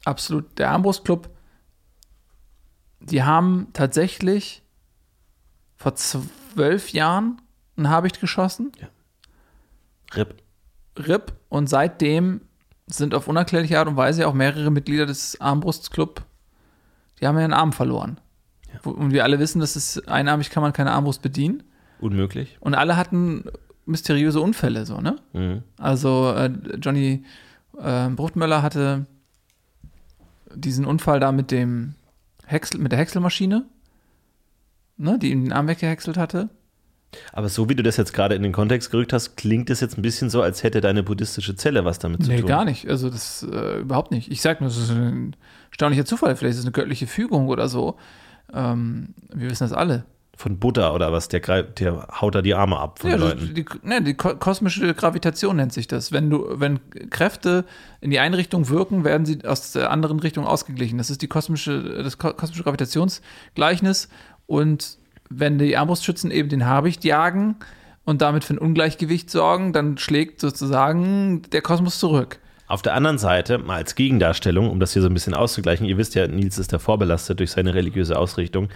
absolut. 0.03 0.57
Der 0.57 0.71
Armbrustclub, 0.71 1.29
die 3.01 3.21
haben 3.21 3.67
tatsächlich 3.73 4.63
vor 5.75 5.93
zwölf 5.93 6.89
Jahren 6.89 7.39
einen 7.77 7.89
Habicht 7.89 8.19
geschossen, 8.19 8.71
RIP. 10.15 10.41
RIP, 10.97 11.33
und 11.49 11.69
seitdem 11.69 12.41
sind 12.91 13.13
auf 13.13 13.27
unerklärliche 13.27 13.79
Art 13.79 13.87
und 13.87 13.95
Weise 13.97 14.27
auch 14.27 14.33
mehrere 14.33 14.71
Mitglieder 14.71 15.05
des 15.05 15.39
Armbrustclub, 15.39 16.23
die 17.19 17.27
haben 17.27 17.37
ja 17.37 17.43
einen 17.43 17.53
Arm 17.53 17.71
verloren. 17.73 18.19
Wo- 18.83 18.91
Und 18.91 19.11
wir 19.11 19.23
alle 19.23 19.39
wissen, 19.39 19.59
dass 19.59 19.75
es 19.75 20.07
einarmig 20.07 20.49
kann 20.49 20.63
man 20.63 20.73
keine 20.73 20.91
Armbrust 20.91 21.21
bedienen. 21.21 21.63
Unmöglich. 21.99 22.57
Und 22.61 22.75
alle 22.75 22.95
hatten 22.97 23.43
mysteriöse 23.85 24.39
Unfälle, 24.41 24.85
so, 24.85 25.01
ne? 25.01 25.15
Mhm. 25.33 25.63
Also 25.77 26.31
äh, 26.33 26.51
Johnny 26.81 27.23
äh, 27.79 28.09
Bruchtmöller 28.09 28.61
hatte 28.61 29.05
diesen 30.55 30.85
Unfall 30.85 31.19
da 31.19 31.31
mit 31.31 31.51
dem 31.51 31.95
Häcksel, 32.45 32.79
mit 32.79 32.91
der 32.91 32.99
Häckselmaschine, 32.99 33.65
ne, 34.97 35.19
die 35.19 35.31
ihm 35.31 35.43
den 35.43 35.53
Arm 35.53 35.67
weggehäckselt 35.67 36.17
hatte. 36.17 36.49
Aber 37.33 37.49
so 37.49 37.69
wie 37.69 37.75
du 37.75 37.81
das 37.83 37.97
jetzt 37.97 38.13
gerade 38.13 38.35
in 38.35 38.43
den 38.43 38.51
Kontext 38.51 38.91
gerückt 38.91 39.13
hast, 39.13 39.35
klingt 39.35 39.69
es 39.69 39.79
jetzt 39.79 39.97
ein 39.97 40.01
bisschen 40.01 40.29
so, 40.29 40.41
als 40.41 40.61
hätte 40.63 40.79
deine 40.81 41.01
buddhistische 41.03 41.55
Zelle 41.55 41.83
was 41.85 41.97
damit 41.99 42.23
zu 42.23 42.29
Nee, 42.29 42.39
tun. 42.41 42.47
gar 42.47 42.65
nicht. 42.65 42.87
Also 42.87 43.09
das 43.09 43.43
äh, 43.51 43.79
überhaupt 43.79 44.11
nicht. 44.11 44.31
Ich 44.31 44.41
sag 44.41 44.61
nur, 44.61 44.69
das 44.69 44.77
ist 44.77 44.91
ein 44.91 45.35
erstaunlicher 45.71 46.05
Zufall. 46.05 46.35
Vielleicht 46.35 46.53
ist 46.53 46.59
es 46.59 46.65
eine 46.65 46.71
göttliche 46.71 47.07
Fügung 47.07 47.47
oder 47.47 47.67
so. 47.67 47.97
Ähm, 48.53 49.15
wir 49.33 49.49
wissen 49.49 49.63
das 49.63 49.73
alle. 49.73 50.05
Von 50.37 50.57
Buddha 50.57 50.93
oder 50.93 51.11
was, 51.11 51.27
der, 51.27 51.41
der 51.63 52.07
haut 52.21 52.33
da 52.33 52.41
die 52.41 52.53
Arme 52.53 52.77
ab 52.79 52.99
von 52.99 53.09
Ja, 53.09 53.17
Leuten. 53.17 53.53
die, 53.53 53.65
ne, 53.83 54.01
die 54.01 54.13
ko 54.13 54.35
kosmische 54.37 54.93
Gravitation 54.93 55.57
nennt 55.57 55.73
sich 55.73 55.87
das. 55.87 56.13
Wenn 56.13 56.29
du, 56.29 56.45
wenn 56.53 56.79
Kräfte 57.09 57.65
in 57.99 58.09
die 58.09 58.19
eine 58.19 58.37
Richtung 58.37 58.69
wirken, 58.69 59.03
werden 59.03 59.25
sie 59.25 59.43
aus 59.45 59.73
der 59.73 59.91
anderen 59.91 60.19
Richtung 60.21 60.45
ausgeglichen. 60.47 60.97
Das 60.97 61.09
ist 61.09 61.21
die 61.21 61.27
kosmische, 61.27 62.01
das 62.03 62.17
ko 62.17 62.31
kosmische 62.33 62.63
Gravitationsgleichnis. 62.63 64.07
Und 64.47 64.97
wenn 65.29 65.57
die 65.57 65.77
Armbrustschützen 65.77 66.31
eben 66.31 66.49
den 66.49 66.65
Habicht 66.65 67.03
jagen 67.03 67.55
und 68.03 68.21
damit 68.21 68.43
für 68.43 68.55
ein 68.55 68.59
Ungleichgewicht 68.59 69.29
sorgen, 69.29 69.73
dann 69.73 69.97
schlägt 69.97 70.41
sozusagen 70.41 71.43
der 71.51 71.61
Kosmos 71.61 71.99
zurück. 71.99 72.39
Auf 72.67 72.81
der 72.81 72.93
anderen 72.93 73.17
Seite, 73.17 73.57
mal 73.57 73.77
als 73.77 73.95
Gegendarstellung, 73.95 74.69
um 74.69 74.79
das 74.79 74.93
hier 74.93 75.01
so 75.01 75.07
ein 75.07 75.13
bisschen 75.13 75.33
auszugleichen, 75.33 75.87
ihr 75.87 75.97
wisst 75.97 76.15
ja, 76.15 76.27
Nils 76.27 76.57
ist 76.57 76.73
da 76.73 76.79
vorbelastet 76.79 77.39
durch 77.39 77.51
seine 77.51 77.73
religiöse 77.73 78.17
Ausrichtung. 78.17 78.69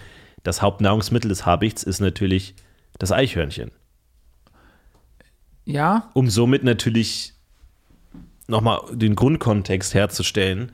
Das 0.44 0.62
Hauptnahrungsmittel 0.62 1.30
des 1.30 1.46
Habichts 1.46 1.84
ist 1.84 2.00
natürlich 2.00 2.56
das 2.98 3.12
Eichhörnchen. 3.12 3.72
Ja, 5.66 6.10
Um 6.14 6.30
somit 6.30 6.64
natürlich 6.64 7.34
nochmal 8.48 8.82
den 8.92 9.16
Grundkontext 9.16 9.94
herzustellen, 9.94 10.72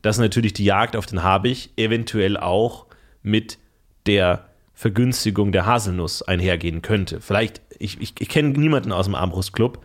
dass 0.00 0.18
natürlich 0.18 0.52
die 0.52 0.64
Jagd 0.64 0.96
auf 0.96 1.06
den 1.06 1.22
Habicht 1.22 1.78
eventuell 1.78 2.36
auch 2.36 2.86
mit 3.22 3.58
der 4.06 4.46
Vergünstigung 4.74 5.52
der 5.52 5.66
Haselnuss 5.66 6.22
einhergehen 6.22 6.82
könnte. 6.82 7.20
Vielleicht, 7.20 7.60
ich, 7.78 8.00
ich, 8.00 8.14
ich 8.18 8.28
kenne 8.28 8.50
niemanden 8.50 8.92
aus 8.92 9.06
dem 9.06 9.14
Armbrustclub. 9.14 9.84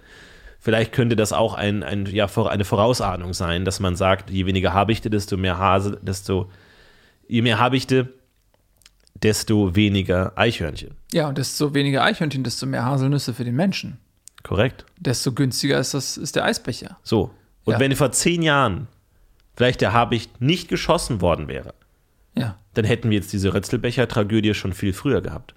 Vielleicht 0.60 0.92
könnte 0.92 1.16
das 1.16 1.34
auch 1.34 1.54
ein, 1.54 1.84
ein, 1.84 2.06
ja, 2.08 2.26
eine 2.26 2.66
Vorausahnung 2.66 3.34
sein, 3.34 3.64
dass 3.64 3.80
man 3.80 3.96
sagt, 3.96 4.30
je 4.30 4.46
weniger 4.46 4.74
Habichte, 4.74 5.10
desto 5.10 5.38
mehr 5.38 5.58
Hase, 5.58 6.00
desto, 6.02 6.50
je 7.28 7.42
mehr 7.42 7.60
Habichte, 7.60 8.14
desto 9.22 9.76
weniger 9.76 10.34
Eichhörnchen. 10.36 10.96
Ja, 11.12 11.28
und 11.30 11.38
desto 11.38 11.74
weniger 11.74 12.04
Eichhörnchen, 12.04 12.44
desto 12.44 12.66
mehr 12.66 12.86
Haselnüsse 12.86 13.34
für 13.34 13.44
den 13.46 13.56
Menschen. 13.56 14.00
Korrekt. 14.44 14.86
Desto 15.00 15.32
günstiger 15.34 15.80
ist, 15.80 15.94
das, 15.94 16.18
ist 16.18 16.36
der 16.36 16.46
Eisbecher. 16.46 16.98
So. 17.04 17.32
Und 17.66 17.74
Ja. 17.74 17.80
wenn 17.80 17.96
vor 17.96 18.12
zehn 18.12 18.42
Jahren 18.42 18.88
vielleicht 19.56 19.82
der 19.82 19.94
Habicht 19.94 20.40
nicht 20.42 20.70
geschossen 20.70 21.22
worden 21.22 21.48
wäre, 21.48 21.74
Ja. 22.38 22.58
dann 22.74 22.86
hätten 22.86 23.10
wir 23.10 23.18
jetzt 23.18 23.34
diese 23.34 23.54
Rötzelbecher-Tragödie 23.54 24.54
schon 24.54 24.74
viel 24.74 24.94
früher 24.94 25.22
gehabt. 25.22 25.56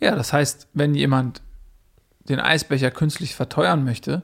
Ja, 0.00 0.14
das 0.14 0.32
heißt, 0.32 0.68
wenn 0.74 0.94
jemand 0.94 1.42
den 2.28 2.40
Eisbecher 2.40 2.90
künstlich 2.90 3.34
verteuern 3.34 3.84
möchte, 3.84 4.22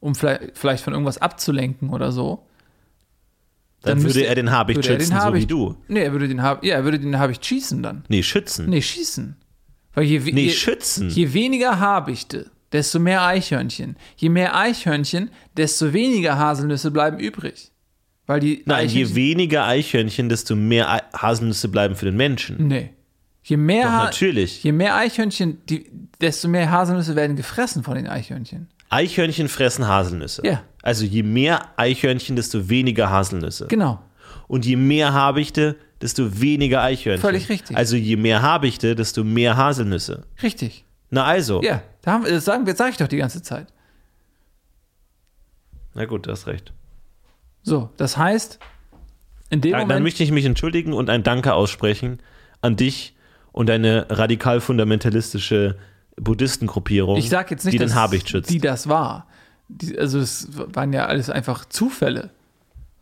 um 0.00 0.14
vielleicht, 0.14 0.56
vielleicht 0.56 0.84
von 0.84 0.92
irgendwas 0.92 1.18
abzulenken 1.18 1.90
oder 1.90 2.12
so, 2.12 2.46
Dann, 3.82 3.98
Dann 3.98 4.06
würde 4.08 4.26
er 4.26 4.34
den 4.34 4.50
Habicht 4.50 4.78
er 4.86 4.96
den 4.96 5.00
schützen, 5.00 5.12
so 5.12 5.16
wie 5.16 5.20
Habicht- 5.22 5.50
du. 5.50 5.74
nee, 5.88 6.02
er 6.02 6.12
würde 6.12 6.28
den 6.28 6.42
Hab, 6.42 6.62
ja, 6.62 6.74
er 6.74 6.84
würde 6.84 6.98
den 7.00 7.18
Habicht 7.18 7.44
schießen 7.46 7.82
dann. 7.82 8.04
Nee, 8.08 8.22
schützen. 8.22 8.68
Nee, 8.68 8.82
schießen. 8.82 9.36
Weil 9.94 10.04
je, 10.04 10.18
Nee, 10.20 10.42
je, 10.44 10.50
schützen. 10.50 11.08
je 11.08 11.32
weniger 11.32 11.80
Habichte, 11.80 12.50
desto 12.72 12.98
mehr 12.98 13.22
Eichhörnchen. 13.22 13.96
Je 14.16 14.28
mehr 14.28 14.54
Eichhörnchen, 14.54 15.30
desto 15.56 15.94
weniger 15.94 16.36
Haselnüsse 16.36 16.90
bleiben 16.90 17.18
übrig. 17.18 17.72
Weil 18.30 18.38
die 18.38 18.62
Nein, 18.64 18.88
je 18.88 19.12
weniger 19.16 19.66
Eichhörnchen, 19.66 20.28
desto 20.28 20.54
mehr 20.54 21.02
Haselnüsse 21.12 21.66
bleiben 21.68 21.96
für 21.96 22.04
den 22.04 22.14
Menschen. 22.16 22.68
Nee. 22.68 22.90
Je 23.42 23.56
mehr, 23.56 23.86
Doch, 23.86 24.04
natürlich. 24.04 24.62
je 24.62 24.70
mehr 24.70 24.94
Eichhörnchen, 24.94 25.58
die, 25.68 25.90
desto 26.20 26.46
mehr 26.46 26.70
Haselnüsse 26.70 27.16
werden 27.16 27.34
gefressen 27.34 27.82
von 27.82 27.96
den 27.96 28.06
Eichhörnchen. 28.06 28.68
Eichhörnchen 28.88 29.48
fressen 29.48 29.88
Haselnüsse. 29.88 30.42
Ja. 30.44 30.62
Also 30.80 31.04
je 31.04 31.24
mehr 31.24 31.76
Eichhörnchen, 31.76 32.36
desto 32.36 32.68
weniger 32.68 33.10
Haselnüsse. 33.10 33.66
Genau. 33.66 33.98
Und 34.46 34.64
je 34.64 34.76
mehr 34.76 35.12
Habichte, 35.12 35.74
desto 36.00 36.40
weniger 36.40 36.82
Eichhörnchen. 36.84 37.22
Völlig 37.22 37.48
richtig. 37.48 37.76
Also 37.76 37.96
je 37.96 38.14
mehr 38.14 38.42
Habichte, 38.42 38.94
desto 38.94 39.24
mehr 39.24 39.56
Haselnüsse. 39.56 40.22
Richtig. 40.40 40.84
Na 41.10 41.24
also. 41.24 41.60
Ja, 41.64 41.82
da 42.02 42.12
haben, 42.12 42.24
wir- 42.24 42.30
das 42.30 42.44
sagen, 42.44 42.64
das 42.64 42.78
sage 42.78 42.90
ich 42.92 42.96
doch 42.96 43.08
die 43.08 43.16
ganze 43.16 43.42
Zeit. 43.42 43.66
Na 45.94 46.04
gut, 46.04 46.26
du 46.26 46.30
hast 46.30 46.46
recht. 46.46 46.72
So, 47.62 47.90
das 47.96 48.16
heißt, 48.16 48.58
in 49.50 49.60
dem 49.60 49.72
dann 49.72 49.82
Moment. 49.82 50.02
möchte 50.02 50.22
ich 50.22 50.30
mich 50.30 50.44
entschuldigen 50.44 50.92
und 50.92 51.10
ein 51.10 51.22
Danke 51.22 51.54
aussprechen 51.54 52.20
an 52.60 52.76
dich 52.76 53.14
und 53.52 53.68
deine 53.68 54.06
radikal 54.10 54.60
fundamentalistische 54.60 55.76
Buddhistengruppierung, 56.16 57.16
Ich 57.16 57.28
sage 57.30 57.48
jetzt 57.50 57.64
nicht, 57.64 57.74
die 57.74 57.78
den 57.78 57.94
Habicht 57.94 58.28
schützt. 58.28 58.50
die 58.50 58.58
das 58.58 58.88
war. 58.88 59.26
Die, 59.68 59.98
also 59.98 60.18
es 60.18 60.48
waren 60.52 60.92
ja 60.92 61.06
alles 61.06 61.30
einfach 61.30 61.64
Zufälle. 61.64 62.30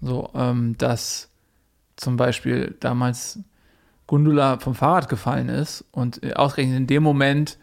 So, 0.00 0.30
ähm, 0.34 0.76
dass 0.78 1.28
zum 1.96 2.16
Beispiel 2.16 2.76
damals 2.80 3.40
Gundula 4.06 4.58
vom 4.58 4.74
Fahrrad 4.74 5.08
gefallen 5.08 5.48
ist 5.48 5.84
und 5.90 6.36
ausgerechnet 6.36 6.76
in 6.76 6.86
dem 6.86 7.02
Moment 7.02 7.58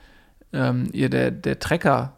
ähm, 0.51 0.89
ihr 0.91 1.09
der, 1.09 1.31
der 1.31 1.59
Trecker 1.59 2.17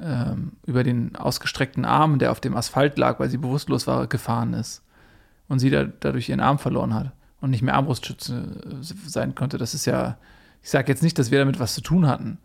ähm, 0.00 0.52
über 0.66 0.84
den 0.84 1.16
ausgestreckten 1.16 1.84
Arm, 1.84 2.18
der 2.18 2.30
auf 2.30 2.40
dem 2.40 2.56
Asphalt 2.56 2.98
lag, 2.98 3.18
weil 3.20 3.30
sie 3.30 3.38
bewusstlos 3.38 3.86
war, 3.86 4.06
gefahren 4.06 4.54
ist. 4.54 4.82
Und 5.48 5.58
sie 5.60 5.70
da, 5.70 5.84
dadurch 5.84 6.28
ihren 6.28 6.40
Arm 6.40 6.58
verloren 6.58 6.94
hat 6.94 7.12
und 7.40 7.50
nicht 7.50 7.62
mehr 7.62 7.74
Armbrustschütze 7.74 8.80
äh, 8.80 9.08
sein 9.08 9.34
konnte. 9.34 9.58
Das 9.58 9.74
ist 9.74 9.86
ja, 9.86 10.18
ich 10.62 10.70
sage 10.70 10.88
jetzt 10.88 11.02
nicht, 11.02 11.18
dass 11.18 11.30
wir 11.30 11.38
damit 11.38 11.58
was 11.58 11.74
zu 11.74 11.80
tun 11.80 12.06
hatten. 12.06 12.38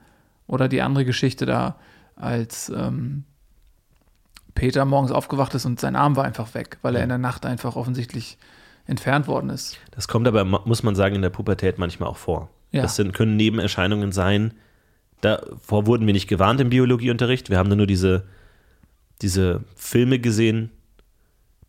Oder 0.48 0.68
die 0.68 0.82
andere 0.82 1.06
Geschichte 1.06 1.46
da, 1.46 1.76
als 2.16 2.70
ähm, 2.70 3.24
Peter 4.56 4.86
morgens 4.86 5.12
aufgewacht 5.12 5.54
ist 5.56 5.66
und 5.66 5.80
sein 5.80 5.96
Arm 5.96 6.16
war 6.16 6.26
einfach 6.26 6.54
weg, 6.54 6.78
weil 6.82 6.96
er 6.96 7.04
in 7.04 7.10
der 7.10 7.18
Nacht 7.18 7.46
einfach 7.46 7.76
offensichtlich 7.76 8.38
entfernt 8.86 9.28
worden 9.28 9.50
ist. 9.50 9.78
Das 9.92 10.08
kommt 10.08 10.28
aber, 10.28 10.44
muss 10.44 10.84
man 10.84 10.96
sagen, 10.96 11.16
in 11.16 11.22
der 11.22 11.30
Pubertät 11.30 11.78
manchmal 11.78 12.10
auch 12.10 12.18
vor. 12.18 12.50
Ja. 12.72 12.82
Das 12.82 12.96
sind, 12.96 13.14
können 13.14 13.36
Nebenerscheinungen 13.36 14.12
sein. 14.12 14.54
Davor 15.24 15.86
wurden 15.86 16.06
wir 16.06 16.14
nicht 16.14 16.28
gewarnt 16.28 16.60
im 16.60 16.70
Biologieunterricht. 16.70 17.50
Wir 17.50 17.58
haben 17.58 17.70
nur 17.70 17.88
diese, 17.88 18.26
diese 19.22 19.64
Filme 19.76 20.20
gesehen, 20.20 20.70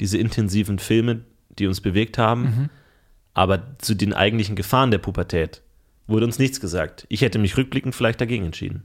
diese 0.00 0.18
intensiven 0.18 0.80
Filme, 0.80 1.20
die 1.58 1.68
uns 1.68 1.80
bewegt 1.80 2.18
haben. 2.18 2.42
Mhm. 2.42 2.70
Aber 3.32 3.62
zu 3.78 3.94
den 3.94 4.12
eigentlichen 4.12 4.56
Gefahren 4.56 4.90
der 4.90 4.98
Pubertät 4.98 5.62
wurde 6.08 6.26
uns 6.26 6.40
nichts 6.40 6.58
gesagt. 6.60 7.06
Ich 7.08 7.20
hätte 7.20 7.38
mich 7.38 7.56
rückblickend 7.56 7.94
vielleicht 7.94 8.20
dagegen 8.20 8.44
entschieden. 8.44 8.82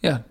Ja. 0.00 0.24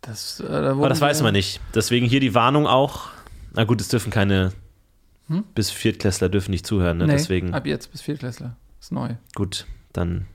Das, 0.00 0.40
äh, 0.40 0.48
da 0.48 0.72
Aber 0.72 0.88
das 0.88 1.00
weiß 1.00 1.22
man 1.22 1.34
nicht. 1.34 1.60
Deswegen 1.72 2.06
hier 2.06 2.20
die 2.20 2.34
Warnung 2.34 2.66
auch. 2.66 3.10
Na 3.54 3.62
gut, 3.62 3.80
es 3.80 3.88
dürfen 3.88 4.10
keine 4.10 4.52
bis 5.54 5.70
Viertklässler 5.70 6.28
dürfen 6.28 6.50
nicht 6.50 6.66
zuhören. 6.66 6.98
Ne? 6.98 7.04
Hm? 7.04 7.10
Nee, 7.10 7.16
Deswegen 7.16 7.54
ab 7.54 7.64
jetzt 7.64 7.92
bis 7.92 8.02
Viertklässler. 8.02 8.56
Ist 8.80 8.90
neu. 8.90 9.14
gut, 9.34 9.66
dann 9.92 10.26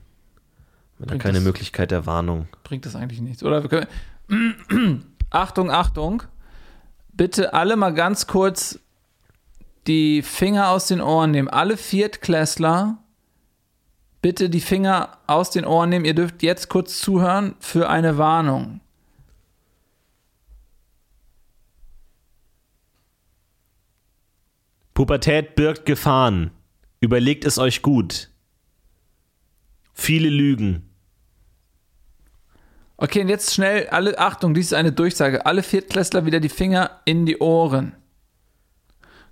Bringt 1.08 1.22
keine 1.22 1.38
das- 1.38 1.44
Möglichkeit 1.44 1.90
der 1.90 2.06
Warnung. 2.06 2.48
Bringt 2.64 2.86
das 2.86 2.94
eigentlich 2.96 3.20
nichts. 3.20 3.42
Oder 3.42 3.62
wir 3.62 3.68
können. 4.28 5.04
Achtung, 5.30 5.70
Achtung. 5.70 6.22
Bitte 7.12 7.54
alle 7.54 7.76
mal 7.76 7.94
ganz 7.94 8.26
kurz 8.26 8.78
die 9.86 10.22
Finger 10.22 10.68
aus 10.68 10.86
den 10.86 11.00
Ohren 11.00 11.30
nehmen. 11.30 11.48
Alle 11.48 11.76
Viertklässler, 11.76 12.98
bitte 14.22 14.50
die 14.50 14.60
Finger 14.60 15.18
aus 15.26 15.50
den 15.50 15.64
Ohren 15.64 15.90
nehmen. 15.90 16.04
Ihr 16.04 16.14
dürft 16.14 16.42
jetzt 16.42 16.68
kurz 16.68 16.98
zuhören 17.00 17.54
für 17.60 17.88
eine 17.88 18.18
Warnung. 18.18 18.80
Pubertät 24.94 25.54
birgt 25.54 25.86
Gefahren. 25.86 26.50
Überlegt 27.00 27.44
es 27.44 27.58
euch 27.58 27.82
gut. 27.82 28.30
Viele 29.94 30.28
Lügen. 30.28 30.89
Okay, 33.02 33.22
und 33.22 33.28
jetzt 33.28 33.54
schnell 33.54 33.88
alle, 33.88 34.18
Achtung, 34.18 34.52
dies 34.52 34.66
ist 34.66 34.74
eine 34.74 34.92
Durchsage. 34.92 35.46
Alle 35.46 35.62
Viertklässler 35.62 36.26
wieder 36.26 36.38
die 36.38 36.50
Finger 36.50 37.00
in 37.06 37.24
die 37.24 37.38
Ohren. 37.38 37.94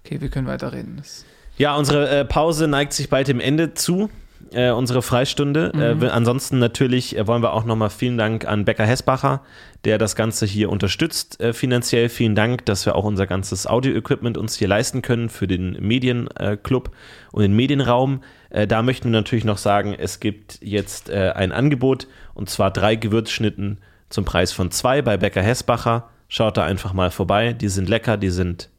Okay, 0.05 0.21
wir 0.23 0.31
können 0.31 0.47
weiterreden. 0.47 0.97
Das 0.97 1.27
Ja, 1.59 1.77
unsere 1.77 2.09
äh, 2.09 2.25
Pause 2.25 2.67
neigt 2.67 2.95
sich 2.95 3.11
bald 3.11 3.29
dem 3.29 3.41
Ende 3.41 3.75
zu. 3.75 4.09
Äh, 4.53 4.71
unsere 4.71 5.03
Freistunde. 5.03 5.73
Äh, 5.75 6.01
wir- 6.01 6.15
ansonsten 6.15 6.59
natürlich 6.59 7.17
äh, 7.19 7.27
wollen 7.27 7.43
wir 7.43 7.53
auch 7.53 7.65
nochmal 7.65 7.91
vielen 7.91 8.17
Dank 8.17 8.47
an 8.47 8.65
Becker 8.65 8.87
Hessbacher, 8.87 9.43
der 9.85 9.99
das 9.99 10.17
Ganze 10.17 10.47
hier 10.47 10.71
unterstützt 10.71 11.39
äh, 11.41 11.53
finanziell. 11.53 12.09
Vielen 12.09 12.35
Dank, 12.35 12.65
dass 12.65 12.87
wir 12.87 12.95
auch 12.95 13.05
unser 13.05 13.27
ganzes 13.27 13.67
Audio-Equipment 13.67 14.39
uns 14.39 14.55
hier 14.57 14.69
leisten 14.69 15.03
können 15.03 15.29
für 15.29 15.47
den 15.47 15.73
Medienclub 15.81 16.93
und 17.33 17.43
den 17.43 17.53
Medienraum. 17.55 18.23
Äh, 18.49 18.67
da 18.67 18.83
möchten 18.83 19.09
wir 19.13 19.19
natürlich 19.21 19.45
noch 19.45 19.59
sagen, 19.59 19.95
es 19.99 20.21
gibt 20.21 20.59
jetzt 20.63 21.11
äh, 21.11 21.33
ein 21.35 21.53
Angebot 21.53 22.07
und 22.39 22.49
zwar 22.49 22.71
drei 22.71 22.95
Gewürzschnitten 22.95 23.79
zum 24.11 24.25
Preis 24.25 24.53
von 24.53 24.71
zwei 24.71 25.03
bei 25.03 25.17
Becker 25.17 25.43
Hessbacher. 25.43 26.09
Schaut 26.29 26.57
da 26.57 26.65
einfach 26.65 26.93
mal 26.93 27.11
vorbei. 27.11 27.53
Die 27.53 27.69
sind 27.69 27.89
lecker, 27.89 28.17
die 28.17 28.31
sind 28.31 28.71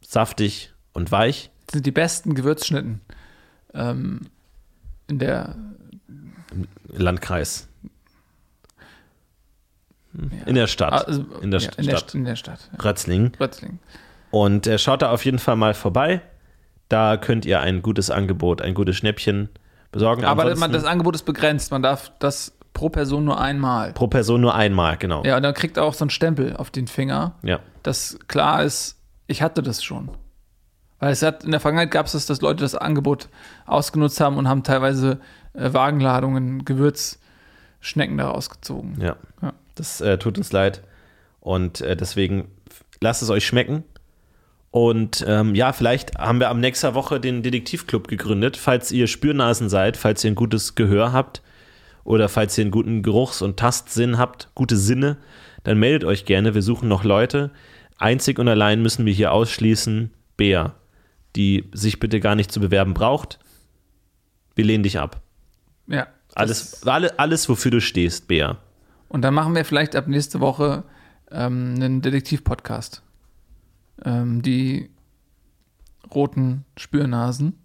saftig 0.00 0.72
und 0.92 1.10
weich. 1.10 1.50
sind 1.72 1.84
die 1.84 1.90
besten 1.90 2.34
Gewürzschnitten 2.34 3.00
ähm, 3.74 4.28
in 5.08 5.18
der. 5.18 5.56
Landkreis. 6.86 7.68
In 10.46 10.54
der 10.54 10.68
Stadt. 10.68 11.08
Also, 11.08 11.24
in 11.40 11.50
der 11.50 11.60
ja, 11.60 11.70
in 11.78 11.86
der, 11.86 11.96
Stadt. 11.96 12.14
in 12.14 12.24
der 12.24 12.36
Stadt. 12.36 12.70
Ja. 12.72 12.78
Rötzlingen. 12.84 13.32
Rötzling. 13.40 13.80
Und 14.30 14.68
äh, 14.68 14.78
schaut 14.78 15.02
da 15.02 15.10
auf 15.10 15.24
jeden 15.24 15.40
Fall 15.40 15.56
mal 15.56 15.74
vorbei. 15.74 16.22
Da 16.88 17.16
könnt 17.16 17.44
ihr 17.44 17.60
ein 17.60 17.82
gutes 17.82 18.08
Angebot, 18.08 18.62
ein 18.62 18.74
gutes 18.74 18.96
Schnäppchen 18.96 19.48
besorgen. 19.90 20.24
Aber 20.24 20.42
Ansonsten 20.42 20.60
man, 20.60 20.72
das 20.72 20.84
Angebot 20.84 21.16
ist 21.16 21.24
begrenzt. 21.24 21.72
Man 21.72 21.82
darf 21.82 22.12
das 22.20 22.56
pro 22.72 22.88
Person 22.88 23.24
nur 23.24 23.40
einmal. 23.40 23.92
pro 23.92 24.06
Person 24.08 24.40
nur 24.40 24.54
einmal, 24.54 24.96
genau. 24.96 25.24
Ja, 25.24 25.36
und 25.36 25.42
dann 25.42 25.54
kriegt 25.54 25.76
er 25.76 25.84
auch 25.84 25.94
so 25.94 26.04
einen 26.04 26.10
Stempel 26.10 26.56
auf 26.56 26.70
den 26.70 26.86
Finger, 26.86 27.34
Ja. 27.42 27.60
dass 27.82 28.18
klar 28.28 28.62
ist, 28.62 28.96
ich 29.26 29.42
hatte 29.42 29.62
das 29.62 29.82
schon. 29.82 30.10
Weil 30.98 31.12
es 31.12 31.22
hat 31.22 31.44
in 31.44 31.50
der 31.50 31.60
Vergangenheit 31.60 31.90
gab 31.90 32.06
es 32.06 32.12
das, 32.12 32.26
dass 32.26 32.40
Leute 32.42 32.62
das 32.62 32.74
Angebot 32.74 33.28
ausgenutzt 33.66 34.20
haben 34.20 34.36
und 34.36 34.48
haben 34.48 34.62
teilweise 34.64 35.18
äh, 35.54 35.72
Wagenladungen 35.72 36.64
Gewürzschnecken 36.64 38.18
daraus 38.18 38.50
gezogen. 38.50 38.96
ja. 39.00 39.16
Ja. 39.42 39.52
Das 39.76 40.00
äh, 40.02 40.18
tut 40.18 40.36
uns 40.36 40.52
leid. 40.52 40.82
Und 41.40 41.80
äh, 41.80 41.96
deswegen 41.96 42.48
lasst 43.00 43.22
es 43.22 43.30
euch 43.30 43.46
schmecken. 43.46 43.82
Und 44.70 45.24
ähm, 45.26 45.54
ja, 45.54 45.72
vielleicht 45.72 46.18
haben 46.18 46.38
wir 46.38 46.50
am 46.50 46.60
nächster 46.60 46.94
Woche 46.94 47.18
den 47.18 47.42
Detektivclub 47.42 48.06
gegründet. 48.06 48.58
Falls 48.58 48.92
ihr 48.92 49.06
Spürnasen 49.06 49.68
seid, 49.70 49.96
falls 49.96 50.22
ihr 50.22 50.30
ein 50.32 50.34
gutes 50.34 50.74
Gehör 50.74 51.12
habt 51.14 51.40
oder 52.10 52.28
falls 52.28 52.58
ihr 52.58 52.62
einen 52.62 52.72
guten 52.72 53.04
Geruchs- 53.04 53.40
und 53.40 53.56
Tastsinn 53.56 54.18
habt, 54.18 54.50
gute 54.56 54.76
Sinne, 54.76 55.16
dann 55.62 55.78
meldet 55.78 56.02
euch 56.02 56.24
gerne. 56.24 56.56
Wir 56.56 56.62
suchen 56.62 56.88
noch 56.88 57.04
Leute. 57.04 57.52
Einzig 57.98 58.40
und 58.40 58.48
allein 58.48 58.82
müssen 58.82 59.06
wir 59.06 59.12
hier 59.12 59.30
ausschließen, 59.30 60.10
Bea, 60.36 60.74
die 61.36 61.70
sich 61.72 62.00
bitte 62.00 62.18
gar 62.18 62.34
nicht 62.34 62.50
zu 62.50 62.58
bewerben 62.58 62.94
braucht. 62.94 63.38
Wir 64.56 64.64
lehnen 64.64 64.82
dich 64.82 64.98
ab. 64.98 65.22
Ja. 65.86 66.08
Alles, 66.34 66.84
alle, 66.84 67.16
alles, 67.20 67.48
wofür 67.48 67.70
du 67.70 67.80
stehst, 67.80 68.26
Bea. 68.26 68.58
Und 69.08 69.22
dann 69.22 69.32
machen 69.32 69.54
wir 69.54 69.64
vielleicht 69.64 69.94
ab 69.94 70.08
nächste 70.08 70.40
Woche 70.40 70.82
ähm, 71.30 71.74
einen 71.76 72.02
Detektiv-Podcast. 72.02 73.02
Ähm, 74.04 74.42
die 74.42 74.90
roten 76.12 76.64
Spürnasen 76.76 77.59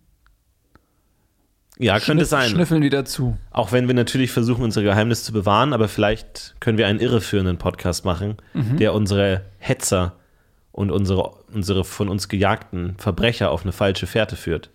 Ja, 1.78 2.00
könnte 2.00 2.24
schniff- 2.24 2.30
sein. 2.30 2.50
schnüffeln 2.50 2.82
wieder 2.84 3.04
zu. 3.06 3.38
Auch 3.52 3.72
wenn 3.72 3.88
wir 3.88 3.94
natürlich 3.96 4.32
versuchen, 4.32 4.64
unser 4.64 4.82
Geheimnis 4.82 5.24
zu 5.24 5.34
bewahren, 5.34 5.74
aber 5.74 5.88
vielleicht 5.90 6.56
können 6.62 6.78
wir 6.78 6.88
einen 6.88 7.00
irreführenden 7.00 7.58
Podcast 7.58 8.06
machen, 8.06 8.38
der 8.54 8.94
unsere 8.94 9.42
Hetzer 9.58 10.16
und 10.72 10.90
unsere, 10.92 11.32
unsere 11.54 11.84
von 11.84 12.08
uns 12.10 12.30
gejagten 12.30 12.96
Verbrecher 12.98 13.52
auf 13.52 13.64
eine 13.64 13.72
falsche 13.74 14.08
Fährte 14.08 14.36
führt. 14.38 14.70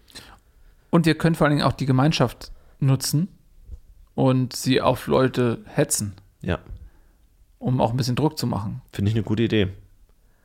Und 0.91 1.07
wir 1.07 1.15
können 1.17 1.35
vor 1.37 1.47
allen 1.47 1.57
Dingen 1.57 1.67
auch 1.67 1.73
die 1.73 1.87
Gemeinschaft 1.87 2.53
nutzen 2.81 3.29
und 4.15 4.55
sie 4.57 4.81
auf 4.81 5.07
Leute 5.07 5.59
hetzen, 5.67 6.15
Ja, 6.43 6.59
um 7.59 7.81
auch 7.81 7.91
ein 7.93 7.97
bisschen 7.97 8.17
Druck 8.17 8.37
zu 8.39 8.47
machen. 8.47 8.83
finde 8.93 9.11
ich 9.11 9.15
eine 9.15 9.23
gute 9.25 9.43
Idee. 9.45 9.69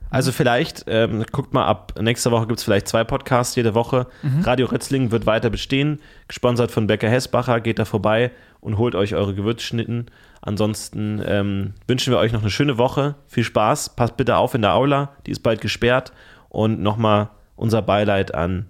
Also 0.09 0.31
vielleicht, 0.31 0.85
ähm, 0.87 1.25
guckt 1.31 1.53
mal 1.53 1.65
ab, 1.65 1.93
nächste 1.99 2.31
Woche 2.31 2.47
gibt 2.47 2.59
es 2.59 2.63
vielleicht 2.63 2.87
zwei 2.87 3.03
Podcasts 3.03 3.55
jede 3.55 3.73
Woche. 3.73 4.07
Radio 4.43 4.67
Rötzling 4.67 5.11
wird 5.11 5.25
weiter 5.25 5.49
bestehen, 5.49 5.99
gesponsert 6.27 6.71
von 6.71 6.87
Becker 6.87 7.09
Hessbacher. 7.09 7.59
Geht 7.59 7.79
da 7.79 7.85
vorbei 7.85 8.31
und 8.61 8.77
holt 8.77 8.95
euch 8.95 9.15
eure 9.15 9.33
Gewürzschnitten. 9.33 10.05
Ansonsten 10.41 11.21
ähm, 11.25 11.73
wünschen 11.87 12.13
wir 12.13 12.19
euch 12.19 12.31
noch 12.31 12.41
eine 12.41 12.51
schöne 12.51 12.77
Woche. 12.77 13.15
Viel 13.27 13.43
Spaß. 13.43 13.95
Passt 13.95 14.15
bitte 14.15 14.37
auf 14.37 14.53
in 14.53 14.61
der 14.61 14.73
Aula, 14.73 15.11
die 15.25 15.31
ist 15.31 15.41
bald 15.43 15.59
gesperrt. 15.59 16.13
Und 16.49 16.81
nochmal 16.81 17.29
unser 17.55 17.81
Beileid 17.81 18.33
an 18.33 18.67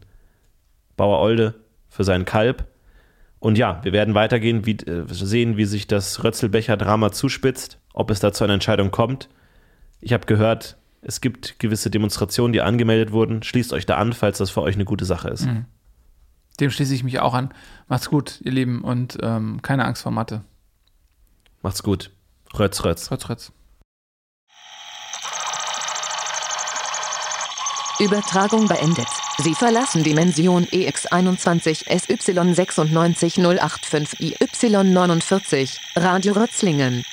Bauer 0.98 1.20
Olde 1.20 1.54
für 1.90 2.04
seinen 2.04 2.26
Kalb. 2.26 2.66
Und 3.40 3.58
ja, 3.58 3.80
wir 3.84 3.94
werden 3.94 4.16
weitergehen, 4.16 4.66
wie, 4.66 4.78
äh, 4.78 5.04
sehen, 5.08 5.58
wie 5.58 5.66
sich 5.66 5.86
das 5.86 6.24
Rötzelbecher-Drama 6.24 7.12
zuspitzt, 7.12 7.78
ob 7.94 8.10
es 8.10 8.20
da 8.20 8.32
zu 8.32 8.44
einer 8.44 8.54
Entscheidung 8.54 8.90
kommt. 8.90 9.30
Ich 10.02 10.14
habe 10.14 10.26
gehört, 10.26 10.78
es 11.08 11.22
gibt 11.22 11.60
gewisse 11.60 11.92
Demonstrationen, 11.92 12.52
die 12.52 12.62
angemeldet 12.62 13.12
wurden. 13.12 13.44
Schließt 13.44 13.74
euch 13.74 13.86
da 13.86 13.98
an, 13.98 14.14
falls 14.14 14.40
das 14.40 14.50
für 14.50 14.64
euch 14.64 14.74
eine 14.74 14.86
gute 14.86 15.06
Sache 15.06 15.30
ist. 15.30 15.48
Dem 16.60 16.72
schließe 16.72 16.96
ich 16.96 17.04
mich 17.04 17.20
auch 17.20 17.36
an. 17.36 17.54
Macht's 17.88 18.10
gut, 18.10 18.42
ihr 18.44 18.52
Lieben, 18.52 18.82
und 18.82 19.20
ähm, 19.22 19.62
keine 19.62 19.86
Angst 19.86 20.02
vor 20.02 20.12
Mathe. 20.12 20.42
Macht's 21.62 21.84
gut. 21.84 22.10
Rötz, 22.58 22.84
Rötz. 22.84 23.12
Rötz, 23.12 23.30
rötz. 23.30 23.52
Übertragung 28.00 28.68
beendet. 28.68 29.08
Sie 29.38 29.54
verlassen 29.54 30.04
Dimension 30.04 30.68
E 30.72 30.90
EX21 30.90 31.88
SY96085 31.88 33.38
IY49 34.40 35.78
Radio 35.98 36.34
Rötzlingen. 36.34 37.06